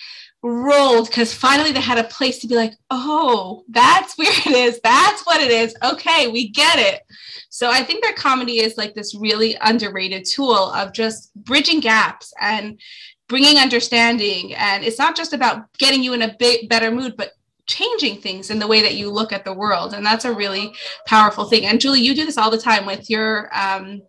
rolled 0.42 1.06
because 1.08 1.32
finally 1.32 1.72
they 1.72 1.80
had 1.80 1.98
a 1.98 2.04
place 2.04 2.38
to 2.40 2.46
be 2.46 2.54
like, 2.54 2.74
oh, 2.90 3.64
that's 3.68 4.16
where 4.18 4.30
it 4.30 4.52
is. 4.52 4.80
That's 4.82 5.24
what 5.26 5.40
it 5.40 5.50
is. 5.50 5.74
Okay, 5.82 6.28
we 6.28 6.48
get 6.48 6.78
it. 6.78 7.02
So 7.48 7.70
I 7.70 7.82
think 7.82 8.04
that 8.04 8.16
comedy 8.16 8.58
is 8.58 8.76
like 8.76 8.94
this 8.94 9.14
really 9.14 9.56
underrated 9.60 10.24
tool 10.24 10.72
of 10.72 10.92
just 10.92 11.34
bridging 11.34 11.80
gaps 11.80 12.32
and 12.40 12.80
bringing 13.28 13.58
understanding. 13.58 14.54
And 14.54 14.84
it's 14.84 14.98
not 14.98 15.16
just 15.16 15.32
about 15.32 15.72
getting 15.78 16.02
you 16.02 16.12
in 16.12 16.22
a 16.22 16.36
bit 16.38 16.68
better 16.68 16.90
mood, 16.90 17.14
but 17.16 17.30
changing 17.66 18.20
things 18.20 18.50
in 18.50 18.58
the 18.58 18.66
way 18.66 18.82
that 18.82 18.94
you 18.94 19.10
look 19.10 19.32
at 19.32 19.44
the 19.44 19.52
world 19.52 19.94
and 19.94 20.04
that's 20.04 20.24
a 20.24 20.32
really 20.32 20.72
powerful 21.06 21.44
thing. 21.44 21.66
And 21.66 21.80
julie 21.80 22.00
you 22.00 22.14
do 22.14 22.26
this 22.26 22.38
all 22.38 22.50
the 22.50 22.58
time 22.58 22.86
with 22.86 23.08
your 23.08 23.50
um, 23.56 24.02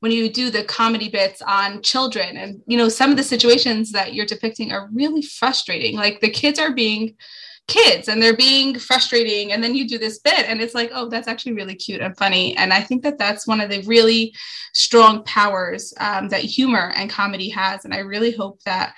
when 0.00 0.12
you 0.12 0.30
do 0.30 0.50
the 0.50 0.64
comedy 0.64 1.08
bits 1.08 1.42
on 1.42 1.82
children 1.82 2.36
and 2.36 2.60
you 2.66 2.76
know 2.76 2.88
some 2.88 3.10
of 3.10 3.16
the 3.16 3.22
situations 3.22 3.92
that 3.92 4.14
you're 4.14 4.26
depicting 4.26 4.72
are 4.72 4.88
really 4.92 5.22
frustrating. 5.22 5.96
Like 5.96 6.20
the 6.20 6.30
kids 6.30 6.58
are 6.58 6.72
being 6.72 7.16
kids 7.66 8.08
and 8.08 8.22
they're 8.22 8.36
being 8.36 8.78
frustrating 8.78 9.52
and 9.52 9.62
then 9.62 9.74
you 9.74 9.86
do 9.86 9.98
this 9.98 10.20
bit 10.20 10.48
and 10.48 10.60
it's 10.60 10.74
like 10.74 10.90
oh 10.94 11.06
that's 11.08 11.28
actually 11.28 11.52
really 11.52 11.74
cute 11.74 12.00
and 12.00 12.16
funny. 12.16 12.56
And 12.56 12.72
i 12.72 12.80
think 12.80 13.02
that 13.02 13.18
that's 13.18 13.46
one 13.46 13.60
of 13.60 13.70
the 13.70 13.82
really 13.82 14.34
strong 14.72 15.22
powers 15.24 15.92
um, 16.00 16.28
that 16.28 16.42
humor 16.42 16.92
and 16.94 17.10
comedy 17.10 17.48
has. 17.50 17.84
And 17.84 17.92
i 17.94 17.98
really 17.98 18.32
hope 18.32 18.62
that 18.64 18.94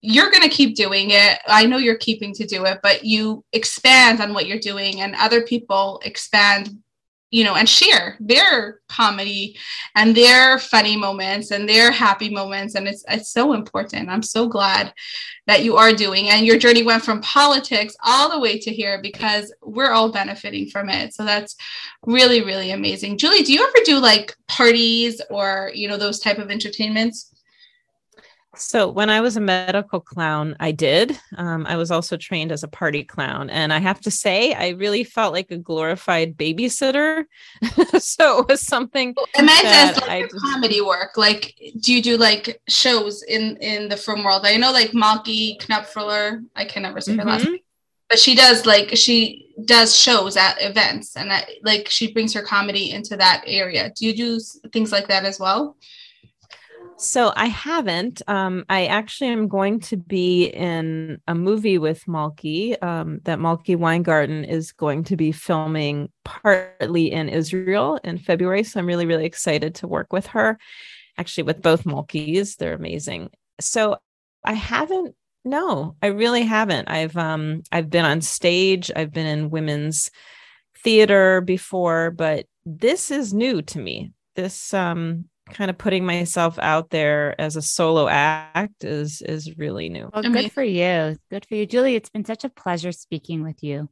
you're 0.00 0.30
going 0.30 0.42
to 0.42 0.48
keep 0.48 0.76
doing 0.76 1.08
it. 1.10 1.38
I 1.46 1.66
know 1.66 1.78
you're 1.78 1.96
keeping 1.96 2.32
to 2.34 2.46
do 2.46 2.64
it, 2.66 2.78
but 2.82 3.04
you 3.04 3.44
expand 3.52 4.20
on 4.20 4.32
what 4.32 4.46
you're 4.46 4.58
doing 4.58 5.00
and 5.00 5.14
other 5.16 5.42
people 5.42 6.00
expand, 6.04 6.70
you 7.30 7.42
know, 7.42 7.56
and 7.56 7.68
share 7.68 8.16
their 8.20 8.80
comedy 8.88 9.56
and 9.96 10.14
their 10.14 10.58
funny 10.58 10.96
moments 10.96 11.50
and 11.50 11.68
their 11.68 11.90
happy 11.90 12.30
moments. 12.30 12.76
And 12.76 12.86
it's, 12.86 13.04
it's 13.08 13.32
so 13.32 13.54
important. 13.54 14.08
I'm 14.08 14.22
so 14.22 14.46
glad 14.46 14.94
that 15.48 15.64
you 15.64 15.76
are 15.76 15.92
doing. 15.92 16.28
And 16.28 16.46
your 16.46 16.58
journey 16.58 16.84
went 16.84 17.04
from 17.04 17.20
politics 17.20 17.96
all 18.04 18.30
the 18.30 18.38
way 18.38 18.58
to 18.60 18.70
here 18.70 19.00
because 19.02 19.52
we're 19.62 19.90
all 19.90 20.12
benefiting 20.12 20.68
from 20.68 20.90
it. 20.90 21.12
So 21.12 21.24
that's 21.24 21.56
really, 22.06 22.42
really 22.42 22.70
amazing. 22.70 23.18
Julie, 23.18 23.42
do 23.42 23.52
you 23.52 23.64
ever 23.64 23.84
do 23.84 23.98
like 23.98 24.36
parties 24.46 25.20
or, 25.28 25.72
you 25.74 25.88
know, 25.88 25.96
those 25.96 26.20
type 26.20 26.38
of 26.38 26.50
entertainments? 26.50 27.32
So 28.58 28.88
when 28.88 29.08
I 29.10 29.20
was 29.20 29.36
a 29.36 29.40
medical 29.40 30.00
clown, 30.00 30.56
I 30.60 30.72
did. 30.72 31.18
Um, 31.36 31.66
I 31.66 31.76
was 31.76 31.90
also 31.90 32.16
trained 32.16 32.52
as 32.52 32.62
a 32.62 32.68
party 32.68 33.04
clown, 33.04 33.50
and 33.50 33.72
I 33.72 33.78
have 33.78 34.00
to 34.02 34.10
say, 34.10 34.52
I 34.54 34.70
really 34.70 35.04
felt 35.04 35.32
like 35.32 35.50
a 35.50 35.56
glorified 35.56 36.36
babysitter. 36.36 37.24
so 37.98 38.40
it 38.40 38.48
was 38.48 38.60
something. 38.60 39.14
Meant 39.36 39.64
as 39.64 40.00
like 40.00 40.10
I 40.10 40.22
just... 40.22 40.40
comedy 40.40 40.80
work. 40.80 41.16
Like, 41.16 41.54
do 41.80 41.94
you 41.94 42.02
do 42.02 42.16
like 42.16 42.60
shows 42.68 43.22
in 43.22 43.56
in 43.58 43.88
the 43.88 43.96
film 43.96 44.24
world? 44.24 44.42
I 44.44 44.56
know 44.56 44.72
like 44.72 44.90
Malky 44.90 45.58
Knopfler. 45.60 46.44
I 46.56 46.64
can 46.64 46.82
never 46.82 47.00
say 47.00 47.12
her 47.12 47.18
mm-hmm. 47.18 47.28
last 47.28 47.44
name, 47.44 47.58
but 48.08 48.18
she 48.18 48.34
does 48.34 48.66
like 48.66 48.96
she 48.96 49.54
does 49.64 49.96
shows 49.96 50.36
at 50.36 50.60
events, 50.60 51.16
and 51.16 51.32
I, 51.32 51.44
like 51.62 51.88
she 51.88 52.12
brings 52.12 52.34
her 52.34 52.42
comedy 52.42 52.90
into 52.90 53.16
that 53.16 53.44
area. 53.46 53.92
Do 53.94 54.06
you 54.06 54.14
do 54.14 54.40
things 54.72 54.92
like 54.92 55.08
that 55.08 55.24
as 55.24 55.38
well? 55.38 55.76
So 57.00 57.32
I 57.36 57.46
haven't. 57.46 58.22
Um, 58.26 58.64
I 58.68 58.86
actually 58.86 59.30
am 59.30 59.46
going 59.46 59.78
to 59.80 59.96
be 59.96 60.46
in 60.46 61.20
a 61.28 61.34
movie 61.34 61.78
with 61.78 62.04
Malky 62.06 62.82
um, 62.82 63.20
that 63.22 63.38
Malky 63.38 63.76
Weingarten 63.76 64.42
is 64.42 64.72
going 64.72 65.04
to 65.04 65.16
be 65.16 65.30
filming 65.30 66.10
partly 66.24 67.12
in 67.12 67.28
Israel 67.28 68.00
in 68.02 68.18
February. 68.18 68.64
So 68.64 68.80
I'm 68.80 68.86
really, 68.86 69.06
really 69.06 69.26
excited 69.26 69.76
to 69.76 69.86
work 69.86 70.12
with 70.12 70.26
her. 70.28 70.58
Actually, 71.16 71.44
with 71.44 71.62
both 71.62 71.84
Malkys, 71.84 72.56
they're 72.56 72.74
amazing. 72.74 73.30
So 73.60 73.98
I 74.44 74.54
haven't. 74.54 75.14
No, 75.44 75.94
I 76.02 76.08
really 76.08 76.42
haven't. 76.42 76.90
I've 76.90 77.16
um 77.16 77.62
I've 77.70 77.90
been 77.90 78.04
on 78.04 78.22
stage. 78.22 78.90
I've 78.94 79.12
been 79.12 79.26
in 79.26 79.50
women's 79.50 80.10
theater 80.82 81.42
before, 81.42 82.10
but 82.10 82.46
this 82.66 83.12
is 83.12 83.32
new 83.32 83.62
to 83.62 83.78
me. 83.78 84.12
This 84.34 84.74
um 84.74 85.26
kind 85.50 85.70
of 85.70 85.78
putting 85.78 86.04
myself 86.04 86.58
out 86.58 86.90
there 86.90 87.38
as 87.40 87.56
a 87.56 87.62
solo 87.62 88.08
act 88.08 88.84
is 88.84 89.22
is 89.22 89.56
really 89.56 89.88
new. 89.88 90.10
Well, 90.12 90.22
good 90.22 90.52
for 90.52 90.62
you. 90.62 91.16
Good 91.30 91.46
for 91.46 91.54
you, 91.54 91.66
Julie. 91.66 91.96
It's 91.96 92.10
been 92.10 92.24
such 92.24 92.44
a 92.44 92.48
pleasure 92.48 92.92
speaking 92.92 93.42
with 93.42 93.62
you. 93.62 93.88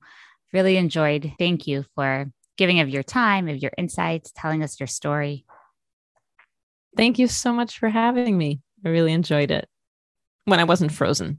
Really 0.52 0.76
enjoyed. 0.76 1.32
Thank 1.38 1.66
you 1.66 1.84
for 1.94 2.30
giving 2.56 2.80
of 2.80 2.88
your 2.88 3.02
time, 3.02 3.48
of 3.48 3.58
your 3.58 3.72
insights, 3.76 4.32
telling 4.34 4.62
us 4.62 4.80
your 4.80 4.86
story. 4.86 5.44
Thank 6.96 7.18
you 7.18 7.26
so 7.26 7.52
much 7.52 7.78
for 7.78 7.88
having 7.88 8.38
me. 8.38 8.60
I 8.84 8.88
really 8.88 9.12
enjoyed 9.12 9.50
it 9.50 9.68
when 10.44 10.60
I 10.60 10.64
wasn't 10.64 10.92
frozen. 10.92 11.38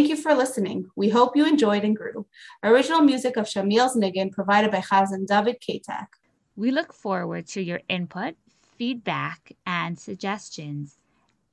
Thank 0.00 0.08
you 0.08 0.16
for 0.16 0.32
listening. 0.34 0.88
We 0.96 1.10
hope 1.10 1.36
you 1.36 1.46
enjoyed 1.46 1.84
and 1.84 1.94
grew. 1.94 2.24
Original 2.62 3.02
music 3.02 3.36
of 3.36 3.46
Shamil's 3.46 3.94
Niggun 3.94 4.32
provided 4.32 4.70
by 4.70 4.80
Chazan 4.80 5.26
David 5.26 5.56
Katak. 5.60 6.06
We 6.56 6.70
look 6.70 6.94
forward 6.94 7.46
to 7.48 7.60
your 7.60 7.82
input, 7.86 8.36
feedback, 8.78 9.52
and 9.66 9.98
suggestions. 9.98 10.96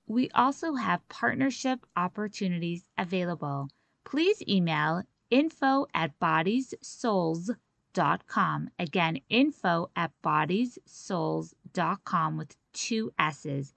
We 0.07 0.29
also 0.29 0.75
have 0.75 1.05
partnership 1.09 1.85
opportunities 1.97 2.85
available. 2.97 3.67
Please 4.05 4.41
email 4.47 5.03
info 5.29 5.87
at 5.93 6.17
bodiessouls.com. 6.17 8.69
Again, 8.79 9.19
info 9.27 9.89
at 9.97 10.11
bodiessouls.com 10.23 12.37
with 12.37 12.55
two 12.71 13.11
S's. 13.19 13.73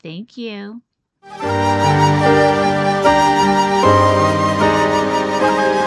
Thank 0.00 0.36
you. 0.36 0.82
Thank 1.24 1.44
you. 5.76 5.81